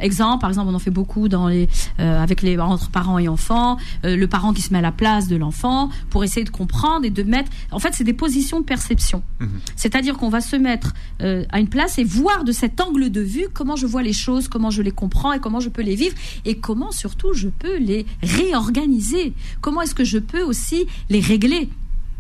Exemple, 0.01 0.41
par 0.41 0.51
exemple, 0.51 0.71
on 0.71 0.75
en 0.75 0.79
fait 0.79 0.91
beaucoup 0.91 1.29
dans 1.29 1.49
les, 1.49 1.69
euh, 1.99 2.23
avec 2.23 2.43
les 2.43 2.59
entre 2.59 2.91
parents 2.91 3.19
et 3.19 3.29
enfants, 3.29 3.77
euh, 4.05 4.17
le 4.17 4.27
parent 4.27 4.53
qui 4.53 4.63
se 4.63 4.73
met 4.73 4.79
à 4.79 4.83
la 4.83 4.93
place 4.93 5.29
de 5.29 5.37
l'enfant 5.37 5.91
pour 6.11 6.25
essayer 6.25 6.45
de 6.45 6.51
comprendre 6.51 7.05
et 7.05 7.11
de 7.11 7.23
mettre. 7.23 7.51
En 7.71 7.79
fait, 7.79 7.91
c'est 7.93 8.05
des 8.05 8.13
positions 8.13 8.61
de 8.61 8.65
perception. 8.65 9.23
Mhm. 9.41 9.49
C'est-à-dire 9.77 10.17
qu'on 10.17 10.29
va 10.29 10.41
se 10.41 10.57
mettre 10.57 10.95
euh, 11.23 11.45
à 11.51 11.61
une 11.61 11.69
place 11.69 11.99
et 11.99 12.05
voir 12.05 12.45
de 12.45 12.53
cet 12.53 12.81
angle 12.81 13.11
de 13.11 13.21
vue 13.21 13.47
comment 13.53 13.77
je 13.77 13.87
vois 13.87 14.03
les 14.03 14.13
choses, 14.13 14.49
comment 14.49 14.71
je 14.71 14.83
les 14.83 14.91
comprends 14.91 15.33
et 15.33 15.41
comment 15.41 15.61
je 15.61 15.69
peux 15.69 15.83
les 15.83 15.95
vivre 15.95 16.15
et 16.45 16.57
comment 16.57 16.93
surtout 16.93 17.33
je 17.35 17.49
peux 17.49 17.79
les 17.79 18.07
réorganiser. 18.23 19.35
Comment 19.61 19.83
est-ce 19.83 19.95
que 19.95 20.05
je 20.05 20.19
peux 20.19 20.43
aussi 20.43 20.87
les 21.09 21.21
régler 21.21 21.69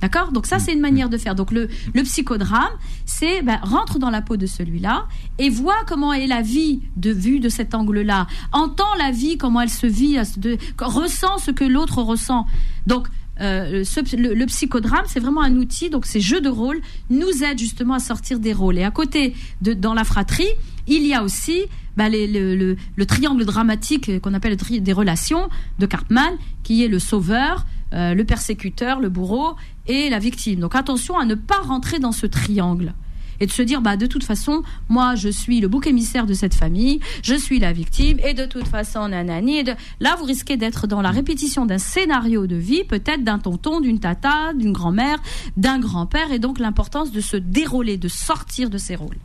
D'accord? 0.01 0.33
Donc 0.33 0.47
ça, 0.47 0.59
c'est 0.59 0.73
une 0.73 0.81
manière 0.81 1.09
de 1.09 1.19
faire. 1.19 1.35
Donc 1.35 1.51
le, 1.53 1.69
le 1.95 2.03
psychodrame, 2.03 2.73
c'est 3.05 3.43
ben, 3.43 3.59
rentre 3.63 3.99
dans 3.99 4.11
la 4.11 4.23
peau 4.23 4.37
de 4.37 4.47
celui-là 4.47 5.07
et 5.39 5.51
voit 5.51 5.85
comment 5.87 6.13
est 6.13 6.27
la 6.27 6.43
vie 6.43 6.81
de 6.97 7.11
vue 7.11 7.41
de 7.41 7.49
cet 7.49 7.75
angle-là. 7.75 8.27
Entend 8.53 8.95
la 8.99 9.11
vie, 9.11 9.37
comment 9.37 9.61
elle 9.61 9.71
se 9.71 9.87
vit, 9.87 10.17
de, 10.37 10.57
ressent 10.81 11.39
ce 11.39 11.51
que 11.51 11.65
l'autre 11.65 12.03
ressent. 12.03 12.47
Donc 12.87 13.09
euh, 13.41 13.85
le, 14.13 14.45
psychodrame, 14.47 15.05
c'est 15.07 15.21
vraiment 15.21 15.43
un 15.43 15.57
outil. 15.57 15.91
Donc 15.91 16.07
ces 16.07 16.21
jeux 16.21 16.41
de 16.41 16.49
rôle 16.49 16.81
nous 17.09 17.43
aident 17.43 17.59
justement 17.59 17.95
à 17.95 17.99
sortir 18.01 18.39
des 18.39 18.53
rôles. 18.53 18.79
Et 18.79 18.85
à 18.85 18.91
côté 18.91 19.35
de 19.63 19.73
dans 19.73 19.95
la 19.95 20.05
fratrie, 20.05 20.49
il 20.87 21.07
y 21.07 21.15
a 21.15 21.23
aussi 21.23 21.65
ben, 21.97 22.11
le, 22.11 22.77
le, 22.97 23.07
triangle 23.07 23.45
dramatique 23.45 24.21
qu'on 24.21 24.35
appelle 24.35 24.53
le 24.53 24.57
tri 24.57 24.81
des 24.81 24.93
relations 24.93 25.49
de 25.79 25.87
Cartman, 25.87 26.35
qui 26.63 26.85
est 26.85 26.89
le 26.89 26.99
sauveur, 26.99 27.67
euh, 27.92 28.14
le 28.14 28.24
persécuteur, 28.24 29.00
le 29.00 29.09
bourreau 29.09 29.57
et 29.87 30.11
la 30.11 30.18
victime. 30.18 30.61
Donc 30.61 30.74
attention 30.74 31.18
à 31.18 31.24
ne 31.24 31.35
pas 31.35 31.61
rentrer 31.62 31.98
dans 31.98 32.12
ce 32.12 32.26
triangle 32.26 32.94
et 33.40 33.46
de 33.46 33.50
se 33.50 33.62
dire 33.62 33.81
bah 33.81 33.96
de 33.96 34.07
toute 34.07 34.22
façon 34.22 34.62
moi 34.88 35.14
je 35.14 35.29
suis 35.29 35.61
le 35.61 35.68
bouc 35.68 35.87
émissaire 35.87 36.26
de 36.26 36.35
cette 36.35 36.55
famille, 36.55 37.00
je 37.22 37.35
suis 37.35 37.59
la 37.59 37.72
victime 37.72 38.18
et 38.24 38.35
de 38.35 38.44
toute 38.44 38.68
façon 38.68 39.09
nanani. 39.09 39.64
De... 39.64 39.72
Là 39.98 40.14
vous 40.18 40.24
risquez 40.24 40.57
d'être 40.57 40.87
dans 40.87 41.00
la 41.00 41.11
répétition 41.11 41.66
d'un 41.66 41.79
scénario 41.79 42.46
de 42.46 42.57
vie, 42.57 42.85
peut-être 42.85 43.24
d'un 43.24 43.38
tonton, 43.38 43.81
d'une 43.81 43.98
tata, 43.98 44.53
d'une 44.55 44.72
grand-mère, 44.72 45.18
d'un 45.57 45.81
grand-père 45.81 46.33
et 46.33 46.38
donc 46.38 46.59
l'importance 46.59 47.11
de 47.11 47.20
se 47.20 47.37
dérouler, 47.37 47.96
de 47.96 48.09
sortir 48.09 48.70
de 48.70 48.79
ces 48.79 48.94
rôles. 48.94 49.18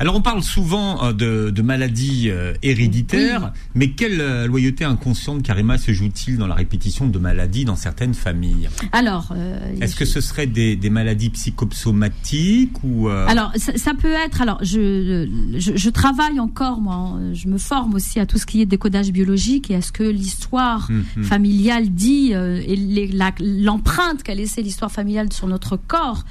Alors 0.00 0.16
on 0.16 0.22
parle 0.22 0.42
souvent 0.42 1.04
euh, 1.04 1.50
de, 1.50 1.62
maladies 1.62 2.28
euh, 2.28 2.54
héréditaires, 2.62 3.52
mais 3.74 3.90
quelle 3.90 4.20
euh, 4.20 4.46
loyauté 4.46 4.84
inconsciente 4.84 5.42
Karima 5.42 5.78
se 5.78 5.92
joue-t-il 5.92 6.36
dans 6.36 6.46
la 6.46 6.54
répétition 6.54 7.06
de 7.06 7.18
maladies 7.18 7.64
dans 7.64 7.76
certaines 7.76 8.14
familles? 8.14 8.68
Alors, 8.92 9.34
est-ce 9.80 9.96
que 9.96 10.04
ce 10.04 10.20
serait 10.20 10.46
des, 10.46 10.90
maladies 10.90 11.30
psychosomatiques 11.30 12.82
ou 12.84 13.08
Alors 13.08 13.52
ça, 13.56 13.94
peut 13.94 14.12
être. 14.12 14.40
Alors 14.40 14.58
je, 14.62 15.28
je, 15.56 15.90
travaille 15.90 16.38
encore 16.38 16.80
moi, 16.80 17.18
je 17.32 17.48
me 17.48 17.58
forme 17.58 17.94
aussi 17.94 18.20
à 18.20 18.26
tout 18.26 18.38
ce 18.38 18.46
qui 18.46 18.60
est 18.60 18.66
décodage 18.66 19.10
biologique 19.10 19.70
et 19.70 19.76
à 19.76 19.82
ce 19.82 19.92
que 19.92 20.04
l'histoire 20.04 20.88
hum, 20.90 21.04
hum. 21.16 21.24
familiale 21.24 21.88
dit 21.90 22.32
et 22.32 23.10
l'empreinte 23.40 24.22
qu'a 24.22 24.34
laissé 24.34 24.62
l'histoire 24.62 24.90
familiale 24.90 25.32
sur 25.32 25.46
notre 25.46 25.76
corps, 25.76 26.24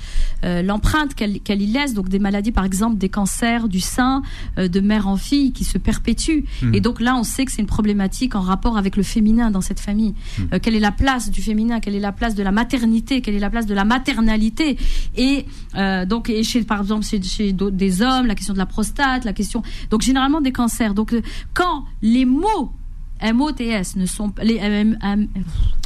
l'empreinte 0.44 1.16
qu'elle 1.16 1.62
y 1.62 1.68
laisse. 1.68 1.94
Donc 1.94 2.10
des 2.10 2.20
maladies 2.20 2.52
par 2.52 2.66
exemple 2.66 2.98
des 2.98 3.10
cancers 3.10 3.53
du 3.62 3.80
sein 3.80 4.22
euh, 4.58 4.68
de 4.68 4.80
mère 4.80 5.08
en 5.08 5.18
fille 5.18 5.52
qui 5.52 5.64
se 5.64 5.78
perpétue. 5.78 6.46
Mhm. 6.62 6.76
Et 6.76 6.82
donc 6.82 7.00
là, 7.00 7.16
on 7.16 7.24
sait 7.24 7.46
que 7.46 7.52
c'est 7.52 7.62
une 7.62 7.68
problématique 7.68 8.36
en 8.36 8.42
rapport 8.42 8.78
avec 8.78 8.98
le 8.98 9.04
féminin 9.04 9.52
dans 9.52 9.62
cette 9.62 9.80
famille. 9.80 10.14
Mhm. 10.38 10.48
Euh, 10.54 10.60
quelle 10.62 10.76
est 10.76 10.80
la 10.80 10.92
place 10.92 11.30
du 11.30 11.42
féminin 11.42 11.80
Quelle 11.80 11.96
est 11.96 12.00
la 12.00 12.12
place 12.12 12.36
de 12.36 12.44
la 12.44 12.52
maternité 12.52 13.22
Quelle 13.22 13.36
est 13.36 13.40
la 13.40 13.50
place 13.50 13.66
de 13.66 13.74
la 13.74 13.86
maternalité 13.86 14.78
Et 15.16 15.46
euh, 15.76 16.06
donc, 16.06 16.30
et 16.30 16.44
chez, 16.44 16.64
par 16.64 16.82
exemple, 16.82 17.06
chez, 17.06 17.22
chez 17.22 17.54
des 17.54 18.02
hommes, 18.02 18.26
la 18.26 18.36
question 18.36 18.54
de 18.54 18.60
la 18.60 18.66
prostate, 18.66 19.26
la 19.26 19.34
question. 19.34 19.64
Donc 19.90 20.02
généralement 20.02 20.42
des 20.42 20.52
cancers. 20.52 20.94
Donc 20.94 21.16
quand 21.54 21.86
les 22.02 22.26
mots 22.26 22.74
MOTS 23.22 23.96
ne 23.96 24.06
sont 24.06 24.34
les 24.42 24.60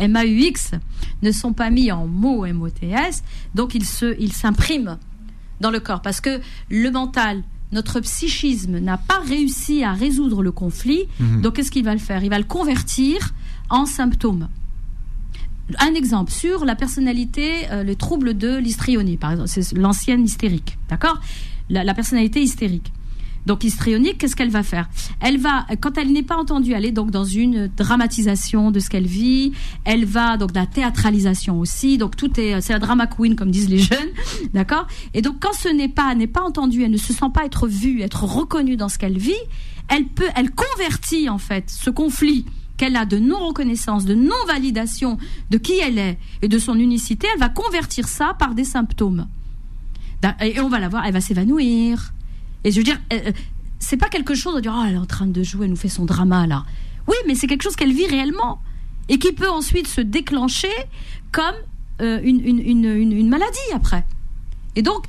MAUX 0.08 0.72
ne 1.22 1.32
sont 1.32 1.54
pas 1.54 1.70
mis 1.70 1.92
en 1.92 2.08
mots 2.08 2.46
MOTS, 2.46 3.22
donc 3.54 3.76
ils 3.76 3.86
se 3.86 4.20
ils 4.20 4.34
s'impriment 4.34 4.98
dans 5.62 5.72
le 5.72 5.80
corps 5.80 6.02
parce 6.02 6.22
que 6.22 6.40
le 6.70 6.90
mental 6.92 7.44
notre 7.72 8.00
psychisme 8.00 8.80
n'a 8.80 8.98
pas 8.98 9.20
réussi 9.20 9.84
à 9.84 9.94
résoudre 9.94 10.42
le 10.42 10.52
conflit, 10.52 11.08
mhm. 11.20 11.42
donc 11.42 11.56
qu'est-ce 11.56 11.72
qu'il 11.72 11.84
va 11.84 11.94
le 11.94 12.00
faire? 12.00 12.24
Il 12.24 12.30
va 12.30 12.38
le 12.38 12.46
convertir 12.46 13.34
en 13.70 13.86
symptômes. 13.86 14.48
Un 15.80 15.94
exemple 15.96 16.32
sur 16.32 16.64
la 16.64 16.76
personnalité, 16.76 17.70
euh, 17.72 17.84
le 17.84 17.96
trouble 17.96 18.38
de 18.38 18.56
l'histrionie, 18.58 19.18
par 19.18 19.32
exemple, 19.32 19.50
c'est 19.50 19.74
l'ancienne 19.74 20.24
hystérique, 20.24 20.78
d'accord? 20.90 21.20
La, 21.70 21.94
personnalité 21.94 22.42
hystérique. 22.42 22.94
Donc 23.48 23.64
histrionique, 23.64 24.18
qu'est-ce 24.18 24.36
qu'elle 24.36 24.50
va 24.50 24.62
faire? 24.62 24.90
Elle 25.22 25.40
va, 25.40 25.66
quand 25.80 25.98
elle 25.98 26.12
n'est 26.12 26.22
pas 26.22 26.36
entendue, 26.36 26.74
elle 26.74 26.84
est 26.84 26.92
donc 26.92 27.12
dans 27.12 27.24
une 27.24 27.70
dramatisation 27.78 28.72
de 28.72 28.82
ce 28.82 28.90
qu'elle 28.90 29.08
vit. 29.08 29.54
Elle 29.86 30.04
va 30.04 30.36
donc 30.36 30.52
dans 30.52 30.60
la 30.60 30.68
théâtralisation 30.68 31.58
aussi. 31.58 31.98
Donc 31.98 32.18
tout 32.18 32.38
est, 32.38 32.60
c'est 32.60 32.74
la 32.74 32.80
drama 32.80 33.08
queen 33.08 33.38
comme 33.38 33.50
disent 33.50 33.70
les 33.70 33.78
jeunes, 33.78 34.10
d'accord? 34.54 34.86
Et 35.14 35.22
donc 35.22 35.38
quand 35.40 35.54
ce 35.54 35.70
n'est 35.70 35.88
pas, 35.88 36.14
n'est 36.14 36.28
pas 36.28 36.42
entendu, 36.42 36.84
elle 36.84 36.92
ne 36.92 36.98
se 36.98 37.14
sent 37.14 37.30
pas 37.34 37.46
être 37.46 37.70
vue, 37.70 38.02
être 38.02 38.26
reconnue 38.26 38.76
dans 38.76 38.90
ce 38.90 38.98
qu'elle 38.98 39.18
vit. 39.18 39.34
Elle 39.88 40.06
peut, 40.08 40.28
elle 40.36 40.52
convertit 40.52 41.30
en 41.30 41.38
fait 41.38 41.70
ce 41.70 41.90
conflit 41.90 42.44
qu'elle 42.76 42.98
a 42.98 43.06
de 43.06 43.18
non-reconnaissance, 43.18 44.04
de 44.04 44.14
non-validation 44.14 45.18
de 45.52 45.58
qui 45.58 45.80
elle 45.80 45.98
est 45.98 46.18
et 46.42 46.50
de 46.50 46.60
son 46.60 46.78
unicité, 46.78 47.28
elle 47.34 47.40
va 47.40 47.50
convertir 47.50 48.10
ça 48.10 48.36
par 48.38 48.56
des 48.56 48.66
symptômes. 48.66 49.28
Et 50.42 50.60
on 50.60 50.68
va 50.68 50.80
la 50.80 50.90
voir, 50.90 51.06
elle 51.06 51.14
va 51.14 51.22
s'évanouir, 51.22 52.12
et 52.64 52.72
je 52.72 52.78
veux 52.78 52.84
dire, 52.84 53.00
euh, 53.14 53.32
c'est 53.80 53.98
pas 53.98 54.10
quelque 54.10 54.36
chose 54.36 54.56
de 54.56 54.62
dire, 54.62 54.76
oh, 54.76 54.84
elle 54.88 54.96
est 54.96 55.00
en 55.00 55.06
train 55.06 55.28
de 55.28 55.44
jouer, 55.44 55.66
elle 55.66 55.72
nous 55.72 55.78
fait 55.78 55.90
son 55.90 56.06
drama 56.06 56.48
là. 56.48 56.66
Oui, 57.08 57.16
mais 57.28 57.36
c'est 57.36 57.48
quelque 57.48 57.64
chose 57.64 57.76
qu'elle 57.76 57.94
vit 57.94 58.08
réellement 58.08 58.62
et 59.10 59.20
qui 59.20 59.32
peut 59.32 59.50
ensuite 59.50 59.88
se 59.88 60.02
déclencher 60.02 60.74
comme 61.32 61.56
euh, 62.02 62.20
une, 62.24 62.42
une, 62.46 62.60
une, 62.60 63.12
une, 63.12 63.30
maladie 63.30 63.58
après. 63.74 64.06
Et 64.76 64.82
donc, 64.82 65.06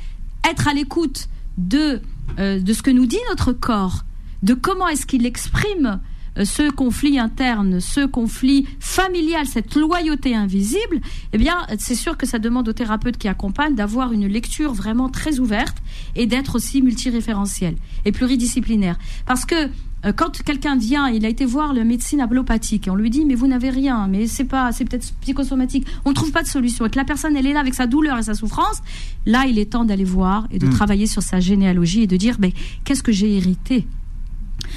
être 0.48 0.68
à 0.68 0.74
l'écoute 0.74 1.28
de 1.58 2.00
euh, 2.38 2.60
de 2.60 2.72
ce 2.72 2.82
que 2.82 2.90
nous 2.90 3.06
dit 3.06 3.18
notre 3.30 3.52
corps, 3.52 4.04
de 4.42 4.54
comment 4.54 4.86
est-ce 4.88 5.06
qu'il 5.06 5.26
exprime 5.26 6.00
ce 6.44 6.70
conflit 6.70 7.18
interne, 7.18 7.80
ce 7.80 8.06
conflit 8.06 8.66
familial, 8.80 9.46
cette 9.46 9.74
loyauté 9.74 10.34
invisible, 10.34 11.00
eh 11.32 11.38
bien, 11.38 11.66
c'est 11.78 11.94
sûr 11.94 12.16
que 12.16 12.26
ça 12.26 12.38
demande 12.38 12.68
aux 12.68 12.72
thérapeutes 12.72 13.16
qui 13.18 13.28
accompagnent 13.28 13.74
d'avoir 13.74 14.12
une 14.12 14.26
lecture 14.26 14.72
vraiment 14.72 15.08
très 15.08 15.38
ouverte 15.40 15.76
et 16.16 16.26
d'être 16.26 16.54
aussi 16.56 16.82
multiréférentiel 16.82 17.76
et 18.04 18.12
pluridisciplinaire. 18.12 18.98
Parce 19.26 19.44
que 19.44 19.68
euh, 20.04 20.12
quand 20.12 20.42
quelqu'un 20.44 20.76
vient, 20.76 21.08
il 21.08 21.26
a 21.26 21.28
été 21.28 21.44
voir 21.44 21.74
le 21.74 21.82
médecine 21.82 22.20
allopathique 22.20 22.86
et 22.86 22.90
on 22.90 22.94
lui 22.94 23.10
dit 23.10 23.24
mais 23.24 23.34
vous 23.34 23.48
n'avez 23.48 23.70
rien, 23.70 24.06
mais 24.06 24.28
c'est 24.28 24.44
pas, 24.44 24.70
c'est 24.70 24.84
peut-être 24.84 25.12
psychosomatique. 25.22 25.86
On 26.04 26.10
ne 26.10 26.14
trouve 26.14 26.30
pas 26.30 26.42
de 26.44 26.48
solution 26.48 26.86
et 26.86 26.90
que 26.90 26.96
la 26.96 27.04
personne 27.04 27.36
elle 27.36 27.46
est 27.48 27.52
là 27.52 27.58
avec 27.60 27.74
sa 27.74 27.88
douleur 27.88 28.16
et 28.18 28.22
sa 28.22 28.34
souffrance. 28.34 28.78
Là, 29.26 29.46
il 29.48 29.58
est 29.58 29.72
temps 29.72 29.84
d'aller 29.84 30.04
voir 30.04 30.46
et 30.52 30.58
de 30.58 30.66
Mm. 30.66 30.70
travailler 30.70 31.06
sur 31.06 31.22
sa 31.22 31.40
généalogie 31.40 32.02
et 32.02 32.06
de 32.06 32.16
dire 32.16 32.36
mais 32.38 32.52
qu'est-ce 32.84 33.02
que 33.02 33.10
j'ai 33.12 33.36
hérité? 33.36 33.86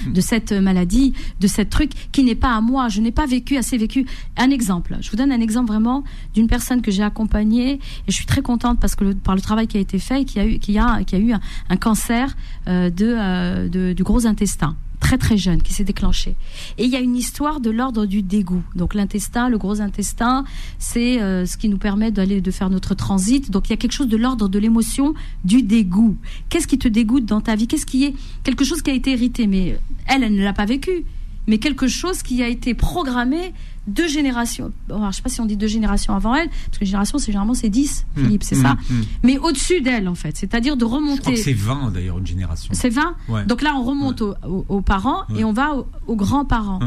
De 0.07 0.21
cette 0.21 0.51
maladie, 0.51 1.13
de 1.39 1.47
cette 1.47 1.69
truc 1.69 1.91
qui 2.11 2.23
n'est 2.23 2.35
pas 2.35 2.55
à 2.55 2.61
moi. 2.61 2.89
Je 2.89 3.01
n'ai 3.01 3.11
pas 3.11 3.25
vécu 3.25 3.57
assez 3.57 3.77
vécu. 3.77 4.05
Un 4.37 4.49
exemple. 4.51 4.97
Je 5.01 5.09
vous 5.11 5.17
donne 5.17 5.31
un 5.31 5.41
exemple 5.41 5.67
vraiment 5.67 6.03
d'une 6.33 6.47
personne 6.47 6.81
que 6.81 6.91
j'ai 6.91 7.03
accompagnée 7.03 7.73
et 7.73 7.79
je 8.07 8.13
suis 8.13 8.25
très 8.25 8.41
contente 8.41 8.79
parce 8.79 8.95
que 8.95 9.13
par 9.13 9.35
le 9.35 9.41
travail 9.41 9.67
qui 9.67 9.77
a 9.77 9.79
été 9.81 9.99
fait 9.99 10.25
qui 10.25 10.39
a 10.39 10.45
eu, 10.45 10.59
qui 10.59 10.77
a, 10.77 11.03
qui 11.03 11.15
a 11.15 11.19
eu 11.19 11.33
un, 11.33 11.77
cancer 11.77 12.35
euh, 12.67 12.89
euh, 13.01 13.67
de- 13.67 13.93
du 13.93 14.03
gros 14.03 14.25
intestin 14.25 14.75
très 15.01 15.17
très 15.17 15.35
jeune 15.35 15.61
qui 15.61 15.73
s'est 15.73 15.83
déclenché. 15.83 16.35
Et 16.77 16.85
il 16.85 16.89
y 16.89 16.95
a 16.95 16.99
une 16.99 17.17
histoire 17.17 17.59
de 17.59 17.69
l'ordre 17.69 18.05
du 18.05 18.21
dégoût. 18.21 18.63
Donc 18.75 18.93
l'intestin, 18.93 19.49
le 19.49 19.57
gros 19.57 19.81
intestin, 19.81 20.45
c'est 20.79 21.21
euh, 21.21 21.45
ce 21.45 21.57
qui 21.57 21.67
nous 21.67 21.77
permet 21.77 22.11
d'aller 22.11 22.39
de 22.39 22.51
faire 22.51 22.69
notre 22.69 22.95
transit. 22.95 23.51
Donc 23.51 23.67
il 23.67 23.71
y 23.71 23.73
a 23.73 23.77
quelque 23.77 23.91
chose 23.91 24.07
de 24.07 24.15
l'ordre 24.15 24.47
de 24.47 24.59
l'émotion 24.59 25.13
du 25.43 25.63
dégoût. 25.63 26.15
Qu'est-ce 26.47 26.67
qui 26.67 26.77
te 26.77 26.87
dégoûte 26.87 27.25
dans 27.25 27.41
ta 27.41 27.55
vie? 27.55 27.67
Qu'est-ce 27.67 27.85
qui 27.85 28.05
est 28.05 28.13
quelque 28.43 28.63
chose 28.63 28.81
qui 28.81 28.91
a 28.91 28.93
été 28.93 29.11
hérité? 29.11 29.47
Mais 29.47 29.77
elle, 30.07 30.23
elle 30.23 30.35
ne 30.35 30.43
l'a 30.43 30.53
pas 30.53 30.65
vécu. 30.65 31.03
Mais 31.47 31.57
quelque 31.57 31.87
chose 31.87 32.21
qui 32.23 32.43
a 32.43 32.47
été 32.47 32.73
programmé 32.73 33.53
deux 33.87 34.07
générations. 34.07 34.71
Bon, 34.87 34.97
alors, 34.97 35.11
je 35.11 35.17
sais 35.17 35.21
pas 35.23 35.29
si 35.29 35.41
on 35.41 35.45
dit 35.45 35.57
deux 35.57 35.67
générations 35.67 36.13
avant 36.15 36.35
elle, 36.35 36.49
parce 36.67 36.77
que 36.77 36.85
génération, 36.85 37.17
c'est 37.17 37.27
généralement 37.27 37.55
c'est 37.55 37.69
10, 37.69 38.05
Hmm. 38.15 38.21
Philippe, 38.23 38.43
c'est 38.43 38.55
Hmm, 38.55 38.61
ça. 38.61 38.73
hmm. 38.89 39.01
Mais 39.23 39.37
au-dessus 39.39 39.81
d'elle, 39.81 40.07
en 40.07 40.13
fait. 40.15 40.37
C'est-à-dire 40.37 40.77
de 40.77 40.85
remonter. 40.85 41.35
c'est 41.35 41.53
20 41.53 41.91
d'ailleurs, 41.91 42.19
une 42.19 42.27
génération. 42.27 42.69
C'est 42.73 42.89
20 42.89 43.15
Ouais. 43.27 43.43
Donc 43.45 43.61
là, 43.63 43.73
on 43.75 43.83
remonte 43.83 44.21
aux, 44.21 44.35
aux- 44.47 44.65
aux 44.69 44.81
parents 44.81 45.23
Ouais. 45.29 45.39
et 45.39 45.43
on 45.43 45.51
va 45.53 45.75
aux, 45.75 45.87
aux 46.07 46.15
grands-parents. 46.15 46.79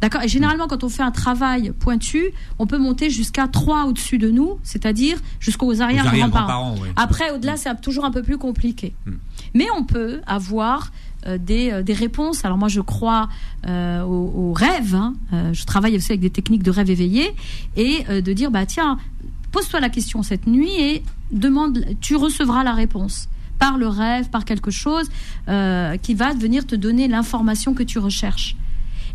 D'accord 0.00 0.22
Et 0.22 0.28
généralement, 0.28 0.66
quand 0.66 0.82
on 0.82 0.88
fait 0.88 1.02
un 1.02 1.10
travail 1.10 1.72
pointu, 1.78 2.30
on 2.58 2.66
peut 2.66 2.78
monter 2.78 3.10
jusqu'à 3.10 3.48
3 3.48 3.84
au-dessus 3.84 4.16
de 4.16 4.30
nous, 4.30 4.58
c'est-à-dire 4.62 5.18
jusqu'aux 5.40 5.66
Aux 5.66 5.82
arrière-grands-parents. 5.82 6.74
Après, 6.96 7.30
au-delà, 7.32 7.58
c'est 7.58 7.78
toujours 7.82 8.06
un 8.06 8.10
peu 8.10 8.22
plus 8.22 8.38
compliqué. 8.38 8.94
Hmm. 9.04 9.16
Mais 9.52 9.66
on 9.76 9.84
peut 9.84 10.22
avoir 10.26 10.90
des, 11.38 11.70
euh, 11.70 11.82
des 11.82 11.92
réponses. 11.92 12.44
Alors 12.44 12.58
moi, 12.58 12.68
je 12.68 12.80
crois 12.80 13.28
euh, 13.66 14.02
aux, 14.02 14.52
rêves. 14.52 14.94
hein. 14.94 15.14
Euh, 15.32 15.52
je 15.52 15.64
travaille 15.64 15.96
aussi 15.96 16.12
avec 16.12 16.20
des 16.20 16.30
techniques 16.30 16.62
de 16.62 16.70
rêve 16.70 16.90
éveillé 16.90 17.30
et 17.76 18.04
euh, 18.08 18.20
de 18.20 18.32
dire, 18.32 18.50
bah 18.50 18.66
tiens, 18.66 18.98
pose-toi 19.52 19.80
la 19.80 19.90
question 19.90 20.22
cette 20.22 20.46
nuit 20.46 20.80
et 20.80 21.02
demande, 21.32 21.84
tu 22.00 22.16
recevras 22.16 22.64
la 22.64 22.74
réponse 22.74 23.28
par 23.58 23.76
le 23.76 23.88
rêve, 23.88 24.30
par 24.30 24.44
quelque 24.44 24.70
chose 24.70 25.08
euh, 25.48 25.96
qui 25.98 26.14
va 26.14 26.32
venir 26.32 26.66
te 26.66 26.74
donner 26.74 27.08
l'information 27.08 27.74
que 27.74 27.82
tu 27.82 27.98
recherches. 27.98 28.56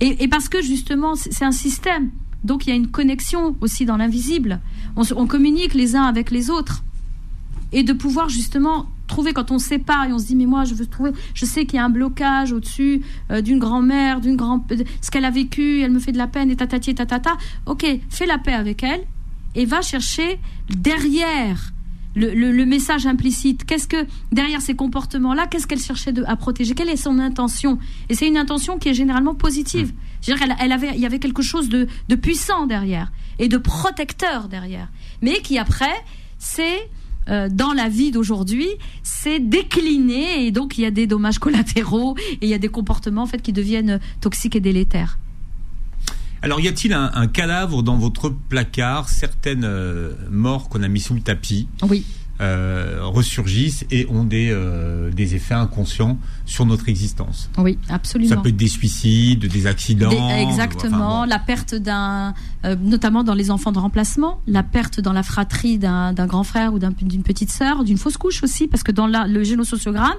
Et, 0.02 0.28
parce 0.28 0.50
que 0.50 0.62
justement, 0.62 1.16
c'est 1.16 1.46
un 1.46 1.54
système. 1.54 2.12
Donc 2.44 2.68
il 2.68 2.70
y 2.70 2.74
a 2.74 2.76
une 2.76 2.90
connexion 2.90 3.56
aussi 3.62 3.86
dans 3.86 3.98
l'invisible. 3.98 4.60
On, 4.98 5.04
on 5.16 5.26
communique 5.26 5.74
les 5.74 5.96
uns 5.96 6.04
avec 6.04 6.32
les 6.32 6.50
autres. 6.50 6.84
Et 7.72 7.84
de 7.84 7.94
pouvoir 7.94 8.30
justement 8.30 8.88
trouver 9.08 9.34
quand 9.34 9.52
on 9.52 9.60
se 9.60 9.68
sépare 9.68 10.06
et 10.06 10.14
on 10.14 10.20
se 10.20 10.26
dit 10.26 10.36
mais 10.36 10.46
moi 10.46 10.64
je 10.64 10.74
veux 10.74 10.86
trouver 10.86 11.12
je 11.34 11.46
sais 11.46 11.66
qu'il 11.66 11.78
y 11.78 11.80
a 11.80 11.86
un 11.86 11.90
blocage 11.90 12.52
au-dessus 12.54 13.02
euh, 13.32 13.42
d'une 13.42 13.60
grand-mère 13.60 14.20
d'une 14.22 14.36
grand 14.36 14.66
ce 15.02 15.12
qu'elle 15.12 15.26
a 15.26 15.32
vécu 15.32 15.82
elle 15.82 15.92
me 15.92 16.00
fait 16.00 16.12
de 16.12 16.18
la 16.18 16.28
peine 16.28 16.50
et 16.52 16.56
tatati 16.56 16.90
et 16.92 16.96
tatata 16.96 17.38
ok 17.66 17.86
fais 18.10 18.26
la 18.26 18.38
paix 18.38 18.54
avec 18.54 18.84
elle 18.84 19.02
et 19.56 19.66
va 19.66 19.82
chercher 19.82 20.40
derrière 20.70 21.72
le, 22.18 22.34
le- 22.34 22.52
le 22.54 22.66
message 22.66 23.06
implicite. 23.08 23.66
Qu'est-ce 23.66 23.90
que 23.90 24.06
derrière 24.32 24.62
ces 24.62 24.74
comportements-là, 24.74 25.48
qu'est-ce 25.48 25.68
qu'elle 25.68 25.80
cherchait 25.82 26.14
de, 26.14 26.24
à 26.28 26.38
protéger? 26.38 26.74
Quelle 26.74 26.88
est 26.88 26.96
son 26.96 27.20
intention? 27.20 27.78
Et 28.08 28.16
c'est 28.16 28.26
une 28.28 28.38
intention 28.38 28.78
qui 28.80 28.88
est 28.88 28.94
généralement 28.94 29.36
positive. 29.36 29.88
Veux 30.26 30.34
dire, 30.34 30.38
elle, 30.42 30.56
elle 30.62 30.72
avait, 30.72 30.92
il 30.96 31.02
y 31.02 31.06
avait 31.06 31.20
quelque 31.20 31.42
chose 31.42 31.68
de, 31.68 31.88
de 32.08 32.16
puissant 32.16 32.68
derrière 32.68 33.12
et 33.38 33.50
de 33.50 33.58
protecteur 33.58 34.48
derrière, 34.48 34.88
mais 35.22 35.42
qui 35.42 35.58
après, 35.58 35.94
c'est 36.38 36.90
euh, 37.30 37.50
dans 37.52 37.74
la 37.74 37.90
vie 37.90 38.12
d'aujourd'hui, 38.12 38.68
c'est 39.04 39.40
décliné 39.40 40.46
et 40.46 40.52
donc 40.52 40.78
il 40.78 40.82
y 40.82 40.86
a 40.86 40.92
des 40.92 41.08
dommages 41.08 41.40
collatéraux 41.40 42.16
et 42.18 42.38
il 42.44 42.50
y 42.50 42.54
a 42.54 42.60
des 42.60 42.70
comportements 42.70 43.24
en 43.24 43.28
fait 43.28 43.42
qui 43.42 43.54
deviennent 43.54 44.00
toxiques 44.22 44.56
et 44.56 44.62
délétères. 44.62 45.18
Alors, 46.42 46.60
y 46.60 46.68
a-t-il 46.68 46.94
un, 46.94 47.10
un 47.16 47.28
cadavre 47.28 47.82
dans 47.82 47.98
votre 47.98 48.30
placard? 48.30 49.10
Certaines 49.10 49.64
euh, 49.64 50.14
morts 50.30 50.70
qu'on 50.70 50.84
a 50.84 50.88
mis 50.88 51.00
sous 51.00 51.16
le 51.16 51.22
tapis? 51.22 51.68
Oui. 51.90 52.06
Euh, 52.42 53.00
ressurgissent 53.04 53.86
et 53.92 54.08
ont 54.10 54.24
des, 54.26 54.50
euh, 54.52 55.10
des 55.12 55.36
effets 55.36 55.54
inconscients 55.54 56.18
sur 56.46 56.66
notre 56.66 56.90
existence. 56.90 57.50
Oui, 57.58 57.78
absolument. 57.90 58.36
Ça 58.36 58.42
peut 58.42 58.50
être 58.50 58.58
des 58.58 58.68
suicides, 58.68 59.46
des 59.48 59.68
accidents. 59.68 60.10
Des- 60.10 60.44
exactement, 60.44 60.98
enfin, 60.98 61.22
bon. 61.22 61.30
la 61.30 61.40
perte 61.40 61.76
d'un, 61.76 62.34
euh, 62.66 62.76
notamment 62.82 63.24
dans 63.24 63.34
les 63.34 63.52
enfants 63.52 63.72
de 63.72 63.80
remplacement, 63.80 64.42
la 64.48 64.64
perte 64.64 65.00
dans 65.00 65.14
la 65.14 65.24
fratrie 65.24 65.78
d'un 65.78 66.14
grand 66.28 66.44
frère 66.44 66.74
ou 66.74 66.80
d'un- 66.80 66.92
d'une 67.02 67.24
petite 67.24 67.52
sœur, 67.52 67.84
d'une 67.84 67.98
fausse 67.98 68.18
couche 68.18 68.44
aussi, 68.44 68.68
parce 68.68 68.84
que 68.84 68.92
dans 68.92 69.08
la- 69.08 69.28
le 69.28 69.44
génosociogramme, 69.44 70.16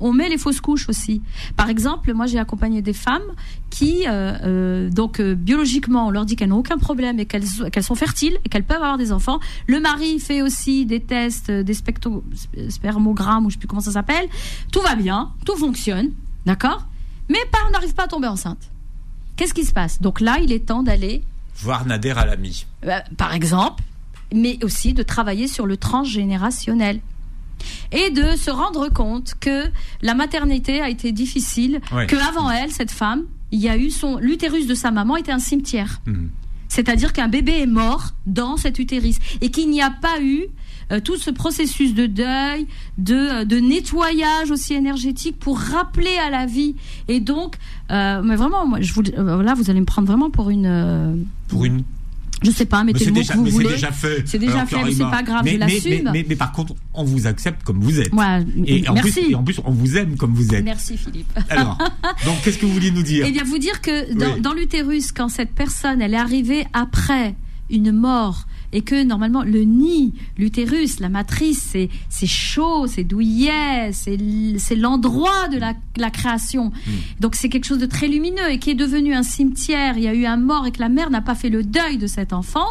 on 0.00 0.12
met 0.12 0.28
les 0.28 0.38
fausses 0.38 0.60
couches 0.60 0.88
aussi. 0.88 1.22
Par 1.56 1.68
exemple, 1.68 2.12
moi 2.14 2.26
j'ai 2.26 2.38
accompagné 2.38 2.82
des 2.82 2.92
femmes 2.92 3.22
qui, 3.70 4.04
euh, 4.06 4.32
euh, 4.44 4.90
donc 4.90 5.20
euh, 5.20 5.34
biologiquement, 5.34 6.06
on 6.06 6.10
leur 6.10 6.24
dit 6.24 6.36
qu'elles 6.36 6.48
n'ont 6.48 6.58
aucun 6.58 6.78
problème 6.78 7.18
et 7.20 7.26
qu'elles 7.26 7.44
sont 7.46 7.94
fertiles 7.94 8.38
et 8.44 8.48
qu'elles 8.48 8.64
peuvent 8.64 8.82
avoir 8.82 8.98
des 8.98 9.12
enfants. 9.12 9.40
Le 9.66 9.80
mari 9.80 10.18
fait 10.18 10.42
aussi 10.42 10.86
des 10.86 11.00
tests, 11.00 11.50
des 11.50 11.74
specto, 11.74 12.24
spermogrammes 12.68 13.46
ou 13.46 13.50
je 13.50 13.54
sais 13.54 13.58
plus 13.58 13.68
comment 13.68 13.80
ça 13.80 13.92
s'appelle. 13.92 14.26
Tout 14.72 14.80
va 14.80 14.94
bien, 14.96 15.32
tout 15.44 15.56
fonctionne, 15.56 16.10
d'accord? 16.46 16.86
Mais 17.28 17.38
pas, 17.52 17.58
on 17.68 17.70
n'arrive 17.70 17.94
pas 17.94 18.04
à 18.04 18.08
tomber 18.08 18.26
enceinte. 18.28 18.70
Qu'est-ce 19.36 19.54
qui 19.54 19.64
se 19.64 19.72
passe? 19.72 20.02
Donc 20.02 20.20
là, 20.20 20.38
il 20.42 20.52
est 20.52 20.66
temps 20.66 20.82
d'aller, 20.82 21.22
Voir 21.56 21.84
Nader 21.86 22.10
à 22.10 22.24
l'ami. 22.24 22.66
euh, 22.86 22.98
par 23.16 23.34
exemple, 23.34 23.82
mais 24.34 24.58
aussi 24.64 24.94
de 24.94 25.02
travailler 25.02 25.46
sur 25.46 25.66
le 25.66 25.76
transgénérationnel. 25.76 27.00
Et 27.92 28.10
de 28.10 28.36
se 28.36 28.50
rendre 28.50 28.88
compte 28.88 29.34
que 29.40 29.64
la 30.02 30.14
maternité 30.14 30.80
a 30.80 30.88
été 30.88 31.12
difficile, 31.12 31.80
Ouais. 31.92 32.06
que 32.06 32.16
avant 32.16 32.50
elle, 32.50 32.70
cette 32.70 32.90
femme, 32.90 33.24
il 33.52 33.60
y 33.60 33.68
a 33.68 33.76
eu 33.76 33.90
son 33.90 34.16
l'utérus 34.18 34.66
de 34.66 34.74
sa 34.74 34.90
maman 34.90 35.16
était 35.16 35.32
un 35.32 35.38
cimetière. 35.40 36.00
Mhm. 36.06 36.30
C'est-à-dire 36.68 37.12
qu'un 37.12 37.26
bébé 37.28 37.60
est 37.60 37.66
mort 37.66 38.10
dans 38.26 38.56
cet 38.56 38.78
utérus 38.78 39.16
et 39.40 39.50
qu'il 39.50 39.70
n'y 39.70 39.82
a 39.82 39.90
pas 39.90 40.20
eu 40.22 40.44
euh, 40.92 41.00
tout 41.00 41.16
ce 41.16 41.30
processus 41.30 41.94
de 41.94 42.06
deuil, 42.06 42.66
de, 42.98 43.14
euh, 43.14 43.44
de 43.44 43.56
nettoyage 43.58 44.50
aussi 44.52 44.74
énergétique 44.74 45.36
pour 45.38 45.58
rappeler 45.58 46.16
à 46.24 46.30
la 46.30 46.46
vie. 46.46 46.74
Et 47.08 47.18
donc, 47.20 47.56
euh, 47.90 48.22
mais 48.24 48.36
vraiment, 48.36 48.66
moi, 48.66 48.80
je 48.80 48.92
vous, 48.92 49.02
euh, 49.18 49.42
là, 49.42 49.54
vous 49.54 49.68
allez 49.70 49.80
me 49.80 49.84
prendre 49.84 50.06
vraiment 50.08 50.30
pour 50.30 50.50
une, 50.50 51.26
Pour 51.48 51.64
une. 51.64 51.82
Je 52.42 52.50
sais 52.50 52.64
pas, 52.64 52.82
Mais 52.84 52.92
mettez 52.92 53.04
le 53.06 53.12
mot 53.12 53.18
déjà, 53.20 53.32
que 53.34 53.38
vous 53.38 53.44
mais 53.58 53.64
c'est 53.64 53.74
déjà 53.74 53.92
fait. 53.92 54.22
C'est 54.26 54.38
déjà 54.38 54.66
fait, 54.66 54.82
mais 54.84 54.92
c'est 54.92 55.02
pas 55.04 55.22
grave, 55.22 55.42
mais, 55.44 55.52
je 55.52 55.58
mais- 55.58 55.66
l'assume. 55.66 55.90
Mais, 56.04 56.10
mais- 56.12 56.26
mais 56.28 56.36
par 56.36 56.52
contre, 56.52 56.74
on 56.94 57.04
vous 57.04 57.26
accepte 57.26 57.62
comme 57.62 57.80
vous 57.80 58.00
êtes. 58.00 58.12
Ouais, 58.12 58.44
Et 58.66 58.88
en, 58.88 58.94
merci. 58.94 59.12
plus, 59.12 59.30
et 59.30 59.34
en 59.34 59.42
plus, 59.44 59.60
on 59.64 59.70
vous 59.72 59.96
aime 59.96 60.16
comme 60.16 60.34
vous 60.34 60.54
êtes. 60.54 60.64
Merci 60.64 60.96
Philippe. 60.96 61.30
Alors, 61.48 61.76
donc, 62.24 62.40
qu'est-ce 62.42 62.58
que 62.58 62.66
vous 62.66 62.72
vouliez 62.72 62.90
nous 62.90 63.02
dire 63.02 63.24
Eh 63.28 63.32
bien, 63.32 63.44
vous 63.44 63.58
dire 63.58 63.80
que 63.80 64.14
dans, 64.14 64.34
Oui. 64.34 64.40
dans 64.40 64.52
l'utérus, 64.54 65.12
quand 65.12 65.28
cette 65.28 65.52
personne, 65.52 66.00
elle 66.02 66.14
est 66.14 66.18
arrivée 66.18 66.64
après 66.72 67.34
une 67.70 67.92
mort, 67.92 68.46
et 68.72 68.82
que 68.82 69.02
normalement 69.02 69.42
le 69.42 69.62
nid, 69.62 70.14
l'utérus, 70.38 71.00
la 71.00 71.08
matrice, 71.08 71.60
c'est 71.60 71.88
c'est 72.08 72.26
chaud, 72.26 72.86
c'est 72.86 73.04
douillet, 73.04 73.90
c'est 73.92 74.18
c'est 74.58 74.76
l'endroit 74.76 75.48
de 75.48 75.58
la, 75.58 75.74
la 75.96 76.10
création. 76.10 76.66
Hmm. 76.66 76.90
Donc 77.20 77.34
c'est 77.34 77.48
quelque 77.48 77.66
chose 77.66 77.78
de 77.78 77.86
très 77.86 78.08
lumineux 78.08 78.50
et 78.50 78.58
qui 78.58 78.70
est 78.70 78.74
devenu 78.74 79.14
un 79.14 79.22
cimetière. 79.22 79.96
Il 79.96 80.04
y 80.04 80.08
a 80.08 80.14
eu 80.14 80.26
un 80.26 80.36
mort 80.36 80.66
et 80.66 80.72
que 80.72 80.80
la 80.80 80.88
mère 80.88 81.10
n'a 81.10 81.20
pas 81.20 81.34
fait 81.34 81.50
le 81.50 81.62
deuil 81.62 81.98
de 81.98 82.06
cet 82.06 82.32
enfant. 82.32 82.66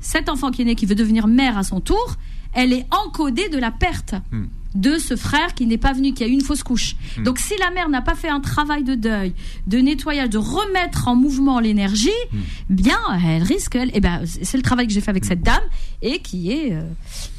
Cet 0.00 0.28
enfant 0.28 0.50
qui 0.50 0.62
est 0.62 0.64
né, 0.64 0.74
qui 0.74 0.86
veut 0.86 0.94
devenir 0.94 1.26
mère 1.26 1.58
à 1.58 1.62
son 1.62 1.80
tour, 1.80 2.16
elle 2.54 2.72
est 2.72 2.86
encodée 2.90 3.48
de 3.48 3.58
la 3.58 3.70
perte 3.70 4.14
Hmm. 4.30 4.46
De 4.74 4.98
ce 4.98 5.16
frère 5.16 5.54
qui 5.54 5.66
n'est 5.66 5.78
pas 5.78 5.92
venu, 5.92 6.12
qui 6.14 6.22
a 6.22 6.26
eu 6.28 6.30
une 6.30 6.42
fausse 6.42 6.62
couche. 6.62 6.94
Hmm. 7.18 7.24
Donc 7.24 7.38
si 7.38 7.54
la 7.58 7.70
mère 7.70 7.88
n'a 7.88 8.02
pas 8.02 8.14
fait 8.14 8.28
un 8.28 8.40
travail 8.40 8.84
de 8.84 8.94
deuil, 8.94 9.32
de 9.66 9.78
nettoyage, 9.78 10.30
de 10.30 10.38
remettre 10.38 11.08
en 11.08 11.16
mouvement 11.16 11.58
l'énergie, 11.60 12.08
Hmm. 12.32 12.38
bien 12.70 12.98
elle 13.26 13.42
risque. 13.42 13.74
elle- 13.74 13.90
Eh 13.94 14.00
ben 14.00 14.22
c'est 14.26 14.56
le 14.56 14.62
travail 14.62 14.86
que 14.86 14.92
j'ai 14.92 15.00
fait 15.00 15.10
avec 15.10 15.24
cette 15.24 15.42
dame 15.42 15.62
et 16.02 16.20
qui 16.20 16.50
est 16.52 16.72
euh, 16.72 16.82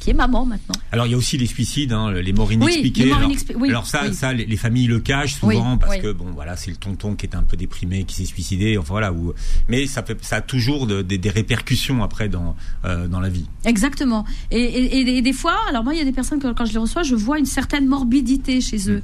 qui 0.02 0.10
est 0.10 0.14
maman 0.14 0.44
maintenant. 0.44 0.74
Alors, 0.90 1.06
il 1.06 1.10
y 1.10 1.14
a 1.14 1.16
aussi 1.16 1.38
les 1.38 1.46
suicides, 1.46 1.92
hein, 1.92 2.10
les 2.10 2.32
morts 2.32 2.52
inexpliquées. 2.52 3.04
les 3.04 3.08
morts 3.10 3.18
alors, 3.18 3.30
inexpli- 3.30 3.54
oui, 3.56 3.68
alors 3.70 3.86
ça, 3.86 4.00
oui. 4.08 4.14
ça, 4.14 4.32
les, 4.32 4.44
les 4.44 4.56
familles 4.56 4.88
le 4.88 4.98
cachent 5.00 5.34
souvent 5.36 5.78
parce 5.78 5.96
que 5.98 6.10
bon, 6.12 6.26
voilà, 6.34 6.56
c'est 6.56 6.70
le 6.72 6.76
tonton 6.76 7.14
qui 7.14 7.26
est 7.26 7.34
un 7.36 7.42
peu 7.44 7.56
déprimé, 7.56 8.04
qui 8.04 8.14
s'est 8.16 8.24
suicidé. 8.24 8.76
Enfin 8.78 8.94
voilà. 8.94 9.12
Ou, 9.12 9.32
mais 9.68 9.86
ça, 9.86 10.02
peut, 10.02 10.16
ça 10.20 10.36
a 10.36 10.40
toujours 10.40 10.86
de- 10.88 11.02
des- 11.02 11.18
des 11.18 11.30
répercussions 11.30 12.02
après 12.02 12.28
dans 12.28 12.56
euh, 12.84 13.06
dans 13.06 13.20
la 13.20 13.28
vie. 13.28 13.46
Exactement. 13.64 14.24
Et, 14.50 14.60
et- 14.60 14.98
et- 15.00 15.16
et 15.18 15.22
des 15.22 15.32
fois, 15.32 15.54
alors 15.68 15.84
moi, 15.84 15.94
il 15.94 15.98
y 15.98 16.02
a 16.02 16.04
des 16.04 16.12
personnes 16.12 16.40
que 16.40 16.52
quand 16.52 16.64
je 16.66 16.72
les 16.72 16.78
reçois, 16.78 17.02
je 17.04 17.14
vois 17.14 17.38
une 17.38 17.46
certaine 17.46 17.86
morbidité 17.86 18.60
chez 18.60 18.90
eux. 18.90 19.02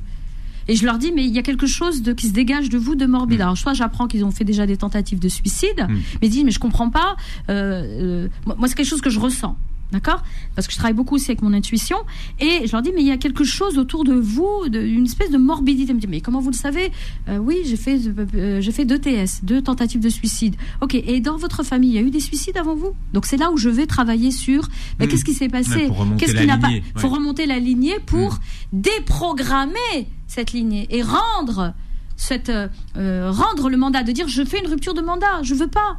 Et 0.70 0.76
je 0.76 0.84
leur 0.84 0.98
dis, 0.98 1.12
mais 1.12 1.24
il 1.24 1.32
y 1.34 1.38
a 1.38 1.42
quelque 1.42 1.66
chose 1.66 2.02
de, 2.02 2.12
qui 2.12 2.26
se 2.26 2.32
dégage 2.34 2.68
de 2.68 2.76
vous 2.76 2.94
de 2.94 3.06
morbide. 3.06 3.38
Mm. 3.38 3.42
Alors, 3.42 3.56
soit 3.56 3.72
j'apprends 3.72 4.06
qu'ils 4.06 4.22
ont 4.24 4.30
fait 4.30 4.44
déjà 4.44 4.66
des 4.66 4.76
tentatives 4.76 5.18
de 5.18 5.28
suicide, 5.30 5.86
Mm. 5.88 5.94
mais 6.20 6.26
ils 6.26 6.30
disent, 6.30 6.44
mais 6.44 6.50
je 6.50 6.58
comprends 6.58 6.90
pas. 6.90 7.16
euh, 7.48 8.26
euh, 8.26 8.28
moi, 8.44 8.68
c'est 8.68 8.74
quelque 8.74 8.86
chose 8.86 9.00
que 9.00 9.08
je 9.08 9.18
ressens. 9.18 9.56
D'accord 9.90 10.22
Parce 10.54 10.66
que 10.66 10.72
je 10.74 10.78
travaille 10.78 10.94
beaucoup 10.94 11.14
aussi 11.14 11.30
avec 11.30 11.40
mon 11.40 11.54
intuition. 11.54 11.96
Et 12.40 12.66
je 12.66 12.72
leur 12.72 12.82
dis, 12.82 12.90
mais 12.94 13.00
il 13.00 13.06
y 13.06 13.10
a 13.10 13.16
quelque 13.16 13.42
chose 13.44 13.78
autour 13.78 14.04
de 14.04 14.12
vous, 14.12 14.68
de- 14.68 14.80
une 14.82 15.06
espèce 15.06 15.30
de 15.30 15.38
morbidité. 15.38 15.92
Ils 15.92 15.94
me 15.94 16.00
disent, 16.00 16.10
mais 16.10 16.20
comment 16.20 16.40
vous 16.40 16.50
le 16.50 16.56
savez 16.56 16.92
Euh, 17.28 17.38
Oui, 17.38 17.56
j'ai 17.64 17.76
fait, 17.76 17.98
euh, 18.34 18.60
j'ai 18.60 18.72
fait 18.72 18.84
deux 18.84 18.98
TS, 18.98 19.44
deux 19.44 19.62
tentatives 19.62 20.00
de 20.00 20.10
suicide. 20.10 20.56
Ok, 20.82 20.94
et 20.94 21.20
dans 21.20 21.38
votre 21.38 21.62
famille, 21.62 21.90
il 21.90 21.94
y 21.94 21.98
a 21.98 22.02
eu 22.02 22.10
des 22.10 22.20
suicides 22.20 22.58
avant 22.58 22.74
vous? 22.74 22.92
Donc 23.14 23.24
c'est 23.24 23.38
là 23.38 23.50
où 23.50 23.56
je 23.56 23.70
vais 23.70 23.86
travailler 23.86 24.30
sur 24.30 24.68
ben, 24.98 25.06
Mm. 25.06 25.08
qu'est-ce 25.08 25.24
qui 25.24 25.32
s'est 25.34 25.48
passé 25.48 25.86
Ouais, 25.86 25.90
Qu'est-ce 26.18 26.34
qui 26.34 26.46
n'a 26.46 26.58
pas 26.58 26.68
lignée, 26.68 26.82
faut 26.96 27.08
ouais. 27.08 27.14
remonter 27.14 27.46
la 27.46 27.58
lignée 27.58 27.98
pour 28.04 28.38
déprogrammer 28.72 30.08
cette 30.26 30.52
lignée 30.52 30.86
et 30.90 31.02
rendre 31.02 31.72
cette 32.16 32.50
euh, 32.50 32.68
euh, 32.96 33.30
rendre 33.30 33.70
le 33.70 33.76
mandat 33.76 34.02
de 34.02 34.12
dire 34.12 34.28
je 34.28 34.44
fais 34.44 34.58
une 34.60 34.66
rupture 34.66 34.94
de 34.94 35.00
mandat, 35.00 35.42
je 35.42 35.54
veux 35.54 35.68
pas. 35.68 35.96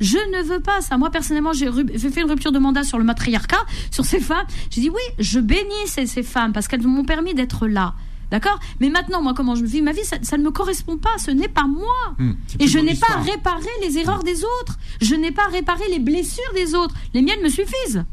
Je 0.00 0.16
ne 0.16 0.42
veux 0.42 0.60
pas 0.60 0.80
ça. 0.80 0.96
Moi, 0.96 1.10
personnellement, 1.10 1.52
j'ai 1.52 1.70
fait 2.10 2.20
une 2.22 2.30
rupture 2.30 2.52
de 2.52 2.58
mandat 2.58 2.84
sur 2.84 2.98
le 2.98 3.04
matriarcat, 3.04 3.64
sur 3.90 4.04
ces 4.04 4.20
femmes. 4.20 4.46
J'ai 4.70 4.80
dit 4.80 4.88
oui, 4.90 5.02
je 5.18 5.38
bénis 5.40 5.60
ces, 5.86 6.06
ces 6.06 6.22
femmes 6.22 6.52
parce 6.52 6.68
qu'elles 6.68 6.82
m'ont 6.82 7.04
permis 7.04 7.34
d'être 7.34 7.66
là. 7.66 7.94
D'accord? 8.30 8.60
Mais 8.78 8.90
maintenant, 8.90 9.20
moi, 9.22 9.34
comment 9.34 9.56
je 9.56 9.64
vis 9.64 9.82
ma 9.82 9.90
vie, 9.92 10.04
ça, 10.04 10.16
ça 10.22 10.38
ne 10.38 10.44
me 10.44 10.52
correspond 10.52 10.96
pas. 10.96 11.10
Ce 11.18 11.32
n'est 11.32 11.48
pas 11.48 11.66
moi. 11.66 12.14
C'est 12.46 12.62
Et 12.62 12.68
je 12.68 12.78
n'ai 12.78 12.94
pas 12.94 13.16
réparé 13.28 13.66
les 13.82 13.98
erreurs 13.98 14.22
des 14.22 14.44
autres. 14.60 14.78
Je 15.02 15.16
n'ai 15.16 15.32
pas 15.32 15.46
réparé 15.50 15.82
les 15.90 15.98
blessures 15.98 16.52
des 16.54 16.74
autres. 16.76 16.94
Les 17.12 17.22
miennes 17.22 17.42
me 17.42 17.48
suffisent. 17.48 18.04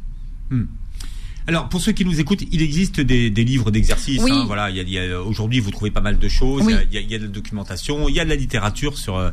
Alors, 1.49 1.69
pour 1.69 1.79
ceux 1.79 1.93
qui 1.93 2.03
nous 2.03 2.19
écoutent, 2.19 2.41
il 2.51 2.61
existe 2.61 2.99
des, 2.99 3.29
des 3.29 3.43
livres 3.45 3.71
d'exercices. 3.71 4.21
Oui. 4.21 4.31
hein, 4.33 4.43
voilà, 4.47 4.69
aujourd'hui, 5.25 5.61
vous 5.61 5.71
trouvez 5.71 5.91
pas 5.91 6.01
mal 6.01 6.17
de 6.19 6.27
choses. 6.27 6.63
Oui. 6.65 6.73
Il 6.73 6.75
y 6.75 6.77
a- 6.77 6.83
il 6.83 6.93
y, 6.93 6.97
a, 6.97 7.01
il 7.01 7.11
y 7.11 7.15
a 7.15 7.19
de 7.19 7.23
la 7.25 7.29
documentation, 7.29 8.09
il 8.09 8.15
y 8.15 8.19
a 8.19 8.25
de 8.25 8.29
la 8.29 8.35
littérature 8.35 8.97
sur 8.97 9.31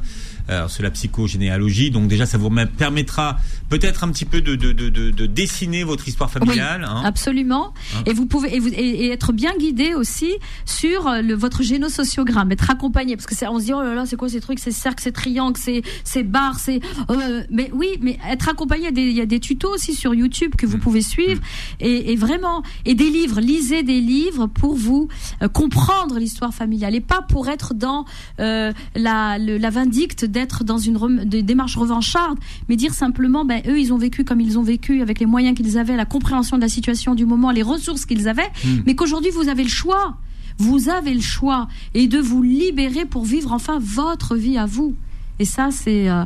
euh, 0.50 0.68
sur 0.68 0.82
la 0.82 0.90
psychogénéalogie. 0.90 1.90
Donc 1.90 2.08
déjà, 2.08 2.26
ça 2.26 2.38
vous 2.38 2.50
me- 2.50 2.66
permettra 2.66 3.38
peut-être 3.70 4.04
un 4.04 4.10
petit 4.10 4.24
peu 4.24 4.40
de, 4.40 4.54
de, 4.56 4.72
de, 4.72 4.88
de, 4.88 5.10
de 5.10 5.26
dessiner 5.26 5.84
votre 5.84 6.06
histoire 6.08 6.30
familiale. 6.30 6.84
hein. 6.88 7.02
Absolument. 7.04 7.72
Hein. 7.96 8.02
Et 8.06 8.12
vous 8.12 8.26
pouvez 8.26 8.54
et, 8.54 8.58
vous- 8.60 8.68
et- 8.68 9.06
et 9.06 9.10
être 9.10 9.32
bien 9.32 9.52
guidé 9.58 9.94
aussi 9.94 10.32
sur 10.64 11.06
euh, 11.08 11.22
le, 11.22 11.34
votre 11.34 11.62
génosociogramme, 11.62 12.52
être 12.52 12.70
accompagné 12.70 13.16
parce 13.16 13.26
que 13.26 13.34
c'est 13.34 13.46
on 13.46 13.58
se 13.58 13.64
dit 13.64 13.72
oh 13.72 13.82
là 13.82 13.94
là 13.94 14.06
c'est 14.06 14.16
quoi 14.16 14.28
ces 14.28 14.40
trucs, 14.40 14.58
c'est 14.58 14.70
cercle, 14.72 15.02
c'est 15.02 15.12
triangle, 15.12 15.58
c'est 15.58 15.82
c'est 16.04 16.22
barre, 16.22 16.58
c'est 16.58 16.80
euh, 17.10 17.42
mais 17.50 17.70
oui 17.72 17.88
mais 18.00 18.18
être 18.30 18.48
accompagné 18.48 18.88
il 18.94 19.12
y 19.12 19.20
a 19.20 19.26
des, 19.26 19.40
tutos 19.40 19.72
aussi 19.74 19.94
sur 19.94 20.14
YouTube 20.14 20.52
que 20.56 20.66
vous 20.66 20.76
Mm. 20.76 20.80
pouvez 20.80 21.00
suivre 21.02 21.40
et, 21.80 22.12
et 22.12 22.16
vraiment 22.16 22.62
et 22.84 22.94
des 22.94 23.08
livres, 23.10 23.40
lisez 23.40 23.82
des 23.82 24.00
livres 24.00 24.46
pour 24.46 24.74
vous 24.76 25.08
euh, 25.42 25.48
comprendre 25.48 26.18
l'histoire 26.18 26.52
familiale 26.54 26.94
et 26.94 27.00
pas 27.00 27.22
pour 27.22 27.48
être 27.48 27.74
dans 27.74 28.04
euh, 28.40 28.72
la 28.94 29.38
le- 29.38 29.56
la 29.58 29.70
vindicte 29.70 30.24
d'être 30.34 30.64
dans 30.64 30.76
une 30.78 30.96
rem- 30.98 31.24
de- 31.24 31.40
démarche 31.40 31.76
revancharde, 31.76 32.38
mais 32.68 32.76
dire 32.76 32.92
simplement 32.92 33.44
ben 33.46 33.62
eux 33.66 33.78
ils 33.80 33.92
ont 33.94 33.98
vécu 33.98 34.24
comme 34.24 34.40
ils 34.40 34.58
ont 34.58 34.62
vécu 34.62 35.00
avec 35.00 35.18
les 35.20 35.26
moyens 35.26 35.56
qu'ils 35.56 35.78
avaient, 35.78 35.96
la 35.96 36.04
compréhension 36.04 36.56
de 36.58 36.62
la 36.62 36.68
situation 36.68 37.14
du 37.14 37.24
moment, 37.24 37.50
les 37.52 37.62
ressources 37.62 38.04
qu'ils 38.04 38.28
avaient, 38.28 38.50
Mm. 38.64 38.68
mais 38.86 38.94
qu'aujourd'hui 38.94 39.30
vous 39.30 39.48
avez 39.48 39.62
le 39.62 39.70
choix. 39.70 40.16
Vous 40.58 40.88
avez 40.88 41.14
le 41.14 41.20
choix 41.20 41.66
et 41.94 42.06
de 42.06 42.18
vous 42.18 42.42
libérer 42.42 43.06
pour 43.06 43.24
vivre 43.24 43.50
enfin 43.52 43.78
votre 43.80 44.36
vie 44.36 44.56
à 44.58 44.66
vous. 44.66 44.94
Et 45.40 45.44
ça 45.44 45.70
c'est 45.72 46.08
euh, 46.08 46.24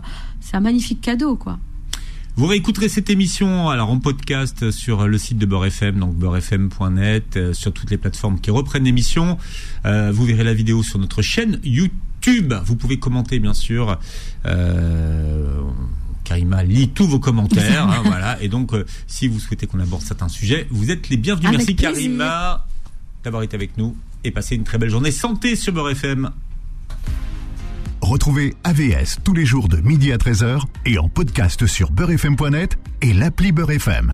un 0.53 0.61
magnifique 0.61 1.01
cadeau 1.01 1.37
quoi. 1.37 1.59
Vous 2.37 2.47
réécouterez 2.47 2.89
cette 2.89 3.11
émission 3.11 3.69
alors 3.69 3.91
en 3.91 3.99
podcast 3.99 4.71
sur 4.71 5.09
le 5.09 5.19
site 5.19 5.39
de 5.39 5.47
Beurre 5.47 5.67
FM, 5.67 5.99
donc 5.99 6.15
beurrefm.net, 6.15 7.37
euh, 7.37 7.53
sur 7.53 7.73
toutes 7.73 7.91
les 7.91 7.97
plateformes 7.97 8.39
qui 8.39 8.51
reprennent 8.53 8.85
l'émission. 8.85 9.39
Euh, 9.87 10.13
vous 10.13 10.25
verrez 10.25 10.45
la 10.45 10.55
vidéo 10.55 10.83
sur 10.85 10.99
notre 11.01 11.21
chaîne 11.23 11.59
YouTube. 11.65 11.93
Vous 12.65 12.77
pouvez 12.77 12.99
commenter 12.99 13.39
bien 13.39 13.55
sûr. 13.55 13.99
Euh, 14.47 15.61
Karima 16.25 16.63
lit 16.63 16.91
tous 16.91 17.07
vos 17.07 17.19
commentaires, 17.19 17.89
hein, 17.89 18.03
voilà. 18.05 18.41
Et 18.43 18.49
donc, 18.49 18.75
euh, 18.75 18.85
si 19.07 19.29
vous 19.29 19.41
souhaitez 19.41 19.67
qu'on 19.67 19.81
aborde 19.81 20.03
certains 20.03 20.29
sujets, 20.29 20.67
vous 20.71 20.91
êtes 20.91 21.09
les 21.09 21.17
bienvenus. 21.17 21.49
Avec 21.49 21.61
Merci 21.61 21.75
plaisir. 21.75 21.93
Karima 21.95 22.67
d'avoir 23.25 23.43
été 23.43 23.57
avec 23.57 23.77
nous 23.77 23.97
et 24.25 24.31
passez 24.31 24.55
une 24.55 24.65
très 24.65 24.79
belle 24.79 24.91
journée. 24.91 25.11
Santé 25.11 25.57
sur 25.57 25.73
Beurre 25.73 25.91
FM. 25.91 26.31
Retrouvez 28.01 28.55
AVS 28.63 29.19
tous 29.25 29.35
les 29.35 29.45
jours 29.45 29.69
de 29.69 29.79
midi 29.79 30.13
à 30.13 30.19
13h 30.19 30.63
et 30.87 30.99
en 30.99 31.09
podcast 31.09 31.67
sur 31.67 31.91
beurrefm.net 31.91 32.79
et 33.03 33.13
l'appli 33.13 33.53
Beurre 33.53 33.73
FM. 33.73 34.07